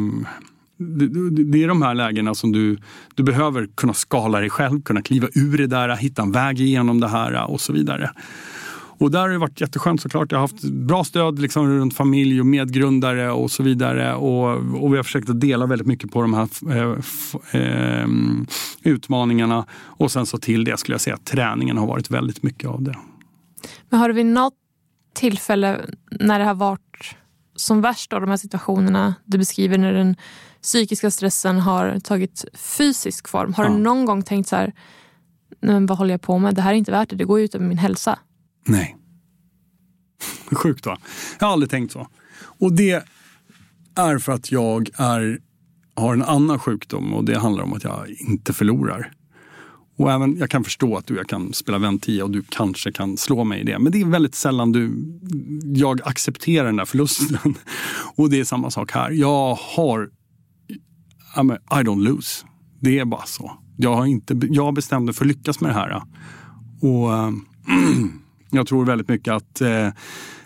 det, 0.84 1.64
är 1.64 1.68
de 1.68 1.82
här 1.82 1.94
lägena 1.94 2.36
som 2.36 2.52
du, 2.52 2.78
du 3.16 3.24
behöver 3.24 3.68
kunna 3.76 3.94
skala 3.94 4.40
dig 4.40 4.50
själv, 4.50 4.82
kunna 4.82 5.02
kliva 5.02 5.28
ur 5.34 5.58
det 5.58 5.68
där, 5.68 5.96
hitta 5.96 6.22
en 6.22 6.32
väg 6.32 6.60
igenom 6.62 7.00
det 7.00 7.08
här 7.08 7.52
och 7.52 7.62
så 7.62 7.74
vidare. 7.74 8.12
Och 9.04 9.12
där 9.12 9.20
har 9.20 9.30
det 9.30 9.38
varit 9.38 9.62
jätteskönt 9.62 10.02
såklart. 10.02 10.32
Jag 10.32 10.40
har 10.40 10.44
haft 10.44 10.64
bra 10.64 11.04
stöd 11.04 11.40
liksom, 11.40 11.68
runt 11.68 11.94
familj 11.94 12.40
och 12.40 12.46
medgrundare 12.46 13.32
och 13.32 13.52
så 13.52 13.64
vidare. 13.64 14.16
Och, 14.16 14.50
och 14.84 14.94
vi 14.94 14.98
har 14.98 15.04
försökt 15.04 15.30
att 15.30 15.42
dela 15.42 15.66
väldigt 15.66 15.88
mycket 15.88 16.12
på 16.12 16.22
de 16.22 16.34
här 16.34 16.48
eh, 16.72 17.62
eh, 17.62 18.08
utmaningarna. 18.84 19.66
Och 19.74 20.12
sen 20.12 20.26
så 20.26 20.38
till 20.38 20.64
det 20.64 20.78
skulle 20.78 20.94
jag 20.94 21.02
säga 21.02 21.16
att 21.16 21.26
träningen 21.26 21.78
har 21.78 21.88
varit 21.88 22.12
väldigt 22.12 22.44
mycket 22.44 22.70
av 22.70 22.84
det. 22.84 22.96
Men 23.90 24.00
har 24.00 24.08
du 24.08 24.14
vid 24.14 24.26
något 24.26 24.54
tillfälle 25.14 25.82
när 26.20 26.40
det 26.40 26.46
har 26.46 26.56
varit 26.56 27.16
som 27.56 27.82
värst, 27.82 28.14
av 28.14 28.22
de 28.22 28.30
här 28.30 28.38
situationerna 28.38 29.16
du 29.26 29.38
beskriver 29.38 29.78
när 29.78 29.94
den 29.94 30.16
psykiska 30.64 31.12
stressen 31.12 31.60
har 31.60 32.00
tagit 32.00 32.46
fysisk 32.54 33.28
form. 33.28 33.54
Har 33.54 33.64
ja. 33.64 33.70
du 33.70 33.78
någon 33.78 34.06
gång 34.06 34.24
tänkt 34.24 34.50
så 34.50 34.56
här, 34.56 34.74
men 35.62 35.86
vad 35.86 35.98
håller 35.98 36.14
jag 36.14 36.22
på 36.22 36.40
med? 36.40 36.56
Det 36.56 36.62
här 36.62 36.74
är 36.74 36.78
inte 36.78 36.92
värt 36.92 37.10
det, 37.10 37.16
det 37.16 37.26
går 37.26 37.42
ut 37.42 37.56
över 37.56 37.66
min 37.66 37.78
hälsa. 37.78 38.20
Nej. 38.66 38.98
Sjukt 40.52 40.86
va? 40.86 40.98
Jag 41.40 41.48
har 41.48 41.54
aldrig 41.54 41.70
tänkt 41.70 41.92
så. 41.92 42.08
Och 42.60 42.74
det 42.74 43.04
är 43.96 44.18
för 44.18 44.32
att 44.32 44.52
jag 44.52 44.90
är, 44.96 45.40
har 45.96 46.14
en 46.14 46.24
annan 46.24 46.60
sjukdom 46.60 47.14
och 47.14 47.26
det 47.26 47.40
handlar 47.40 47.64
om 47.64 47.74
att 47.74 47.84
jag 47.84 48.10
inte 48.10 48.54
förlorar. 48.54 49.14
Och 49.98 50.12
även, 50.12 50.38
jag 50.38 50.50
kan 50.50 50.64
förstå 50.64 50.98
att 50.98 51.08
du 51.08 51.16
jag 51.16 51.28
kan 51.28 51.54
spela 51.54 51.78
vän 51.78 52.00
10 52.00 52.24
och 52.24 52.32
du 52.32 52.44
kanske 52.50 52.92
kan 52.92 53.18
slå 53.18 53.44
mig 53.44 53.62
i 53.62 53.64
det. 53.64 53.80
Men 53.80 53.92
det 53.92 54.02
är 54.02 54.06
väldigt 54.06 54.36
sällan 54.36 54.72
du, 54.72 54.92
jag 55.76 56.02
accepterar 56.04 56.66
den 56.66 56.76
där 56.76 56.86
förlusten. 56.86 57.56
Och 58.16 58.30
det 58.30 58.40
är 58.40 58.44
samma 58.44 58.72
sak 58.72 58.92
här. 58.92 59.12
Jag 59.12 59.56
har, 59.56 60.10
i 61.42 61.84
don't 61.84 62.04
lose. 62.04 62.46
Det 62.80 63.00
är 63.00 63.06
bara 63.06 63.26
så. 63.26 63.52
Jag 63.78 63.96
har, 63.96 64.06
inte, 64.06 64.40
jag 64.42 64.74
bestämde 64.74 65.06
mig 65.06 65.14
för 65.14 65.26
att 65.26 65.28
lyckas 65.28 65.62
med 65.62 65.70
det 65.70 65.74
här. 65.74 65.92
Eh, 65.92 66.04
och 66.82 67.14
äh, 67.14 67.32
Jag 68.50 68.68
tror 68.68 68.86
väldigt 68.86 69.08
mycket 69.08 69.34
att 69.34 69.62
eh, 69.62 69.90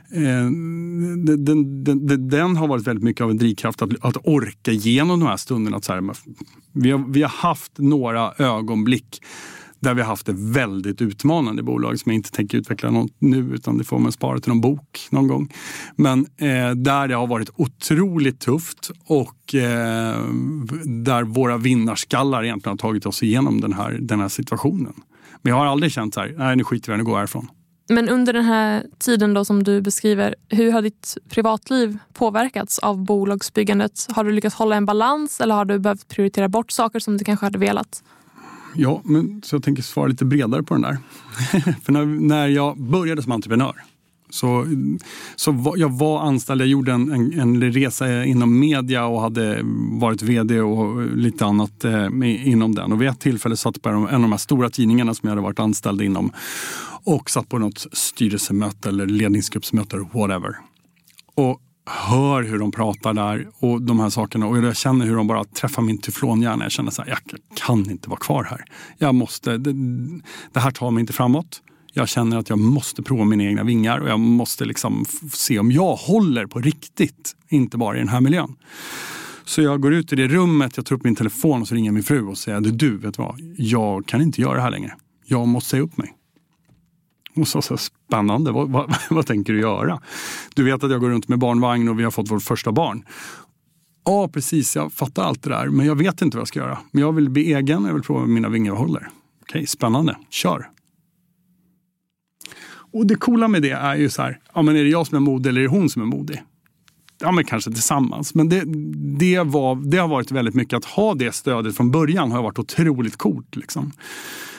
den, 0.10 1.44
den, 1.44 1.84
den, 1.84 2.30
den, 2.30 2.56
har 2.56 2.68
varit 2.68 2.88
väldigt 2.88 3.04
mycket 3.04 3.22
av 3.22 3.32
en 3.32 3.38
drivkraft 3.38 3.82
att, 3.82 3.90
att 4.02 4.18
orka 4.24 4.72
igenom 4.72 5.20
de 5.20 5.26
här 5.26 5.38
stunderna. 5.38 5.78
Att 5.78 5.84
så 5.84 5.94
här, 5.94 6.04
vi, 6.72 6.92
har, 6.92 7.06
vi 7.08 7.22
har 7.22 7.30
haft 7.30 7.72
några 7.78 8.34
ögonblick 8.38 9.22
där 9.80 9.94
vi 9.94 10.02
har 10.02 10.08
haft 10.08 10.26
det 10.26 10.34
väldigt 10.36 11.02
utmanande 11.02 11.64
bolag 11.64 12.00
som 12.00 12.12
jag 12.12 12.16
inte 12.16 12.32
tänker 12.32 12.58
utveckla 12.58 12.92
något 12.92 13.12
nu 13.20 13.52
utan 13.54 13.78
det 13.78 13.84
får 13.84 14.00
man 14.00 14.12
spara 14.12 14.40
till 14.40 14.50
någon 14.50 14.62
bok 14.62 15.08
någon 15.10 15.28
gång. 15.28 15.54
Men 15.96 16.20
eh, 16.20 16.72
där 16.76 17.08
det 17.08 17.16
har 17.16 17.28
varit 17.28 17.50
otroligt 17.56 18.40
tufft 18.40 18.92
och 19.06 19.56
eh, 19.56 20.24
där 20.86 21.24
våra 21.24 21.58
vinnarskallar 21.58 22.44
egentligen 22.44 22.72
har 22.72 22.78
tagit 22.78 23.06
oss 23.06 23.24
igenom 23.24 23.62
den 23.62 23.74
här, 23.74 23.98
den 24.02 24.20
här 24.20 24.30
situationen. 24.30 24.94
Men 25.42 25.50
jag 25.52 25.58
har 25.58 25.66
aldrig 25.66 25.92
känt 25.92 26.14
så 26.14 26.20
här, 26.20 26.36
nej 26.38 26.56
nu 26.56 26.64
skiter 26.64 26.92
vi 26.92 26.94
i 26.94 26.98
det, 26.98 26.98
nu 26.98 27.04
går 27.04 27.14
jag 27.14 27.20
härifrån. 27.20 27.48
Men 27.90 28.10
under 28.10 28.34
den 28.34 28.46
här 28.46 28.86
tiden 29.00 29.34
då 29.34 29.46
som 29.46 29.64
du 29.64 29.82
beskriver, 29.82 30.36
hur 30.50 30.72
har 30.72 30.82
ditt 30.82 31.18
privatliv 31.30 31.98
påverkats 32.14 32.80
av 32.80 33.06
bolagsbyggandet? 33.06 34.08
Har 34.10 34.24
du 34.24 34.32
lyckats 34.32 34.56
hålla 34.56 34.76
en 34.76 34.86
balans 34.86 35.42
eller 35.42 35.56
har 35.56 35.66
du 35.66 35.80
behövt 35.80 36.08
prioritera 36.08 36.50
bort 36.50 36.72
saker 36.72 37.00
som 37.00 37.18
du 37.18 37.26
kanske 37.26 37.46
hade 37.46 37.58
velat? 37.58 38.04
Ja, 38.76 39.02
men 39.04 39.42
så 39.46 39.56
jag 39.56 39.64
tänker 39.64 39.84
svara 39.84 40.08
lite 40.08 40.26
bredare 40.26 40.64
på 40.64 40.74
den 40.74 40.82
där. 40.82 40.98
För 41.84 41.92
när, 41.92 42.06
när 42.06 42.48
jag 42.48 42.78
började 42.78 43.24
som 43.24 43.32
entreprenör 43.32 43.84
så, 44.30 44.66
så 45.36 45.52
var, 45.52 45.78
jag 45.78 45.92
var 45.92 46.22
anställd, 46.22 46.62
jag 46.62 46.68
gjorde 46.68 46.92
en, 46.92 47.12
en, 47.12 47.40
en, 47.40 47.72
resa 47.72 48.26
inom 48.26 48.60
media 48.60 49.06
och 49.06 49.22
hade 49.22 49.60
varit 49.92 50.22
vd 50.22 50.62
och 50.62 51.18
lite 51.18 51.46
annat 51.46 51.86
eh, 51.86 52.08
inom 52.48 52.76
den. 52.76 52.92
Och 52.92 53.02
vid 53.02 53.10
ett 53.10 53.20
tillfälle 53.20 53.58
satt 53.58 53.76
jag 53.76 53.84
på 53.84 53.90
en 53.90 54.16
av 54.16 54.22
de 54.22 54.32
här 54.32 54.38
stora 54.38 54.70
tidningarna 54.70 55.14
som 55.14 55.28
jag 55.28 55.32
hade 55.32 55.42
varit 55.42 55.60
anställd 55.60 56.02
inom 56.02 56.32
och 57.04 57.30
satt 57.30 57.50
på 57.50 57.58
något 57.58 57.86
styrelsemöte 57.92 58.90
eller 58.90 59.06
ledningsgruppsmöte, 59.06 59.98
whatever. 59.98 60.56
Och 61.36 61.62
hör 61.88 62.44
hur 62.44 62.60
de 62.60 62.72
pratar 62.72 63.14
där 63.14 63.48
och 63.60 63.82
de 63.82 64.00
här 64.00 64.10
sakerna. 64.10 64.48
Och 64.48 64.58
jag 64.58 64.76
känner 64.76 65.06
hur 65.06 65.16
de 65.16 65.28
bara 65.28 65.44
träffar 65.44 65.82
min 65.82 65.98
teflonhjärna. 65.98 66.66
Jag 66.66 66.72
känner 66.72 66.92
så 66.92 67.02
här, 67.02 67.10
jag 67.10 67.20
kan 67.56 67.92
inte 67.92 68.10
vara 68.10 68.20
kvar 68.20 68.44
här. 68.44 68.66
Jag 68.98 69.16
måste, 69.16 69.58
det, 69.58 69.74
det 70.54 70.60
här 70.60 70.72
tar 70.72 70.92
mig 70.92 71.02
inte 71.02 71.14
framåt. 71.14 71.62
Jag 71.94 72.10
känner 72.10 72.38
att 72.38 72.50
jag 72.50 72.60
måste 72.60 73.04
prova 73.04 73.26
mina 73.26 73.44
egna 73.44 73.64
vingar 73.64 74.00
och 74.00 74.10
jag 74.10 74.20
måste 74.20 74.66
liksom 74.66 75.06
se 75.34 75.60
om 75.60 75.72
jag 75.72 75.96
håller 75.96 76.46
på 76.46 76.60
riktigt, 76.60 77.36
inte 77.50 77.78
bara 77.78 77.96
i 77.96 78.00
den 78.00 78.10
här 78.10 78.22
miljön. 78.22 78.56
Så 79.46 79.62
jag 79.62 79.82
går 79.82 79.94
ut 79.94 80.14
i 80.14 80.16
det 80.16 80.28
rummet, 80.28 80.78
jag 80.78 80.86
tar 80.86 80.96
upp 80.96 81.04
min 81.04 81.16
telefon 81.16 81.62
och 81.62 81.68
så 81.68 81.76
ringer 81.76 81.92
min 81.92 82.04
fru 82.04 82.26
och 82.26 82.38
säger 82.38 82.60
du, 82.60 82.98
vet 82.98 83.14
du 83.14 83.22
vad? 83.22 83.36
Jag 83.58 84.06
kan 84.06 84.22
inte 84.22 84.42
göra 84.42 84.56
det 84.56 84.62
här 84.62 84.72
längre. 84.72 84.96
Jag 85.26 85.48
måste 85.48 85.70
säga 85.70 85.84
upp 85.84 85.98
mig. 85.98 86.14
Och 87.42 87.48
så, 87.48 87.62
så 87.62 87.78
spännande, 87.78 88.52
vad, 88.52 88.70
vad, 88.70 88.96
vad, 89.10 89.26
tänker 89.26 89.54
du 89.54 89.60
göra? 89.60 90.02
Du 90.56 90.64
vet 90.64 90.84
att 90.84 90.92
jag 90.92 91.02
går 91.02 91.10
runt 91.10 91.28
med 91.28 91.40
barnvagn 91.40 91.90
och 91.90 92.00
vi 92.00 92.04
har 92.04 92.12
fått 92.12 92.32
vårt 92.32 92.44
första 92.44 92.72
barn. 92.72 93.06
Ja, 94.06 94.28
precis, 94.28 94.76
jag 94.76 94.94
fattar 94.94 95.24
allt 95.24 95.44
det 95.44 95.50
där, 95.50 95.68
men 95.68 95.86
jag 95.86 95.96
vet 95.96 96.22
inte 96.22 96.38
vad 96.38 96.42
jag 96.42 96.48
ska 96.48 96.60
göra. 96.60 96.78
Men 96.92 97.02
jag 97.02 97.12
vill 97.12 97.30
bli 97.30 97.54
egen, 97.54 97.86
jag 97.86 97.94
vill 97.94 98.04
prova 98.04 98.26
mina 98.26 98.50
vingar 98.50 98.74
håller. 98.74 99.10
Okej, 99.42 99.68
spännande, 99.68 100.18
kör! 100.30 100.70
Och 102.94 103.08
det 103.08 103.16
coola 103.16 103.48
med 103.48 103.62
det 103.62 103.72
är 103.72 103.96
ju 103.96 104.10
så 104.10 104.22
här, 104.22 104.40
ja 104.54 104.62
men 104.62 104.76
är 104.76 104.84
det 104.84 104.90
jag 104.90 105.08
som 105.08 105.16
är 105.16 105.20
modig 105.20 105.50
eller 105.50 105.62
är 105.62 105.64
det 105.64 105.70
hon 105.70 105.90
som 105.90 106.02
är 106.02 106.06
modig? 106.06 106.44
Ja 107.20 107.32
men 107.32 107.46
kanske 107.46 107.72
tillsammans. 107.72 108.36
Men 108.36 108.50
det, 108.50 108.64
det, 109.20 109.40
var, 109.44 109.76
det 109.76 109.98
har 109.98 110.08
varit 110.08 110.32
väldigt 110.32 110.56
mycket, 110.56 110.78
att 110.78 110.86
ha 110.86 111.14
det 111.14 111.36
stödet 111.36 111.78
från 111.78 111.92
början 111.92 112.32
har 112.32 112.44
varit 112.44 112.60
otroligt 112.60 113.18
coolt. 113.18 113.56
Liksom. 113.56 113.92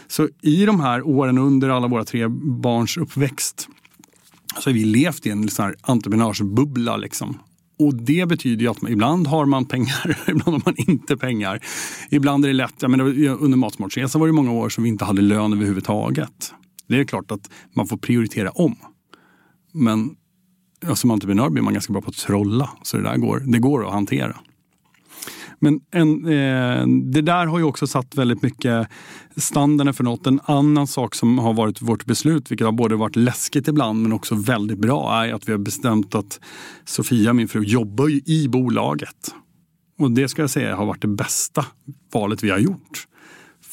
Så 0.08 0.28
i 0.42 0.64
de 0.64 0.80
här 0.80 1.02
åren 1.02 1.38
under 1.38 1.68
alla 1.68 1.86
våra 1.86 2.04
tre 2.04 2.28
barns 2.62 2.96
uppväxt 2.96 3.68
så 4.58 4.70
har 4.70 4.74
vi 4.74 4.84
levt 4.84 5.26
i 5.26 5.30
en 5.30 5.48
sån 5.48 5.64
här 5.64 5.74
entreprenörsbubbla. 5.82 6.96
Liksom. 6.96 7.38
Och 7.78 7.94
det 7.94 8.28
betyder 8.28 8.62
ju 8.62 8.70
att 8.70 8.82
man, 8.82 8.92
ibland 8.92 9.26
har 9.26 9.46
man 9.46 9.64
pengar, 9.64 10.18
ibland 10.28 10.42
har 10.42 10.62
man 10.64 10.74
inte 10.76 11.16
pengar. 11.16 11.60
Ibland 12.10 12.44
är 12.44 12.48
det 12.48 12.54
lätt, 12.54 12.74
jag 12.80 12.90
menar, 12.90 13.04
under 13.28 13.56
Matsmartsresan 13.56 14.20
var 14.20 14.28
det 14.28 14.32
många 14.32 14.52
år 14.52 14.68
som 14.68 14.84
vi 14.84 14.90
inte 14.90 15.04
hade 15.04 15.22
lön 15.22 15.52
överhuvudtaget. 15.52 16.52
Det 16.88 17.00
är 17.00 17.04
klart 17.04 17.30
att 17.30 17.50
man 17.74 17.86
får 17.86 17.96
prioritera 17.96 18.50
om. 18.50 18.76
Men 19.72 20.10
ja, 20.80 20.94
som 20.94 21.10
entreprenör 21.10 21.50
blir 21.50 21.62
man 21.62 21.72
ganska 21.72 21.92
bra 21.92 22.02
på 22.02 22.10
att 22.10 22.16
trolla. 22.16 22.70
Så 22.82 22.96
det 22.96 23.02
där 23.02 23.16
går, 23.16 23.42
det 23.46 23.58
går 23.58 23.86
att 23.86 23.92
hantera. 23.92 24.36
Men 25.58 25.80
en, 25.90 26.24
eh, 26.26 26.86
det 26.86 27.22
där 27.22 27.46
har 27.46 27.58
ju 27.58 27.64
också 27.64 27.86
satt 27.86 28.14
väldigt 28.14 28.42
mycket 28.42 28.88
standarden 29.36 29.94
för 29.94 30.04
något. 30.04 30.26
En 30.26 30.40
annan 30.44 30.86
sak 30.86 31.14
som 31.14 31.38
har 31.38 31.54
varit 31.54 31.82
vårt 31.82 32.04
beslut, 32.04 32.50
vilket 32.50 32.64
har 32.64 32.72
både 32.72 32.96
varit 32.96 33.16
läskigt 33.16 33.68
ibland 33.68 34.02
men 34.02 34.12
också 34.12 34.34
väldigt 34.34 34.78
bra, 34.78 35.24
är 35.24 35.32
att 35.32 35.48
vi 35.48 35.52
har 35.52 35.58
bestämt 35.58 36.14
att 36.14 36.40
Sofia, 36.84 37.32
min 37.32 37.48
fru, 37.48 37.64
jobbar 37.64 38.30
i 38.30 38.48
bolaget. 38.48 39.34
Och 39.98 40.10
det 40.10 40.28
ska 40.28 40.42
jag 40.42 40.50
säga 40.50 40.76
har 40.76 40.86
varit 40.86 41.02
det 41.02 41.08
bästa 41.08 41.66
valet 42.12 42.44
vi 42.44 42.50
har 42.50 42.58
gjort. 42.58 43.07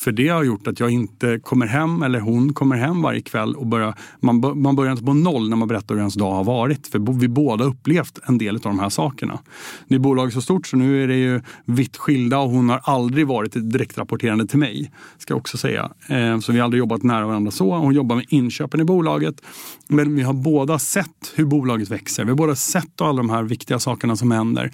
För 0.05 0.11
det 0.11 0.27
har 0.27 0.43
gjort 0.43 0.67
att 0.67 0.79
jag 0.79 0.89
inte 0.89 1.39
kommer 1.43 1.65
hem, 1.65 2.03
eller 2.03 2.19
hon 2.19 2.53
kommer 2.53 2.75
hem 2.75 3.01
varje 3.01 3.21
kväll 3.21 3.55
och 3.55 3.67
börjar, 3.67 3.95
man, 4.19 4.61
man 4.61 4.75
börjar 4.75 4.91
inte 4.91 5.03
på 5.03 5.13
noll 5.13 5.49
när 5.49 5.57
man 5.57 5.67
berättar 5.67 5.95
hur 5.95 5.99
ens 5.99 6.13
dag 6.13 6.31
har 6.31 6.43
varit. 6.43 6.87
För 6.87 7.19
vi 7.19 7.27
båda 7.27 7.63
upplevt 7.63 8.19
en 8.25 8.37
del 8.37 8.55
av 8.55 8.61
de 8.61 8.79
här 8.79 8.89
sakerna. 8.89 9.39
Nu 9.87 9.95
är 9.95 9.99
bolaget 9.99 10.33
så 10.33 10.41
stort 10.41 10.67
så 10.67 10.77
nu 10.77 11.03
är 11.03 11.07
det 11.07 11.15
ju 11.15 11.41
vitt 11.65 11.97
skilda 11.97 12.39
och 12.39 12.49
hon 12.49 12.69
har 12.69 12.81
aldrig 12.83 13.27
varit 13.27 13.51
direktrapporterande 13.71 14.47
till 14.47 14.59
mig. 14.59 14.91
Ska 15.17 15.31
jag 15.31 15.37
också 15.37 15.57
säga. 15.57 15.91
Eh, 16.09 16.39
så 16.39 16.51
vi 16.51 16.57
har 16.57 16.65
aldrig 16.65 16.79
jobbat 16.79 17.03
nära 17.03 17.27
varandra 17.27 17.51
så. 17.51 17.75
Hon 17.75 17.93
jobbar 17.93 18.15
med 18.15 18.25
inköpen 18.29 18.81
i 18.81 18.83
bolaget. 18.83 19.41
Men 19.87 20.15
vi 20.15 20.21
har 20.21 20.33
båda 20.33 20.79
sett 20.79 21.33
hur 21.35 21.45
bolaget 21.45 21.89
växer. 21.89 22.23
Vi 22.23 22.29
har 22.29 22.37
båda 22.37 22.55
sett 22.55 23.01
alla 23.01 23.17
de 23.17 23.29
här 23.29 23.43
viktiga 23.43 23.79
sakerna 23.79 24.15
som 24.15 24.31
händer. 24.31 24.71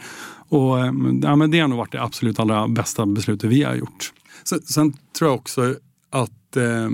Och, 0.49 0.79
eh, 0.79 0.93
ja, 1.21 1.35
men 1.35 1.51
det 1.51 1.59
har 1.59 1.67
nog 1.67 1.77
varit 1.77 1.91
det 1.91 2.01
absolut 2.01 2.39
allra 2.39 2.67
bästa 2.67 3.05
beslutet 3.05 3.49
vi 3.49 3.63
har 3.63 3.75
gjort. 3.75 4.13
Sen, 4.43 4.61
sen 4.61 4.93
tror 5.17 5.29
jag 5.29 5.39
också 5.39 5.75
att 6.09 6.57
eh, 6.57 6.89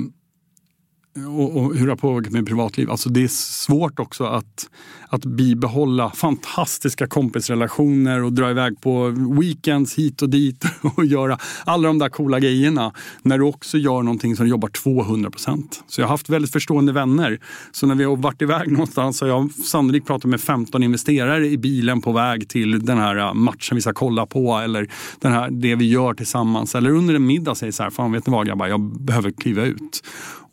och, 1.26 1.57
och, 1.57 1.76
hur 1.76 1.86
det 1.86 1.91
har 1.91 1.97
påverkat 1.97 2.34
mitt 2.34 2.45
privatliv. 2.45 2.91
Alltså 2.91 3.09
det 3.09 3.24
är 3.24 3.28
svårt 3.28 3.99
också 3.99 4.24
att, 4.24 4.70
att 5.09 5.26
bibehålla 5.26 6.11
fantastiska 6.11 7.07
kompisrelationer 7.07 8.24
och 8.24 8.34
dra 8.34 8.51
iväg 8.51 8.82
på 8.82 9.07
weekends 9.41 9.95
hit 9.95 10.22
och 10.22 10.30
dit 10.30 10.65
och 10.95 11.05
göra 11.05 11.38
alla 11.65 11.88
de 11.88 11.99
där 11.99 12.09
coola 12.09 12.39
grejerna 12.39 12.93
när 13.22 13.38
du 13.38 13.43
också 13.43 13.78
gör 13.78 14.03
någonting 14.03 14.36
som 14.36 14.45
du 14.45 14.49
jobbar 14.49 14.70
200 14.70 15.32
procent. 15.32 15.84
Så 15.88 16.01
jag 16.01 16.07
har 16.07 16.13
haft 16.13 16.30
väldigt 16.30 16.51
förstående 16.51 16.91
vänner. 16.91 17.39
Så 17.72 17.88
när 17.88 17.95
vi 17.95 18.03
har 18.03 18.15
varit 18.15 18.41
iväg 18.41 18.72
någonstans 18.72 19.18
så 19.18 19.26
har 19.26 19.30
jag 19.30 19.51
sannolikt 19.51 20.07
pratat 20.07 20.30
med 20.30 20.41
15 20.41 20.84
investerare 20.84 21.47
i 21.47 21.57
bilen 21.57 22.01
på 22.01 22.11
väg 22.11 22.49
till 22.49 22.86
den 22.86 22.97
här 22.97 23.18
äh, 23.18 23.34
matchen 23.34 23.76
vi 23.76 23.82
ska 23.82 23.93
kolla 23.93 24.26
på 24.26 24.57
eller 24.57 24.89
den 25.20 25.32
här, 25.32 25.49
det 25.51 25.76
vi 25.76 25.89
gör 25.89 26.13
tillsammans. 26.13 26.76
Eller 26.76 26.89
under 26.89 27.13
en 27.13 27.26
middag 27.26 27.55
säger 27.55 27.72
så 27.72 27.84
här, 27.84 27.89
fan 27.89 28.11
vet 28.11 28.28
ni 28.28 28.34
vad 28.34 28.47
grabbar, 28.47 28.68
jag 28.68 28.82
behöver 28.82 29.32
kliva 29.32 29.63
ut. 29.63 30.03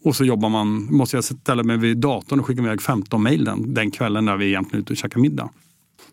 Och 0.05 0.16
så 0.16 0.24
jobbar 0.24 0.48
man, 0.48 0.68
måste 0.90 1.16
jag 1.16 1.24
ställa 1.24 1.62
mig 1.62 1.76
vid 1.76 1.96
datorn 1.96 2.40
och 2.40 2.46
skicka 2.46 2.62
iväg 2.62 2.82
15 2.82 3.22
mejl 3.22 3.44
den, 3.44 3.74
den 3.74 3.90
kvällen 3.90 4.24
när 4.24 4.36
vi 4.36 4.46
egentligen 4.46 4.78
är 4.78 4.82
ute 4.82 4.92
och 4.92 4.96
käkar 4.96 5.20
middag. 5.20 5.50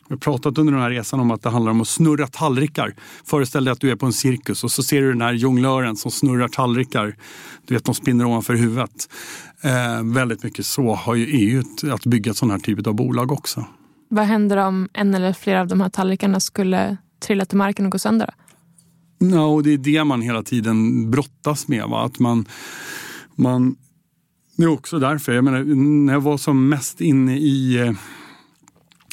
Vi 0.07 0.13
har 0.13 0.19
pratat 0.19 0.57
under 0.57 0.73
den 0.73 0.81
här 0.81 0.89
resan 0.89 1.19
om 1.19 1.31
att 1.31 1.41
det 1.41 1.49
handlar 1.49 1.71
om 1.71 1.81
att 1.81 1.87
snurra 1.87 2.27
tallrikar. 2.27 2.95
Föreställ 3.25 3.65
dig 3.65 3.71
att 3.71 3.79
du 3.79 3.91
är 3.91 3.95
på 3.95 4.05
en 4.05 4.13
cirkus 4.13 4.63
och 4.63 4.71
så 4.71 4.83
ser 4.83 5.01
du 5.01 5.11
den 5.11 5.21
här 5.21 5.33
jonglören 5.33 5.95
som 5.95 6.11
snurrar 6.11 6.47
tallrikar. 6.47 7.15
Du 7.67 7.73
vet, 7.73 7.85
de 7.85 7.95
spinner 7.95 8.25
ovanför 8.25 8.55
huvudet. 8.55 9.09
Eh, 9.61 10.13
väldigt 10.13 10.43
mycket 10.43 10.65
så 10.65 10.95
har 10.95 11.15
ju 11.15 11.25
EU 11.25 11.63
att 11.93 12.05
bygga 12.05 12.33
sådana 12.33 12.53
här 12.53 12.61
typer 12.61 12.89
av 12.89 12.95
bolag 12.95 13.31
också. 13.31 13.65
Vad 14.09 14.25
händer 14.25 14.57
om 14.57 14.89
en 14.93 15.13
eller 15.13 15.33
flera 15.33 15.61
av 15.61 15.67
de 15.67 15.81
här 15.81 15.89
tallrikarna 15.89 16.39
skulle 16.39 16.97
trilla 17.19 17.45
till 17.45 17.57
marken 17.57 17.85
och 17.85 17.91
gå 17.91 17.99
sönder? 17.99 18.33
No, 19.19 19.61
det 19.61 19.73
är 19.73 19.77
det 19.77 20.03
man 20.03 20.21
hela 20.21 20.43
tiden 20.43 21.11
brottas 21.11 21.67
med. 21.67 21.85
Va? 21.87 22.05
Att 22.05 22.19
man, 22.19 22.45
man, 23.35 23.75
det 24.57 24.63
är 24.63 24.67
också 24.67 24.99
därför, 24.99 25.31
jag 25.31 25.43
menar, 25.43 25.63
när 26.05 26.13
jag 26.13 26.21
var 26.21 26.37
som 26.37 26.69
mest 26.69 27.01
inne 27.01 27.37
i 27.37 27.79
eh, 27.79 27.93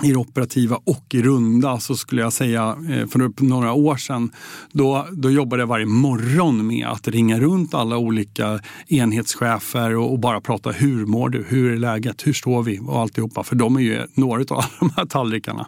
i 0.02 0.08
det 0.08 0.16
operativa 0.16 0.80
och 0.84 1.14
i 1.14 1.22
runda 1.22 1.80
så 1.80 1.96
skulle 1.96 2.22
jag 2.22 2.32
säga 2.32 2.76
eh, 2.90 3.06
för 3.06 3.44
några 3.44 3.72
år 3.72 3.96
sedan. 3.96 4.30
Då, 4.72 5.06
då 5.12 5.30
jobbade 5.30 5.62
jag 5.62 5.66
varje 5.66 5.86
morgon 5.86 6.66
med 6.66 6.86
att 6.86 7.08
ringa 7.08 7.40
runt 7.40 7.74
alla 7.74 7.96
olika 7.96 8.60
enhetschefer 8.88 9.96
och, 9.96 10.12
och, 10.12 10.18
bara 10.18 10.40
prata 10.40 10.70
hur 10.70 11.06
mår 11.06 11.28
du, 11.28 11.44
hur 11.48 11.72
är 11.72 11.76
läget, 11.76 12.26
hur 12.26 12.32
står 12.32 12.62
vi 12.62 12.80
och 12.80 13.00
alltihopa. 13.00 13.42
För 13.44 13.56
de 13.56 13.76
är 13.76 13.80
ju 13.80 14.06
några 14.14 14.40
av 14.56 14.64
de 14.80 14.90
här 14.96 15.06
tallrikarna. 15.06 15.66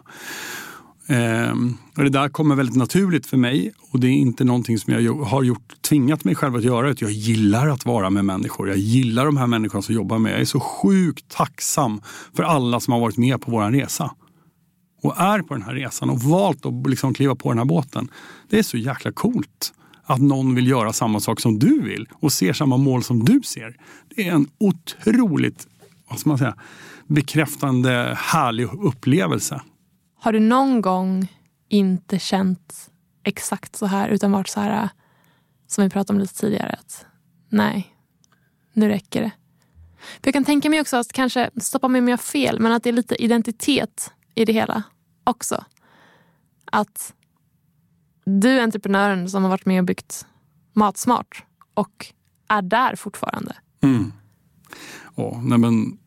Ehm, 1.11 1.77
och 1.97 2.03
det 2.03 2.09
där 2.09 2.29
kommer 2.29 2.55
väldigt 2.55 2.75
naturligt 2.75 3.25
för 3.25 3.37
mig 3.37 3.73
och 3.91 3.99
det 3.99 4.07
är 4.07 4.11
inte 4.11 4.43
någonting 4.43 4.79
som 4.79 4.93
jag 4.93 5.13
har 5.13 5.43
gjort, 5.43 5.81
tvingat 5.81 6.23
mig 6.23 6.35
själv 6.35 6.55
att 6.55 6.63
göra. 6.63 6.95
Jag 6.97 7.11
gillar 7.11 7.67
att 7.67 7.85
vara 7.85 8.09
med 8.09 8.25
människor. 8.25 8.69
Jag 8.69 8.77
gillar 8.77 9.25
de 9.25 9.37
här 9.37 9.47
människorna 9.47 9.81
som 9.81 9.95
jobbar 9.95 10.19
med. 10.19 10.33
Jag 10.33 10.41
är 10.41 10.45
så 10.45 10.59
sjukt 10.59 11.29
tacksam 11.29 12.01
för 12.35 12.43
alla 12.43 12.79
som 12.79 12.93
har 12.93 12.99
varit 12.99 13.17
med 13.17 13.41
på 13.41 13.51
vår 13.51 13.71
resa 13.71 14.11
och 15.03 15.19
är 15.21 15.41
på 15.41 15.53
den 15.53 15.63
här 15.63 15.73
resan 15.73 16.09
och 16.09 16.21
valt 16.21 16.65
att 16.65 16.89
liksom 16.89 17.13
kliva 17.13 17.35
på 17.35 17.49
den 17.49 17.57
här 17.57 17.65
båten. 17.65 18.07
Det 18.49 18.59
är 18.59 18.63
så 18.63 18.77
jäkla 18.77 19.11
coolt 19.11 19.73
att 20.03 20.21
någon 20.21 20.55
vill 20.55 20.67
göra 20.67 20.93
samma 20.93 21.19
sak 21.19 21.39
som 21.39 21.59
du 21.59 21.81
vill 21.81 22.07
och 22.13 22.33
ser 22.33 22.53
samma 22.53 22.77
mål 22.77 23.03
som 23.03 23.25
du 23.25 23.41
ser. 23.43 23.75
Det 24.15 24.27
är 24.27 24.31
en 24.31 24.47
otroligt 24.59 25.67
vad 26.09 26.19
ska 26.19 26.29
man 26.29 26.37
säga, 26.37 26.55
bekräftande, 27.07 28.17
härlig 28.19 28.67
upplevelse. 28.73 29.61
Har 30.23 30.33
du 30.33 30.39
någon 30.39 30.81
gång 30.81 31.27
inte 31.67 32.19
känt 32.19 32.91
exakt 33.23 33.75
så 33.75 33.85
här 33.85 34.09
utan 34.09 34.31
varit 34.31 34.47
så 34.47 34.59
här 34.59 34.83
äh, 34.83 34.89
som 35.67 35.83
vi 35.83 35.89
pratade 35.89 36.17
om 36.17 36.19
lite 36.19 36.33
tidigare? 36.33 36.75
Att 36.79 37.05
nej, 37.49 37.95
nu 38.73 38.87
räcker 38.87 39.21
det. 39.21 39.31
För 39.97 40.27
jag 40.27 40.33
kan 40.33 40.45
tänka 40.45 40.69
mig 40.69 40.81
också 40.81 40.97
att 40.97 41.13
kanske, 41.13 41.49
stoppa 41.57 41.87
mig 41.87 42.01
om 42.01 42.07
jag 42.07 42.17
har 42.17 42.23
fel, 42.23 42.59
men 42.59 42.71
att 42.71 42.83
det 42.83 42.89
är 42.89 42.93
lite 42.93 43.23
identitet 43.23 44.11
i 44.35 44.45
det 44.45 44.53
hela 44.53 44.83
också. 45.23 45.65
Att 46.65 47.13
du 48.25 48.49
är 48.49 48.63
entreprenören 48.63 49.29
som 49.29 49.43
har 49.43 49.49
varit 49.49 49.65
med 49.65 49.79
och 49.79 49.85
byggt 49.85 50.25
Matsmart 50.73 51.43
och 51.73 52.13
är 52.47 52.61
där 52.61 52.95
fortfarande. 52.95 53.55
Mm. 53.81 54.13
Ja, 55.15 55.41
nej 55.43 55.57
men, 55.57 55.97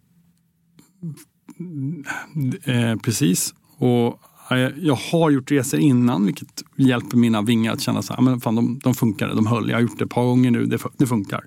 eh, 2.65 2.97
precis. 2.97 3.55
Och 3.77 4.21
eh, 4.51 4.71
jag 4.77 4.95
har 4.95 5.31
gjort 5.31 5.51
resor 5.51 5.81
innan 5.81 6.27
vilket 6.27 6.63
hjälper 6.77 7.17
mina 7.17 7.43
vingar 7.43 7.73
att 7.73 7.81
känna 7.81 7.99
att 7.99 8.11
ah, 8.11 8.53
de, 8.53 8.81
de 8.85 8.95
funkar, 8.95 9.29
de 9.29 9.47
höll. 9.47 9.69
Jag 9.69 9.77
har 9.77 9.83
gjort 9.83 9.99
det 9.99 10.05
ett 10.05 10.11
par 10.11 10.25
gånger 10.25 10.51
nu, 10.51 10.67
det, 10.67 10.79
det 10.97 11.07
funkar. 11.07 11.45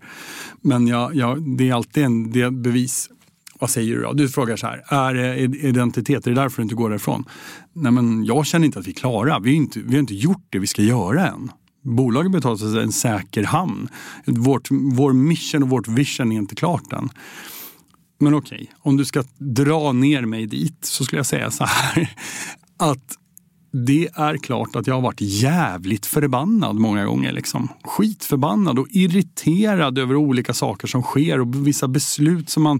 Men 0.61 0.88
jag, 0.88 1.15
jag, 1.15 1.57
det 1.57 1.69
är 1.69 1.73
alltid 1.73 2.03
en 2.03 2.32
del 2.32 2.51
bevis 2.51 3.09
vad 3.59 3.69
säger 3.69 3.95
du 3.95 4.01
då? 4.01 4.13
Du 4.13 4.30
frågar 4.30 4.55
så 4.55 4.67
här, 4.67 4.84
är 4.88 5.13
det 5.13 5.38
identitet, 5.67 6.28
är 6.28 6.32
det 6.32 6.41
därför 6.41 6.57
du 6.57 6.63
inte 6.63 6.75
går 6.75 6.89
därifrån? 6.89 7.25
Nej 7.73 7.91
men 7.91 8.25
jag 8.25 8.45
känner 8.45 8.65
inte 8.65 8.80
att 8.80 8.88
vi 8.88 8.91
är 8.91 8.95
klara. 8.95 9.39
Vi, 9.39 9.53
inte, 9.53 9.80
vi 9.80 9.91
har 9.93 9.99
inte 9.99 10.15
gjort 10.15 10.45
det 10.49 10.59
vi 10.59 10.67
ska 10.67 10.82
göra 10.82 11.28
än. 11.28 11.51
Bolaget 11.84 12.32
betalar 12.32 12.55
sig 12.55 12.84
en 12.84 12.91
säker 12.91 13.43
hamn. 13.43 13.89
Vårt, 14.25 14.67
vår 14.71 15.13
mission 15.13 15.63
och 15.63 15.69
vårt 15.69 15.88
vision 15.88 16.32
är 16.32 16.36
inte 16.36 16.55
klart 16.55 16.93
än. 16.93 17.09
Men 18.20 18.34
okej, 18.34 18.55
okay, 18.55 18.68
om 18.80 18.97
du 18.97 19.05
ska 19.05 19.24
dra 19.38 19.91
ner 19.91 20.26
mig 20.26 20.45
dit 20.45 20.86
så 20.86 21.05
skulle 21.05 21.20
jag 21.20 21.26
säga 21.26 21.51
så 21.51 21.65
här. 21.65 22.15
Att 22.78 23.18
det 23.72 24.09
är 24.13 24.38
klart 24.38 24.76
att 24.76 24.88
jag 24.88 24.93
har 24.93 25.01
varit 25.01 25.22
jävligt 25.22 26.05
förbannad 26.05 26.76
många 26.76 27.05
gånger. 27.05 27.32
Liksom. 27.32 27.68
Skitförbannad 27.84 28.80
och 28.80 28.88
irriterad 28.89 29.97
över 29.97 30.15
olika 30.15 30.53
saker 30.53 30.88
som 30.88 31.01
sker 31.01 31.39
och 31.39 31.68
vissa 31.68 31.88
beslut 31.88 32.49
som 32.49 32.63
man 32.63 32.80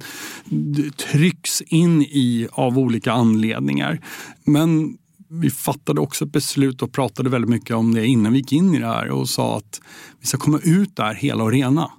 trycks 1.12 1.62
in 1.62 2.02
i 2.02 2.48
av 2.52 2.80
olika 2.80 3.12
anledningar. 3.12 4.02
Men 4.44 4.98
vi 5.30 5.50
fattade 5.50 6.02
också 6.02 6.26
ett 6.26 6.32
beslut 6.32 6.82
och 6.82 6.92
pratade 6.92 7.30
väldigt 7.30 7.50
mycket 7.50 7.76
om 7.76 7.94
det 7.94 8.06
innan 8.06 8.34
vi 8.34 8.40
gick 8.40 8.54
in 8.54 8.76
i 8.76 8.80
det 8.80 8.88
här 8.88 9.10
och 9.10 9.30
sa 9.30 9.58
att 9.58 9.82
vi 10.22 10.28
ska 10.28 10.38
komma 10.38 10.60
ut 10.64 10.96
där 10.96 11.14
hela 11.14 11.44
och 11.44 11.52
rena 11.52 11.92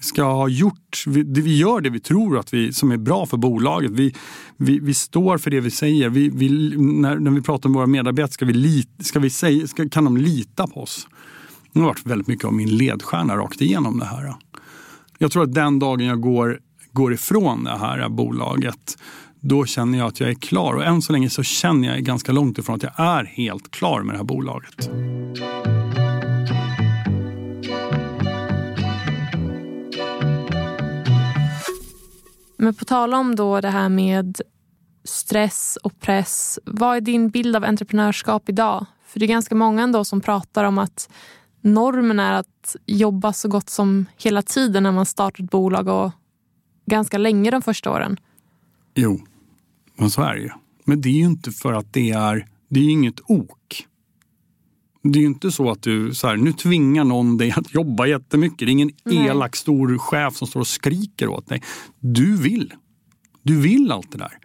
ska 0.00 0.22
ha 0.22 0.48
gjort, 0.48 1.04
vi, 1.06 1.22
vi 1.22 1.56
gör 1.56 1.80
det 1.80 1.90
vi 1.90 2.00
tror 2.00 2.38
att 2.38 2.54
vi, 2.54 2.72
som 2.72 2.90
är 2.90 2.96
bra 2.96 3.26
för 3.26 3.36
bolaget. 3.36 3.90
Vi, 3.90 4.14
vi, 4.56 4.78
vi 4.78 4.94
står 4.94 5.38
för 5.38 5.50
det 5.50 5.60
vi 5.60 5.70
säger. 5.70 6.08
Vi, 6.08 6.28
vi, 6.28 6.76
när, 6.78 7.16
när 7.16 7.30
vi 7.30 7.42
pratar 7.42 7.68
med 7.68 7.76
våra 7.76 7.86
medarbetare 7.86 8.32
ska 8.32 8.44
vi, 8.44 8.52
lit, 8.52 8.90
ska 9.00 9.18
vi 9.18 9.30
säga, 9.30 9.66
ska, 9.66 9.88
kan 9.88 10.04
de 10.04 10.16
lita 10.16 10.66
på 10.66 10.82
oss. 10.82 11.08
Det 11.72 11.80
har 11.80 11.86
varit 11.86 12.06
väldigt 12.06 12.28
mycket 12.28 12.44
av 12.44 12.52
min 12.52 12.76
ledstjärna 12.76 13.36
rakt 13.36 13.60
igenom 13.60 13.98
det 13.98 14.04
här. 14.04 14.34
Jag 15.18 15.32
tror 15.32 15.42
att 15.42 15.54
den 15.54 15.78
dagen 15.78 16.06
jag 16.06 16.20
går, 16.20 16.60
går 16.92 17.12
ifrån 17.12 17.64
det 17.64 17.78
här 17.78 18.08
bolaget 18.08 18.98
då 19.40 19.64
känner 19.64 19.98
jag 19.98 20.06
att 20.06 20.20
jag 20.20 20.30
är 20.30 20.34
klar. 20.34 20.74
Och 20.74 20.84
än 20.84 21.02
så 21.02 21.12
länge 21.12 21.30
så 21.30 21.42
känner 21.42 21.88
jag 21.88 22.04
ganska 22.04 22.32
långt 22.32 22.58
ifrån 22.58 22.76
att 22.76 22.82
jag 22.82 22.92
är 22.96 23.24
helt 23.24 23.70
klar 23.70 24.02
med 24.02 24.14
det 24.14 24.18
här 24.18 24.24
bolaget. 24.24 24.90
Men 32.58 32.74
på 32.74 32.84
tal 32.84 33.14
om 33.14 33.36
då 33.36 33.60
det 33.60 33.70
här 33.70 33.88
med 33.88 34.40
stress 35.04 35.78
och 35.82 36.00
press. 36.00 36.58
Vad 36.64 36.96
är 36.96 37.00
din 37.00 37.28
bild 37.28 37.56
av 37.56 37.64
entreprenörskap 37.64 38.48
idag? 38.48 38.86
För 39.06 39.20
det 39.20 39.26
är 39.26 39.28
ganska 39.28 39.54
många 39.54 39.82
ändå 39.82 40.04
som 40.04 40.20
pratar 40.20 40.64
om 40.64 40.78
att 40.78 41.10
normen 41.60 42.20
är 42.20 42.32
att 42.32 42.76
jobba 42.86 43.32
så 43.32 43.48
gott 43.48 43.70
som 43.70 44.06
hela 44.16 44.42
tiden 44.42 44.82
när 44.82 44.92
man 44.92 45.06
startar 45.06 45.44
ett 45.44 45.50
bolag 45.50 45.88
och 45.88 46.12
ganska 46.86 47.18
länge 47.18 47.50
de 47.50 47.62
första 47.62 47.90
åren. 47.90 48.20
Jo, 48.94 49.20
men 49.96 50.10
så 50.10 50.22
är 50.22 50.34
det 50.34 50.40
ju. 50.40 50.50
Men 50.84 51.00
det 51.00 51.08
är 51.08 51.12
ju 51.12 51.24
inte 51.24 51.50
för 51.50 51.72
att 51.72 51.92
det 51.92 52.10
är, 52.10 52.46
det 52.68 52.80
är 52.80 52.90
inget 52.90 53.20
ok. 53.26 53.86
Det 55.02 55.18
är 55.18 55.20
ju 55.20 55.26
inte 55.26 55.50
så 55.50 55.70
att 55.70 55.82
du 55.82 56.14
så 56.14 56.26
här, 56.26 56.36
nu 56.36 56.52
tvingar 56.52 57.04
någon 57.04 57.38
dig 57.38 57.50
att 57.50 57.74
jobba 57.74 58.06
jättemycket. 58.06 58.58
Det 58.58 58.64
är 58.64 58.70
ingen 58.70 58.90
Nej. 59.04 59.26
elak 59.26 59.56
stor 59.56 59.98
chef 59.98 60.36
som 60.36 60.48
står 60.48 60.60
och 60.60 60.66
skriker 60.66 61.28
åt 61.28 61.48
dig. 61.48 61.62
Du 62.00 62.36
vill. 62.36 62.74
Du 63.42 63.60
vill 63.60 63.92
allt 63.92 64.12
det 64.12 64.18
där. 64.18 64.38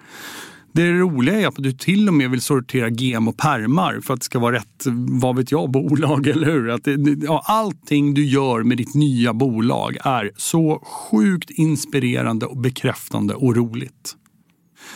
Det 0.74 0.92
roliga 0.92 1.42
är 1.42 1.48
att 1.48 1.56
du 1.58 1.72
till 1.72 2.08
och 2.08 2.14
med 2.14 2.30
vill 2.30 2.42
sortera 2.42 2.90
gem 2.90 3.28
och 3.28 3.38
permar 3.38 4.00
för 4.00 4.14
att 4.14 4.20
det 4.20 4.26
ska 4.26 4.40
vara 4.40 4.56
rätt, 4.56 4.86
vad 5.22 5.36
vet 5.36 5.52
jag, 5.52 5.72
bolag, 5.72 6.28
eller 6.28 6.46
hur? 6.46 6.70
Att 6.70 6.84
det, 6.84 7.24
ja, 7.24 7.44
allting 7.46 8.14
du 8.14 8.26
gör 8.26 8.64
med 8.64 8.78
ditt 8.78 8.94
nya 8.96 9.34
bolag 9.34 9.98
är 10.04 10.32
så 10.38 10.80
sjukt 10.80 11.50
inspirerande 11.50 12.46
och 12.46 12.58
bekräftande 12.58 13.34
och 13.34 13.56
roligt. 13.56 14.16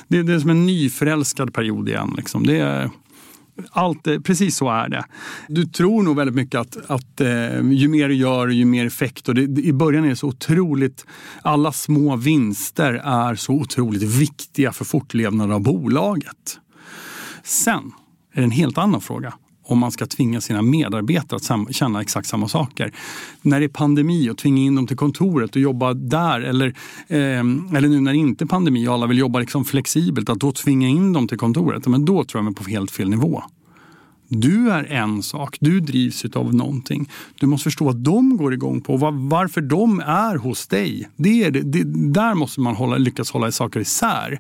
Det, 0.08 0.24
det 0.24 0.34
är 0.34 0.39
som 0.39 0.49
en 0.49 0.66
nyförälskad 0.66 1.53
period 1.53 1.89
igen. 1.89 2.14
Liksom. 2.18 2.45
Det 2.45 2.58
är, 2.58 2.89
allt, 3.72 4.08
eh, 4.08 4.20
precis 4.20 4.55
så 4.58 4.70
är 4.70 4.89
det. 4.89 5.05
Du 5.47 5.66
tror 5.66 6.03
nog 6.03 6.16
väldigt 6.16 6.36
mycket 6.36 6.60
att, 6.60 6.78
att 6.88 7.22
eh, 7.22 7.72
ju 7.72 7.88
mer 7.88 8.08
du 8.08 8.16
gör, 8.16 8.47
ju 8.47 8.66
mer 8.66 8.86
effekt. 8.86 9.30
Och 9.30 9.36
det, 9.36 9.62
I 9.62 9.74
början 9.74 10.05
är 10.05 10.10
det 10.10 10.16
så 10.16 10.28
otroligt, 10.28 11.05
alla 11.41 11.72
små 11.72 12.16
vinster 12.16 12.93
är 12.93 13.36
så 13.36 13.53
otroligt 13.53 14.03
viktiga 14.03 14.72
för 14.72 14.86
fortlevnaden 14.86 15.55
av 15.55 15.62
bolaget. 15.62 16.60
Sen 17.43 17.91
är 18.34 18.41
det 18.41 18.43
en 18.43 18.51
helt 18.51 18.78
annan 18.78 19.01
fråga 19.01 19.34
om 19.68 19.80
man 19.80 19.91
ska 19.91 20.05
tvinga 20.05 20.41
sina 20.41 20.61
medarbetare 20.61 21.63
att 21.68 21.76
känna 21.76 22.01
exakt 22.01 22.28
samma 22.28 22.47
saker. 22.47 22.91
När 23.41 23.59
det 23.59 23.65
är 23.65 23.70
pandemi 23.70 24.30
och 24.30 24.38
tvinga 24.38 24.61
in 24.61 24.76
dem 24.76 24.88
till 24.88 24.97
kontoret 24.97 25.55
och 25.55 25.61
jobba 25.61 25.93
där 25.93 26.41
eller, 26.41 26.68
eh, 27.07 27.18
eller 27.78 27.88
nu 27.88 28.01
när 28.01 28.11
det 28.11 28.18
inte 28.18 28.43
är 28.43 28.47
pandemi 28.47 28.88
och 28.88 28.93
alla 28.93 29.07
vill 29.07 29.18
jobba 29.18 29.39
liksom 29.39 29.65
flexibelt, 29.65 30.30
att 30.30 30.39
då 30.39 30.51
tvinga 30.51 30.88
in 30.88 31.13
dem 31.13 31.28
till 31.28 31.38
kontoret. 31.38 31.88
Men 31.88 32.05
då 32.05 32.24
tror 32.24 32.39
jag 32.39 32.43
man 32.43 32.53
är 32.53 32.63
på 32.63 32.70
helt 32.70 32.91
fel 32.91 33.09
nivå. 33.09 33.43
Du 34.30 34.72
är 34.72 34.84
en 34.84 35.24
sak, 35.24 35.57
du 35.59 35.80
drivs 35.80 36.26
av 36.26 36.55
någonting. 36.55 37.09
Du 37.39 37.47
måste 37.47 37.63
förstå 37.63 37.86
vad 37.86 37.95
de 37.95 38.38
går 38.38 38.53
igång 38.53 38.82
på 38.82 38.93
och 38.93 38.99
varför 39.13 39.61
de 39.61 39.99
är 39.99 40.36
hos 40.36 40.68
dig. 40.68 41.09
Det 41.15 41.43
är 41.43 41.51
det, 41.51 41.61
det, 41.61 41.84
där 42.13 42.34
måste 42.34 42.61
man 42.61 42.76
hålla, 42.76 42.97
lyckas 42.97 43.32
hålla 43.32 43.51
saker 43.51 43.80
isär. 43.80 44.39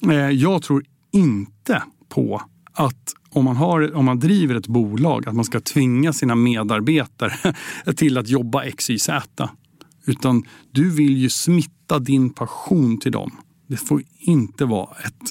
Eh, 0.00 0.14
jag 0.14 0.62
tror 0.62 0.84
inte 1.12 1.82
på 2.08 2.42
att 2.72 3.14
om 3.30 3.44
man, 3.44 3.56
har, 3.56 3.94
om 3.94 4.04
man 4.04 4.18
driver 4.18 4.54
ett 4.54 4.66
bolag 4.66 5.28
att 5.28 5.34
man 5.34 5.44
ska 5.44 5.60
tvinga 5.60 6.12
sina 6.12 6.34
medarbetare 6.34 7.54
till 7.96 8.18
att 8.18 8.28
jobba 8.28 8.64
X, 8.64 8.90
Y, 8.90 8.98
Z. 8.98 9.50
Utan 10.06 10.42
du 10.70 10.90
vill 10.90 11.16
ju 11.16 11.30
smitta 11.30 11.98
din 11.98 12.30
passion 12.30 13.00
till 13.00 13.12
dem. 13.12 13.36
Det 13.66 13.76
får 13.76 14.02
inte 14.18 14.64
vara 14.64 14.96
ett 15.04 15.22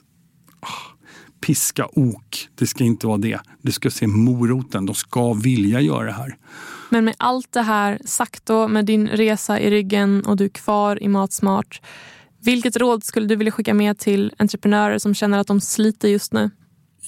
oh, 0.62 0.98
piska, 1.42 1.88
ok. 1.94 2.50
Det 2.56 2.68
ska 2.68 2.84
inte 2.84 3.08
vara 3.08 3.18
det. 3.18 3.40
Du 3.62 3.72
ska 3.72 3.90
se 3.90 4.08
moroten. 4.08 4.86
De 4.86 4.96
ska 4.96 5.34
vilja 5.34 5.82
göra 5.82 6.06
det 6.06 6.12
här. 6.12 6.38
Men 6.90 7.06
med 7.06 7.16
allt 7.18 7.52
det 7.52 7.62
här 7.62 8.00
sagt 8.06 8.46
då, 8.46 8.68
med 8.68 8.86
din 8.86 9.08
resa 9.08 9.60
i 9.60 9.70
ryggen 9.70 10.26
och 10.26 10.38
du 10.38 10.46
är 10.46 10.50
kvar 10.50 11.04
i 11.04 11.08
Matsmart. 11.08 11.82
Vilket 12.40 12.78
råd 12.78 13.04
skulle 13.04 13.28
du 13.28 13.36
vilja 13.36 13.52
skicka 13.52 13.74
med 13.74 14.00
till 14.00 14.34
entreprenörer 14.38 14.98
som 14.98 15.16
känner 15.16 15.40
att 15.40 15.48
de 15.48 15.62
sliter 15.62 16.08
just 16.08 16.34
nu? 16.34 16.52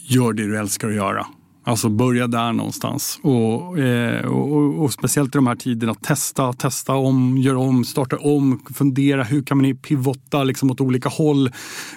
Gör 0.10 0.34
det 0.34 0.47
du 0.47 0.57
älskar 0.57 0.88
att 0.88 0.95
göra. 0.95 1.26
Alltså 1.64 1.89
börja 1.89 2.28
där 2.28 2.53
någonstans. 2.53 3.20
Och, 3.22 3.80
eh, 3.80 4.26
och, 4.26 4.84
och, 4.84 4.93
speciellt 4.93 5.36
i 5.36 5.38
de 5.38 5.47
här 5.47 5.55
tiderna, 5.55 5.93
testa, 5.93 6.53
testa 6.53 6.93
om, 6.93 7.38
gör 7.38 7.55
om, 7.55 7.86
starta 7.86 8.18
om, 8.18 8.64
fundera 8.74 9.24
hur 9.24 9.43
kan 9.43 9.57
man 9.62 9.78
pivotta 9.78 10.43
liksom 10.43 10.72
åt 10.72 10.82
olika 10.82 11.10
håll. 11.10 11.51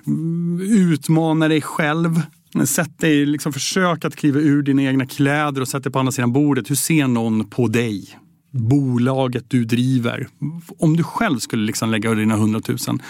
Mm, 0.07 0.61
utmana 0.61 1.49
dig 1.49 1.61
själv. 1.61 2.21
Sätt 2.65 2.99
dig, 2.99 3.27
liksom, 3.27 3.53
försök 3.53 4.05
att 4.05 4.17
kliva 4.17 4.41
ur 4.41 4.63
dina 4.63 4.83
egna 4.83 5.07
kläder 5.07 5.61
och 5.61 5.69
sätt 5.69 5.83
dig 5.83 5.93
på 5.93 5.99
andra 5.99 6.13
sidan 6.13 6.33
bordet. 6.33 6.71
Hur 6.71 6.75
ser 6.75 7.07
någon 7.07 7.51
på 7.51 7.69
dig? 7.69 8.19
Bolaget 8.51 9.45
du 9.49 9.65
driver. 9.65 10.29
Om 10.79 10.97
du 10.97 11.03
själv 11.03 11.39
skulle 11.39 11.67
liksom 11.67 11.91
lägga 11.91 12.15
dina 12.15 12.37
hundratusen, 12.37 13.03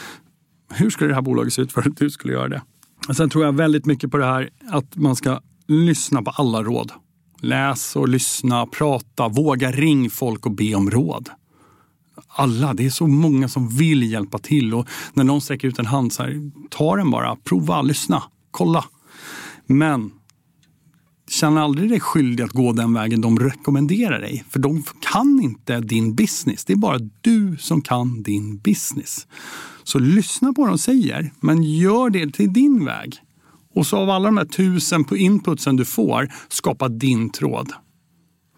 hur 0.74 0.90
skulle 0.90 1.11
det 1.11 1.14
här 1.14 1.22
bolaget 1.22 1.53
se 1.53 1.62
ut 1.62 1.72
för 1.72 1.88
att 1.88 1.96
du 1.96 2.11
skulle 2.11 2.32
göra 2.32 2.48
det? 2.48 2.62
Sen 3.11 3.30
tror 3.30 3.44
jag 3.44 3.53
väldigt 3.53 3.86
mycket 3.86 4.11
på 4.11 4.16
det 4.16 4.24
här 4.24 4.50
att 4.70 4.96
man 4.96 5.16
ska 5.16 5.40
lyssna 5.68 6.22
på 6.22 6.30
alla 6.30 6.62
råd. 6.62 6.92
Läs 7.40 7.96
och 7.96 8.09
lyssna, 8.09 8.66
prata, 8.66 9.28
våga 9.28 9.70
ring 9.70 10.11
folk 10.11 10.46
och 10.46 10.53
be 10.53 10.74
om 10.74 10.90
råd. 10.90 11.28
Alla, 12.26 12.74
det 12.74 12.86
är 12.86 12.90
så 12.90 13.07
många 13.07 13.48
som 13.48 13.68
vill 13.68 14.03
hjälpa 14.12 14.38
till 14.38 14.74
och 14.74 14.88
när 15.14 15.24
någon 15.24 15.40
sträcker 15.40 15.68
ut 15.68 15.78
en 15.78 15.86
hand, 15.86 16.12
så 16.12 16.22
här, 16.22 16.50
ta 16.70 16.96
den 16.96 17.11
bara, 17.11 17.36
prova, 17.36 17.82
lyssna, 17.82 18.22
kolla. 18.50 18.84
Men 19.66 20.11
känn 21.30 21.59
aldrig 21.59 21.90
dig 21.90 22.00
skyldig 22.00 22.44
att 22.44 22.50
gå 22.50 22.72
den 22.72 22.94
vägen 22.94 23.20
de 23.20 23.38
rekommenderar 23.38 24.20
dig. 24.20 24.44
För 24.50 24.59
de 24.59 24.82
kan 25.12 25.40
inte 25.42 25.80
din 25.80 26.14
business. 26.14 26.64
Det 26.64 26.72
är 26.72 26.76
bara 26.76 26.98
du 27.20 27.57
som 27.61 27.82
kan 27.82 28.22
din 28.22 28.59
business. 28.59 29.26
Så 29.84 29.98
lyssna 29.98 30.52
på 30.52 30.62
vad 30.62 30.70
de 30.70 30.78
säger, 30.78 31.32
men 31.40 31.62
gör 31.62 32.10
det 32.10 32.32
till 32.32 32.52
din 32.52 32.84
väg. 32.84 33.16
Och 33.74 33.86
så 33.86 33.96
av 33.96 34.10
alla 34.10 34.24
de 34.24 34.36
här 34.36 34.44
tusen 34.44 35.04
på 35.04 35.16
inputsen 35.16 35.76
du 35.76 35.84
får, 35.84 36.28
skapa 36.48 36.88
din 36.88 37.30
tråd. 37.30 37.72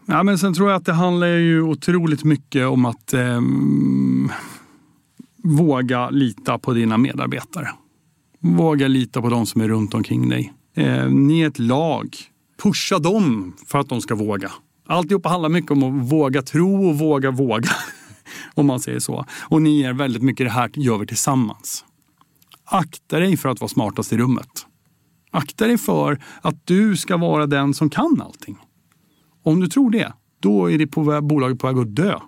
Ja, 0.07 0.23
men 0.23 0.39
sen 0.39 0.55
tror 0.55 0.71
jag 0.71 0.77
att 0.77 0.87
det 0.87 0.93
handlar 0.93 1.27
ju 1.27 1.63
otroligt 1.63 2.25
mycket 2.25 2.67
om 2.67 2.85
att 2.85 3.15
eh, 3.15 3.41
våga 5.43 6.11
lita 6.11 6.59
på 6.59 6.73
dina 6.73 6.99
medarbetare. 6.99 7.69
Våga 8.41 8.89
lita 8.89 9.23
på 9.23 9.29
de 9.29 9.47
som 9.47 9.61
är 9.61 9.69
runt 9.69 9.95
omkring 9.95 10.29
dig. 10.29 10.53
Eh, 10.75 11.09
ni 11.09 11.41
är 11.41 11.49
ett 11.49 11.59
lag. 11.59 12.17
Pusha 12.63 12.99
dem 12.99 13.53
för 13.67 13.79
att 13.79 13.89
de 13.89 14.01
ska 14.01 14.15
våga. 14.15 14.51
Alltihopa 14.87 15.29
handlar 15.29 15.49
mycket 15.49 15.71
om 15.71 15.83
att 15.83 16.13
våga 16.13 16.43
tro 16.43 16.89
och 16.89 16.99
våga 16.99 17.31
våga. 17.31 17.71
om 18.55 18.67
man 18.67 18.81
säger 18.81 19.01
så. 19.01 19.25
Och 19.43 19.63
ni 19.63 19.83
är 19.83 19.93
väldigt 19.93 20.23
mycket 20.23 20.47
det 20.47 20.51
här 20.51 20.71
gör 20.75 20.99
vi 20.99 21.07
tillsammans. 21.07 21.85
Akta 22.65 23.19
dig 23.19 23.37
för 23.37 23.49
att 23.49 23.61
vara 23.61 23.69
smartast 23.69 24.13
i 24.13 24.17
rummet. 24.17 24.67
Akta 25.31 25.67
dig 25.67 25.79
för 25.79 26.19
att 26.43 26.67
du 26.67 26.97
ska 26.97 27.17
vara 27.17 27.47
den 27.47 27.75
som 27.75 27.91
kan 27.91 28.23
allting. 28.25 28.57
Om 29.43 29.61
du 29.61 29.69
tror 29.69 29.91
det, 29.91 30.13
då 30.41 30.71
är 30.71 30.79
det 30.79 30.87
på 30.87 31.03
väg, 31.03 31.23
bolaget 31.23 31.59
på 31.59 31.67
väg 31.67 31.79
att 31.79 31.97
dö. 31.97 32.19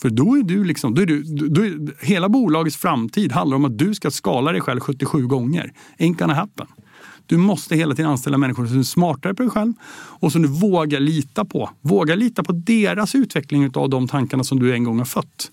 För 0.00 0.10
då 0.10 0.36
är 0.36 0.42
du 0.42 0.64
liksom, 0.64 0.94
då 0.94 1.02
är 1.02 1.06
du, 1.06 1.22
då 1.48 1.64
är, 1.64 2.04
hela 2.06 2.28
bolagets 2.28 2.76
framtid 2.76 3.32
handlar 3.32 3.56
om 3.56 3.64
att 3.64 3.78
du 3.78 3.94
ska 3.94 4.10
skala 4.10 4.52
dig 4.52 4.60
själv 4.60 4.80
77 4.80 5.26
gånger. 5.26 5.72
Ain't 5.98 6.18
gonna 6.18 6.34
happen. 6.34 6.66
Du 7.30 7.36
måste 7.36 7.76
hela 7.76 7.94
tiden 7.94 8.10
anställa 8.10 8.38
människor 8.38 8.66
som 8.66 8.78
är 8.78 8.82
smartare 8.82 9.34
på 9.34 9.42
dig 9.42 9.50
själv 9.50 9.72
och 9.92 10.32
som 10.32 10.42
du 10.42 10.48
vågar 10.48 11.00
lita 11.00 11.44
på. 11.44 11.70
Våga 11.80 12.14
lita 12.14 12.42
på 12.42 12.52
deras 12.52 13.14
utveckling 13.14 13.70
av 13.74 13.90
de 13.90 14.08
tankarna 14.08 14.44
som 14.44 14.58
du 14.58 14.74
en 14.74 14.84
gång 14.84 14.98
har 14.98 15.04
fött. 15.04 15.50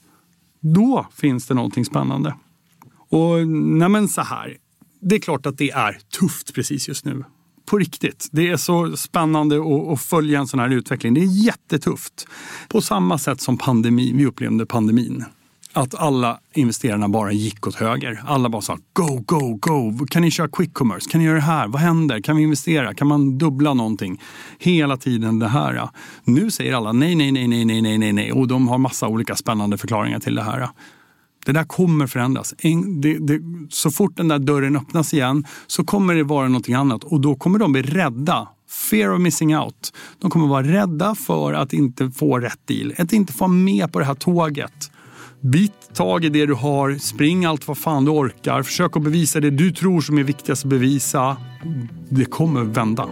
Då 0.59 1.07
finns 1.15 1.47
det 1.47 1.53
någonting 1.53 1.85
spännande. 1.85 2.35
Och 3.09 3.47
nej 3.47 3.89
men 3.89 4.07
så 4.07 4.21
här, 4.21 4.57
det 5.01 5.15
är 5.15 5.19
klart 5.19 5.45
att 5.45 5.57
det 5.57 5.71
är 5.71 5.97
tufft 6.19 6.53
precis 6.53 6.87
just 6.87 7.05
nu. 7.05 7.23
På 7.65 7.77
riktigt. 7.77 8.27
Det 8.31 8.49
är 8.49 8.57
så 8.57 8.97
spännande 8.97 9.55
att, 9.93 10.01
följa 10.01 10.39
en 10.39 10.47
sån 10.47 10.59
här 10.59 10.69
utveckling. 10.69 11.13
Det 11.13 11.21
är 11.21 11.45
jättetufft. 11.45 12.27
På 12.67 12.81
samma 12.81 13.17
sätt 13.17 13.41
som 13.41 13.57
pandemin, 13.57 14.17
vi 14.17 14.25
upplevde 14.25 14.65
pandemin. 14.65 15.25
Att 15.77 15.95
alla 15.95 16.39
investerarna 16.53 17.09
bara 17.09 17.31
gick 17.31 17.67
åt 17.67 17.75
höger. 17.75 18.23
Alla 18.27 18.49
bara 18.49 18.61
sa 18.61 18.77
go, 18.93 19.23
go, 19.25 19.57
go. 19.61 20.05
Kan 20.09 20.21
ni 20.21 20.31
köra 20.31 20.47
quick 20.47 20.73
commerce? 20.73 21.09
Kan 21.09 21.19
ni 21.19 21.25
göra 21.25 21.35
det 21.35 21.41
här? 21.41 21.67
Vad 21.67 21.81
händer? 21.81 22.19
Kan 22.19 22.37
vi 22.37 22.43
investera? 22.43 22.93
Kan 22.93 23.07
man 23.07 23.37
dubbla 23.37 23.73
någonting? 23.73 24.21
Hela 24.59 24.97
tiden 24.97 25.39
det 25.39 25.47
här. 25.47 25.89
Nu 26.23 26.51
säger 26.51 26.73
alla 26.73 26.91
nej, 26.91 27.15
nej, 27.15 27.31
nej, 27.31 27.47
nej, 27.47 27.65
nej, 27.65 27.81
nej, 27.81 27.97
nej. 27.97 28.13
nej. 28.13 28.31
Och 28.31 28.47
de 28.47 28.67
har 28.67 28.77
massa 28.77 29.07
olika 29.07 29.35
spännande 29.35 29.77
förklaringar 29.77 30.19
till 30.19 30.35
det 30.35 30.43
här. 30.43 30.69
Det 31.45 31.51
där 31.51 31.63
kommer 31.63 32.07
förändras. 32.07 32.53
Det, 33.01 33.17
det, 33.19 33.41
så 33.69 33.91
fort 33.91 34.17
den 34.17 34.27
där 34.27 34.39
dörren 34.39 34.75
öppnas 34.75 35.13
igen 35.13 35.45
så 35.67 35.83
kommer 35.83 36.15
det 36.15 36.23
vara 36.23 36.47
någonting 36.47 36.75
annat 36.75 37.03
och 37.03 37.21
då 37.21 37.35
kommer 37.35 37.59
de 37.59 37.71
bli 37.71 37.81
rädda. 37.81 38.47
Fear 38.89 39.13
of 39.13 39.21
missing 39.21 39.57
out. 39.57 39.93
De 40.19 40.31
kommer 40.31 40.47
vara 40.47 40.63
rädda 40.63 41.15
för 41.15 41.53
att 41.53 41.73
inte 41.73 42.11
få 42.11 42.39
rätt 42.39 42.67
deal, 42.67 42.93
att 42.97 43.13
inte 43.13 43.33
få 43.33 43.47
med 43.47 43.91
på 43.91 43.99
det 43.99 44.05
här 44.05 44.15
tåget. 44.15 44.91
Bit 45.41 45.89
tag 45.93 46.25
i 46.25 46.29
det 46.29 46.45
du 46.45 46.53
har, 46.53 46.97
spring 46.97 47.45
allt 47.45 47.67
vad 47.67 47.77
fan 47.77 48.05
du 48.05 48.11
orkar, 48.11 48.63
försök 48.63 48.97
att 48.97 49.03
bevisa 49.03 49.39
det 49.39 49.49
du 49.49 49.71
tror 49.71 50.01
som 50.01 50.17
är 50.17 50.23
viktigast 50.23 50.65
att 50.65 50.69
bevisa. 50.69 51.37
Det 52.09 52.25
kommer 52.25 52.63
vända. 52.63 53.09